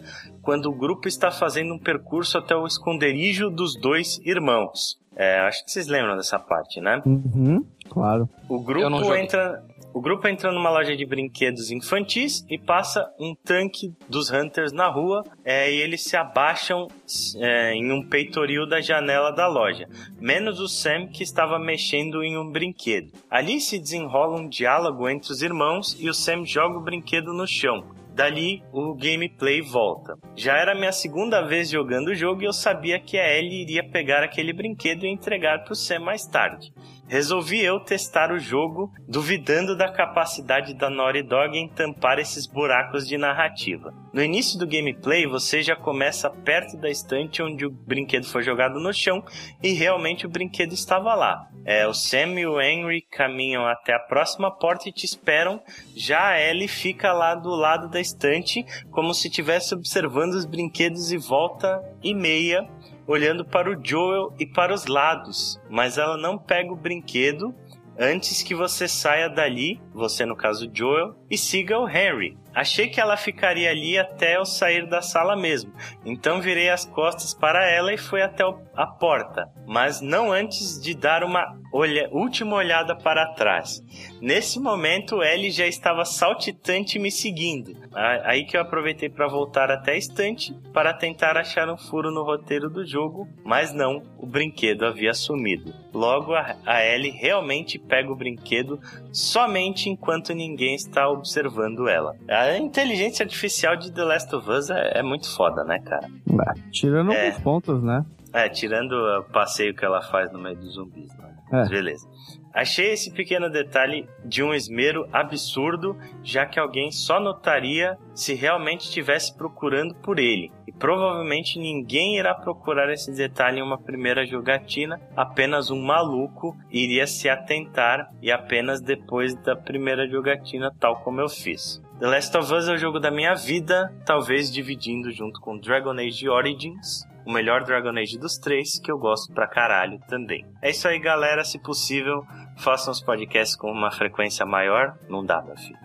quando 0.41 0.67
o 0.67 0.73
grupo 0.73 1.09
está 1.09 1.33
fazendo 1.33 1.75
um 1.75 1.79
percurso 1.79 2.39
até 2.39 2.55
o 2.55 2.65
esconderijo 2.65 3.51
dos 3.51 3.75
dois 3.75 4.21
irmãos. 4.25 4.97
É, 5.17 5.41
acho 5.41 5.65
que 5.65 5.73
vocês 5.73 5.89
lembram 5.89 6.17
dessa 6.17 6.39
parte, 6.39 6.81
né? 6.81 7.03
Uhum, 7.05 7.67
claro. 7.91 8.29
O 8.49 8.61
grupo 8.61 9.13
entra. 9.17 9.61
O 9.95 10.01
grupo 10.01 10.27
entra 10.27 10.51
numa 10.51 10.71
loja 10.71 10.97
de 10.97 11.07
brinquedos 11.07 11.71
infantis 11.71 12.45
e 12.51 12.59
passa 12.59 13.09
um 13.17 13.33
tanque 13.33 13.95
dos 14.09 14.29
Hunters 14.29 14.73
na 14.73 14.89
rua 14.89 15.23
é, 15.45 15.73
e 15.73 15.81
eles 15.81 16.03
se 16.03 16.17
abaixam 16.17 16.89
é, 17.37 17.75
em 17.75 17.93
um 17.93 18.03
peitoril 18.03 18.69
da 18.69 18.81
janela 18.81 19.31
da 19.31 19.47
loja, 19.47 19.89
menos 20.21 20.59
o 20.59 20.67
Sam 20.67 21.07
que 21.07 21.23
estava 21.23 21.61
mexendo 21.61 22.25
em 22.25 22.37
um 22.37 22.51
brinquedo. 22.51 23.13
Ali 23.31 23.61
se 23.61 23.79
desenrola 23.79 24.37
um 24.37 24.49
diálogo 24.49 25.09
entre 25.09 25.31
os 25.31 25.43
irmãos 25.43 25.97
e 26.01 26.11
o 26.11 26.15
Sam 26.15 26.45
joga 26.45 26.77
o 26.77 26.83
brinquedo 26.83 27.33
no 27.33 27.47
chão. 27.47 27.85
Dali, 28.15 28.63
o 28.73 28.95
gameplay 28.95 29.61
volta. 29.61 30.17
Já 30.37 30.57
era 30.57 30.75
minha 30.75 30.93
segunda 30.93 31.41
vez 31.43 31.69
jogando 31.69 32.09
o 32.09 32.15
jogo 32.15 32.43
e 32.43 32.47
eu 32.47 32.53
sabia 32.53 32.99
que 32.99 33.19
a 33.19 33.37
Ellie 33.37 33.63
iria 33.63 33.89
pegar 33.89 34.23
aquele 34.23 34.53
brinquedo 34.53 35.05
e 35.05 35.09
entregar 35.09 35.65
para 35.65 35.73
o 35.73 35.77
Sam 35.77 36.01
mais 36.01 36.25
tarde. 36.25 36.73
Resolvi 37.07 37.63
eu 37.63 37.81
testar 37.81 38.33
o 38.33 38.39
jogo, 38.39 38.91
duvidando 39.07 39.77
da 39.77 39.93
capacidade 39.93 40.75
da 40.75 40.89
Naughty 40.89 41.23
Dog 41.23 41.57
em 41.57 41.69
tampar 41.69 42.19
esses 42.19 42.47
buracos 42.47 43.07
de 43.07 43.19
narrativa. 43.19 43.93
No 44.13 44.23
início 44.23 44.59
do 44.59 44.67
gameplay, 44.67 45.27
você 45.27 45.63
já 45.63 45.77
começa 45.77 46.31
perto 46.31 46.77
da 46.77 46.89
estante 46.89 47.43
onde 47.43 47.67
o 47.67 47.71
brinquedo 47.71 48.27
foi 48.27 48.43
jogado 48.43 48.81
no 48.81 48.93
chão 48.93 49.23
e 49.63 49.73
realmente 49.73 50.25
o 50.25 50.31
brinquedo 50.31 50.73
estava 50.73 51.15
lá. 51.15 51.49
É, 51.67 51.87
o 51.87 51.95
Sam 51.95 52.39
e 52.39 52.47
o 52.47 52.61
Henry 52.61 53.03
caminham 53.03 53.67
até 53.67 53.95
a 53.95 53.99
próxima 53.99 54.51
porta 54.51 54.89
e 54.89 54.93
te 54.93 55.05
esperam. 55.05 55.63
Já 55.97 56.29
a 56.29 56.41
Ellie 56.41 56.69
fica 56.69 57.13
lá 57.13 57.35
do 57.35 57.51
lado 57.51 57.89
da 57.89 58.01
estante, 58.01 58.65
como 58.91 59.13
se 59.15 59.29
estivesse 59.29 59.75
observando 59.75 60.35
os 60.35 60.45
brinquedos 60.45 61.11
e 61.11 61.19
volta 61.19 61.83
e 62.03 62.15
meia 62.15 62.69
olhando 63.07 63.45
para 63.45 63.71
o 63.71 63.79
Joel 63.83 64.33
e 64.39 64.47
para 64.47 64.73
os 64.73 64.87
lados, 64.87 65.61
mas 65.69 65.99
ela 65.99 66.17
não 66.17 66.39
pega 66.39 66.73
o 66.73 66.77
brinquedo 66.77 67.55
antes 67.99 68.43
que 68.43 68.55
você 68.55 68.89
saia 68.89 69.29
dali, 69.29 69.81
você 69.93 70.25
no 70.25 70.37
caso 70.37 70.71
Joel, 70.73 71.15
e 71.31 71.39
siga 71.39 71.79
o 71.79 71.89
Henry. 71.89 72.37
Achei 72.55 72.89
que 72.89 73.01
ela 73.01 73.17
ficaria 73.17 73.71
ali 73.71 73.99
até 73.99 74.37
eu 74.37 74.45
sair 74.45 74.87
da 74.87 75.03
sala 75.03 75.37
mesmo, 75.37 75.73
então 76.05 76.41
virei 76.41 76.71
as 76.71 76.85
costas 76.85 77.35
para 77.35 77.69
ela 77.69 77.93
e 77.93 77.99
fui 77.99 78.23
até 78.23 78.45
a 78.77 78.87
porta, 78.87 79.49
mas 79.67 80.01
não 80.01 80.33
antes 80.33 80.81
de 80.81 80.95
dar 80.95 81.25
uma 81.25 81.59
olha, 81.75 82.09
última 82.13 82.55
olhada 82.55 82.95
para 82.95 83.33
trás. 83.35 83.83
Nesse 84.21 84.61
momento, 84.61 85.23
Ellie 85.23 85.51
já 85.51 85.67
estava 85.67 86.05
saltitante 86.05 87.01
me 87.01 87.11
seguindo. 87.11 87.77
Aí 87.93 88.45
que 88.45 88.57
eu 88.57 88.61
aproveitei 88.61 89.09
para 89.09 89.27
voltar 89.27 89.71
até 89.71 89.93
a 89.93 89.97
estante 89.97 90.55
para 90.73 90.95
tentar 90.95 91.37
achar 91.37 91.69
um 91.69 91.77
furo 91.77 92.13
no 92.13 92.23
roteiro 92.23 92.71
do 92.71 92.87
jogo, 92.87 93.29
mas 93.45 93.73
não, 93.73 94.03
o 94.19 94.27
brinquedo 94.27 94.87
havia 94.87 95.13
sumido. 95.13 95.75
Logo, 95.93 96.33
a 96.35 96.85
Ellie 96.85 97.11
realmente 97.11 97.79
pega 97.79 98.11
o 98.11 98.17
brinquedo 98.17 98.81
somente 99.13 99.89
enquanto 99.89 100.33
ninguém 100.33 100.75
está 100.75 101.09
observando 101.09 101.89
ela. 101.89 102.17
A 102.29 102.44
inteligência 102.59 103.25
artificial 103.25 103.77
de 103.77 103.93
The 103.93 104.05
Last 104.05 104.35
of 104.35 104.51
Us 104.51 104.71
é, 104.71 104.99
é 104.99 105.03
muito 105.03 105.35
foda, 105.35 105.65
né, 105.65 105.79
cara? 105.81 106.07
É, 106.07 106.71
tirando 106.71 107.13
é. 107.13 107.27
alguns 107.27 107.43
pontos, 107.43 107.83
né? 107.83 108.05
É, 108.33 108.49
tirando 108.49 108.93
o 108.93 109.23
passeio 109.25 109.75
que 109.75 109.85
ela 109.85 110.03
faz 110.03 110.33
no 110.33 110.39
meio 110.39 110.57
dos 110.57 110.75
zumbis, 110.75 111.15
né? 111.17 111.35
É. 111.53 111.69
Beleza. 111.69 112.09
Achei 112.55 112.93
esse 112.93 113.13
pequeno 113.13 113.51
detalhe 113.51 114.09
de 114.25 114.41
um 114.41 114.55
esmero 114.55 115.09
absurdo, 115.13 115.97
já 116.23 116.47
que 116.47 116.59
alguém 116.59 116.93
só 116.93 117.19
notaria 117.19 117.99
se 118.15 118.33
realmente 118.33 118.83
estivesse 118.83 119.37
procurando 119.37 119.95
por 119.97 120.21
ele. 120.21 120.53
E 120.67 120.73
provavelmente 120.73 121.59
ninguém 121.59 122.17
irá 122.17 122.33
procurar 122.33 122.93
esse 122.93 123.13
detalhe 123.13 123.59
em 123.59 123.63
uma 123.63 123.77
primeira 123.77 124.25
jogatina, 124.25 125.01
apenas 125.17 125.69
um 125.69 125.83
maluco 125.83 126.57
iria 126.71 127.09
se 127.09 127.29
atentar 127.29 128.09
e 128.23 128.31
apenas 128.31 128.81
depois 128.81 129.35
da 129.43 129.57
primeira 129.57 130.09
jogatina, 130.09 130.73
tal 130.79 131.01
como 131.03 131.21
eu 131.21 131.29
fiz. 131.29 131.83
The 131.99 132.07
Last 132.07 132.37
of 132.37 132.53
Us 132.53 132.69
é 132.69 132.73
o 132.73 132.77
jogo 132.77 132.99
da 132.99 133.09
minha 133.09 133.35
vida, 133.35 133.95
talvez 134.05 134.53
dividindo 134.53 135.13
junto 135.13 135.41
com 135.41 135.57
Dragon 135.57 135.93
Age 135.93 136.29
Origins, 136.29 137.07
o 137.27 137.33
melhor 137.33 137.65
Dragon 137.65 137.97
Age 137.99 138.19
dos 138.19 138.39
três, 138.39 138.79
que 138.79 138.91
eu 138.91 138.99
gosto 138.99 139.33
pra 139.33 139.47
caralho 139.47 139.99
também. 140.09 140.45
É 140.63 140.71
isso 140.71 140.87
aí, 140.89 140.99
galera. 140.99 141.45
Se 141.45 141.59
possível, 141.59 142.25
façam 142.57 142.93
os 142.93 143.01
podcasts 143.01 143.57
com 143.57 143.71
uma 143.71 143.91
frequência 143.91 144.45
maior. 144.47 144.97
Não 145.09 145.25
dá, 145.25 145.43
meu 145.43 145.57
filho. 145.57 145.79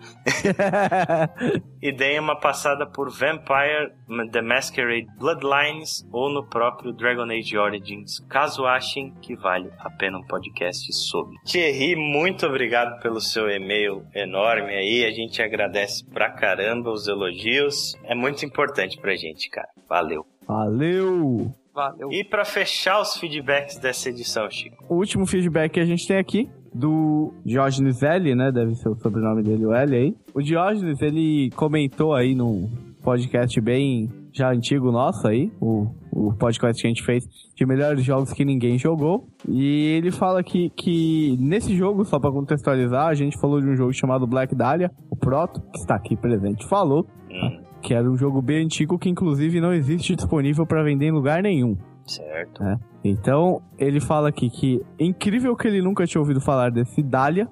e 1.80 1.92
deem 1.92 2.18
uma 2.18 2.38
passada 2.38 2.86
por 2.86 3.10
Vampire 3.10 3.92
The 4.32 4.42
Masquerade 4.42 5.06
Bloodlines 5.18 6.06
ou 6.12 6.30
no 6.30 6.46
próprio 6.46 6.92
Dragon 6.92 7.30
Age 7.30 7.56
Origins, 7.56 8.20
caso 8.28 8.66
achem 8.66 9.12
que 9.20 9.34
vale 9.36 9.70
a 9.78 9.90
pena 9.90 10.18
um 10.18 10.26
podcast 10.26 10.92
sobre. 10.92 11.36
Thierry, 11.44 11.96
muito 11.96 12.46
obrigado 12.46 13.00
pelo 13.00 13.20
seu 13.20 13.48
e-mail 13.48 14.04
enorme 14.14 14.74
aí. 14.74 15.04
A 15.04 15.10
gente 15.10 15.42
agradece 15.42 16.04
pra 16.06 16.30
caramba 16.30 16.90
os 16.90 17.06
elogios. 17.06 17.96
É 18.04 18.14
muito 18.14 18.44
importante 18.44 18.98
pra 18.98 19.14
gente, 19.14 19.48
cara. 19.48 19.68
Valeu. 19.88 20.26
Valeu! 20.50 21.54
Valeu. 21.72 22.10
E 22.10 22.24
para 22.24 22.44
fechar 22.44 23.00
os 23.00 23.16
feedbacks 23.16 23.78
dessa 23.78 24.08
edição, 24.08 24.50
Chico? 24.50 24.84
O 24.88 24.96
último 24.96 25.24
feedback 25.24 25.74
que 25.74 25.80
a 25.80 25.84
gente 25.84 26.04
tem 26.08 26.18
aqui 26.18 26.50
do 26.74 27.32
Diógenes 27.44 28.02
L, 28.02 28.34
né? 28.34 28.50
Deve 28.50 28.74
ser 28.74 28.88
o 28.88 28.96
sobrenome 28.96 29.44
dele, 29.44 29.64
o 29.64 29.72
L 29.72 29.96
aí. 29.96 30.12
O 30.34 30.42
Diógenes, 30.42 31.00
ele 31.00 31.50
comentou 31.54 32.14
aí 32.14 32.34
num 32.34 32.68
podcast 33.00 33.60
bem 33.60 34.10
já 34.32 34.50
antigo 34.50 34.90
nosso 34.90 35.26
aí, 35.26 35.52
o, 35.60 35.86
o 36.12 36.34
podcast 36.34 36.80
que 36.80 36.86
a 36.86 36.90
gente 36.90 37.04
fez 37.04 37.24
de 37.54 37.64
melhores 37.64 38.02
jogos 38.04 38.32
que 38.32 38.44
ninguém 38.44 38.76
jogou. 38.76 39.28
E 39.48 39.86
ele 39.96 40.10
fala 40.10 40.42
que, 40.42 40.70
que 40.70 41.36
nesse 41.38 41.76
jogo, 41.76 42.04
só 42.04 42.18
para 42.18 42.32
contextualizar, 42.32 43.06
a 43.06 43.14
gente 43.14 43.38
falou 43.38 43.60
de 43.60 43.68
um 43.68 43.76
jogo 43.76 43.92
chamado 43.92 44.26
Black 44.26 44.52
Dahlia, 44.56 44.90
o 45.08 45.16
Proto, 45.16 45.60
que 45.72 45.78
está 45.78 45.94
aqui 45.94 46.16
presente, 46.16 46.66
falou. 46.66 47.06
Hum 47.30 47.69
que 47.80 47.94
era 47.94 48.08
um 48.08 48.16
jogo 48.16 48.40
bem 48.42 48.64
antigo 48.64 48.98
que 48.98 49.08
inclusive 49.08 49.60
não 49.60 49.72
existe 49.72 50.14
disponível 50.14 50.66
para 50.66 50.82
vender 50.82 51.06
em 51.06 51.12
lugar 51.12 51.42
nenhum. 51.42 51.76
Certo. 52.06 52.62
Né? 52.62 52.78
Então, 53.04 53.62
ele 53.78 54.00
fala 54.00 54.28
aqui 54.28 54.50
que 54.50 54.82
é 54.98 55.04
incrível 55.04 55.56
que 55.56 55.68
ele 55.68 55.80
nunca 55.80 56.06
tinha 56.06 56.20
ouvido 56.20 56.40
falar 56.40 56.70
desse 56.70 57.02
Dahlia. 57.02 57.48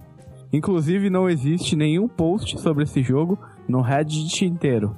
Inclusive, 0.53 1.11
não 1.11 1.29
existe 1.29 1.77
nenhum 1.77 2.09
post 2.09 2.59
sobre 2.61 2.85
esse 2.85 3.03
jogo 3.03 3.39
no 3.69 3.81
Reddit 3.81 4.45
inteiro. 4.45 4.97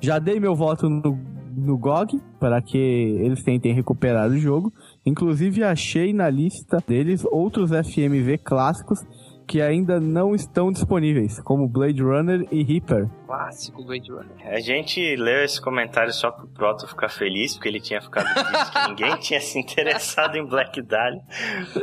Já 0.00 0.18
dei 0.18 0.38
meu 0.38 0.54
voto 0.54 0.88
no, 0.88 1.18
no 1.56 1.76
GOG 1.76 2.20
para 2.38 2.60
que 2.62 2.78
eles 2.78 3.42
tentem 3.42 3.74
recuperar 3.74 4.30
o 4.30 4.38
jogo. 4.38 4.72
Inclusive, 5.04 5.64
achei 5.64 6.12
na 6.12 6.30
lista 6.30 6.78
deles 6.86 7.24
outros 7.24 7.70
FMV 7.70 8.38
clássicos 8.38 9.04
que 9.46 9.60
ainda 9.60 9.98
não 9.98 10.32
estão 10.32 10.70
disponíveis, 10.70 11.40
como 11.40 11.68
Blade 11.68 12.00
Runner 12.00 12.46
e 12.52 12.62
Reaper. 12.62 13.08
Clássico 13.30 13.84
Blade 13.84 14.10
Runner. 14.10 14.44
A 14.44 14.58
gente 14.58 15.14
leu 15.14 15.44
esse 15.44 15.60
comentário 15.60 16.12
só 16.12 16.32
pro 16.32 16.48
Proto 16.48 16.88
ficar 16.88 17.08
feliz, 17.08 17.54
porque 17.54 17.68
ele 17.68 17.80
tinha 17.80 18.02
ficado 18.02 18.26
triste 18.34 18.72
que 18.72 18.88
ninguém 18.88 19.16
tinha 19.22 19.40
se 19.40 19.56
interessado 19.56 20.34
em 20.36 20.44
Black 20.44 20.82
Dahlia. 20.82 21.22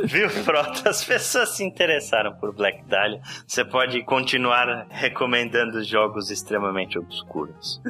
Viu, 0.04 0.28
Proto? 0.44 0.86
As 0.86 1.02
pessoas 1.02 1.48
se 1.56 1.64
interessaram 1.64 2.34
por 2.34 2.54
Black 2.54 2.84
Dahlia. 2.84 3.22
Você 3.46 3.64
pode 3.64 4.04
continuar 4.04 4.88
recomendando 4.90 5.82
jogos 5.82 6.30
extremamente 6.30 6.98
obscuros. 6.98 7.80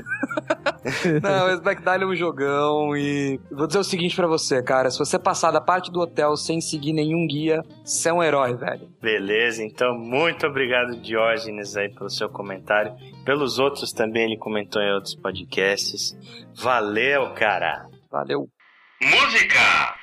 não, 1.21 1.49
mas 1.49 1.59
Black 1.59 1.83
Dahlia 1.83 2.05
é 2.05 2.09
um 2.09 2.15
jogão 2.15 2.97
e... 2.97 3.41
Vou 3.51 3.67
dizer 3.67 3.81
o 3.81 3.85
seguinte 3.85 4.15
para 4.15 4.29
você, 4.29 4.63
cara. 4.63 4.89
Se 4.89 5.01
você 5.01 5.19
passar 5.19 5.51
da 5.51 5.61
parte 5.61 5.91
do 5.91 5.99
hotel 5.99 6.37
sem 6.37 6.61
seguir 6.61 6.93
nenhum 6.93 7.27
guia, 7.27 7.61
você 7.85 8.09
é 8.09 8.13
um 8.13 8.23
herói, 8.23 8.55
velho. 8.55 8.89
Beleza, 9.03 9.65
então, 9.65 9.99
muito 9.99 10.47
obrigado, 10.47 10.95
Diógenes, 10.97 11.77
aí, 11.77 11.89
pelo 11.89 12.09
seu 12.09 12.29
comentário. 12.29 12.95
Pelos 13.29 13.59
outros 13.59 13.93
também, 13.93 14.25
ele 14.25 14.39
comentou 14.39 14.81
em 14.81 14.91
outros 14.91 15.15
podcasts. 15.15 16.17
Valeu, 16.55 17.35
cara! 17.35 17.87
Valeu! 18.11 18.49
Música! 19.03 19.95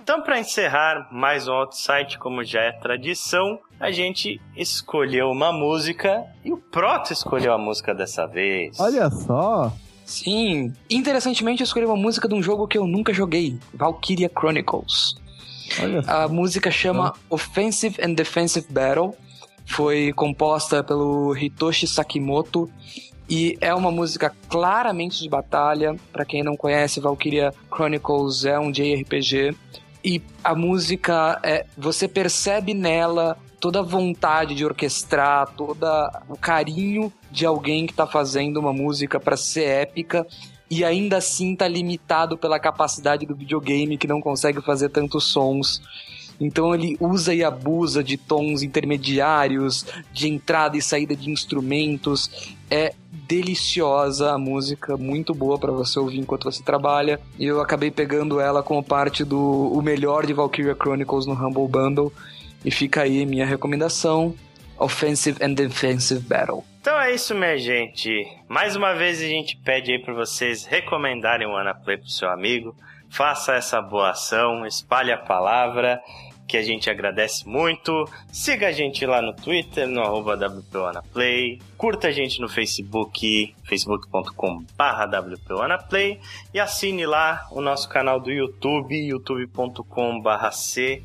Então, 0.00 0.22
para 0.22 0.38
encerrar 0.38 1.08
mais 1.10 1.48
um 1.48 1.52
outro 1.52 1.76
site, 1.76 2.16
como 2.16 2.44
já 2.44 2.60
é 2.60 2.70
tradição, 2.70 3.58
a 3.80 3.90
gente 3.90 4.40
escolheu 4.56 5.28
uma 5.32 5.50
música 5.50 6.24
e 6.44 6.52
o 6.52 6.58
Proto 6.58 7.12
escolheu 7.12 7.52
a 7.52 7.58
música 7.58 7.92
dessa 7.92 8.24
vez. 8.24 8.78
Olha 8.78 9.10
só! 9.10 9.72
Sim, 10.04 10.72
interessantemente 10.88 11.60
eu 11.60 11.64
escolhi 11.64 11.86
uma 11.86 11.96
música 11.96 12.28
de 12.28 12.34
um 12.34 12.42
jogo 12.42 12.68
que 12.68 12.78
eu 12.78 12.86
nunca 12.86 13.12
joguei, 13.12 13.58
Valkyria 13.74 14.30
Chronicles. 14.32 15.16
A 16.06 16.28
música 16.28 16.70
chama 16.70 17.14
Offensive 17.28 18.00
and 18.00 18.14
Defensive 18.14 18.66
Battle. 18.70 19.16
Foi 19.66 20.12
composta 20.12 20.82
pelo 20.84 21.36
Hitoshi 21.36 21.86
Sakimoto 21.86 22.70
e 23.28 23.56
é 23.60 23.74
uma 23.74 23.90
música 23.90 24.34
claramente 24.48 25.20
de 25.22 25.28
batalha. 25.28 25.96
Para 26.12 26.24
quem 26.24 26.42
não 26.42 26.56
conhece, 26.56 27.00
Valkyria 27.00 27.52
Chronicles 27.72 28.44
é 28.44 28.58
um 28.58 28.70
JRPG 28.70 29.56
e 30.04 30.22
a 30.42 30.54
música 30.54 31.40
é, 31.42 31.64
você 31.76 32.06
percebe 32.06 32.74
nela 32.74 33.38
toda 33.58 33.80
a 33.80 33.82
vontade 33.82 34.54
de 34.54 34.62
orquestrar, 34.62 35.48
todo 35.56 35.86
o 36.28 36.36
carinho 36.36 37.10
de 37.30 37.46
alguém 37.46 37.86
que 37.86 37.92
está 37.92 38.06
fazendo 38.06 38.60
uma 38.60 38.74
música 38.74 39.18
para 39.18 39.38
ser 39.38 39.64
épica 39.64 40.26
e 40.70 40.84
ainda 40.84 41.16
assim 41.16 41.56
tá 41.56 41.66
limitado 41.66 42.36
pela 42.36 42.60
capacidade 42.60 43.24
do 43.24 43.34
videogame 43.34 43.96
que 43.96 44.06
não 44.06 44.20
consegue 44.20 44.60
fazer 44.60 44.90
tantos 44.90 45.24
sons. 45.24 45.80
Então 46.40 46.74
ele 46.74 46.96
usa 47.00 47.34
e 47.34 47.44
abusa 47.44 48.02
de 48.02 48.16
tons 48.16 48.62
intermediários, 48.62 49.86
de 50.12 50.28
entrada 50.28 50.76
e 50.76 50.82
saída 50.82 51.14
de 51.14 51.30
instrumentos. 51.30 52.54
É 52.70 52.92
deliciosa 53.12 54.32
a 54.32 54.38
música, 54.38 54.96
muito 54.96 55.34
boa 55.34 55.58
para 55.58 55.72
você 55.72 55.98
ouvir 55.98 56.18
enquanto 56.18 56.44
você 56.44 56.62
trabalha. 56.62 57.20
E 57.38 57.46
eu 57.46 57.60
acabei 57.60 57.90
pegando 57.90 58.40
ela 58.40 58.62
como 58.62 58.82
parte 58.82 59.24
do 59.24 59.40
o 59.40 59.80
melhor 59.82 60.26
de 60.26 60.32
Valkyria 60.32 60.74
Chronicles 60.74 61.26
no 61.26 61.34
Humble 61.34 61.68
Bundle. 61.68 62.12
E 62.64 62.70
fica 62.70 63.02
aí 63.02 63.24
minha 63.26 63.46
recomendação. 63.46 64.34
offensive 64.78 65.38
and 65.42 65.54
defensive 65.54 66.20
battle. 66.20 66.64
Então 66.80 67.00
é 67.00 67.14
isso, 67.14 67.34
minha 67.34 67.56
gente. 67.56 68.26
Mais 68.48 68.76
uma 68.76 68.92
vez 68.92 69.20
a 69.20 69.26
gente 69.26 69.56
pede 69.56 69.92
aí 69.92 69.98
para 69.98 70.12
vocês 70.12 70.66
recomendarem 70.66 71.46
o 71.46 71.52
WannaPlay 71.52 71.96
pro 71.96 72.08
seu 72.08 72.28
amigo. 72.28 72.74
Faça 73.14 73.54
essa 73.54 73.80
boa 73.80 74.10
ação, 74.10 74.66
espalhe 74.66 75.12
a 75.12 75.16
palavra, 75.16 76.02
que 76.48 76.56
a 76.56 76.62
gente 76.62 76.90
agradece 76.90 77.48
muito. 77.48 78.08
Siga 78.32 78.66
a 78.66 78.72
gente 78.72 79.06
lá 79.06 79.22
no 79.22 79.32
Twitter, 79.32 79.86
no 79.86 80.02
arroba 80.02 80.36
WPWanaplay. 80.36 81.60
Curta 81.78 82.08
a 82.08 82.10
gente 82.10 82.40
no 82.40 82.48
Facebook, 82.48 83.54
facebook.com 83.62 84.64
WPWanaplay. 84.76 86.20
E 86.52 86.58
assine 86.58 87.06
lá 87.06 87.46
o 87.52 87.60
nosso 87.60 87.88
canal 87.88 88.18
do 88.18 88.32
YouTube, 88.32 88.96
youtube.com 88.96 90.20
C 90.50 91.04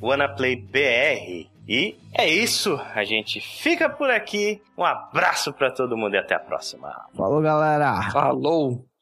WannaPlayBR. 0.00 1.50
E 1.66 1.98
é 2.12 2.28
isso, 2.28 2.80
a 2.94 3.02
gente 3.02 3.40
fica 3.40 3.90
por 3.90 4.10
aqui. 4.10 4.62
Um 4.78 4.84
abraço 4.84 5.52
para 5.52 5.72
todo 5.72 5.96
mundo 5.96 6.14
e 6.14 6.18
até 6.18 6.36
a 6.36 6.40
próxima. 6.40 6.94
Falou, 7.16 7.42
galera. 7.42 8.12
Falou. 8.12 8.93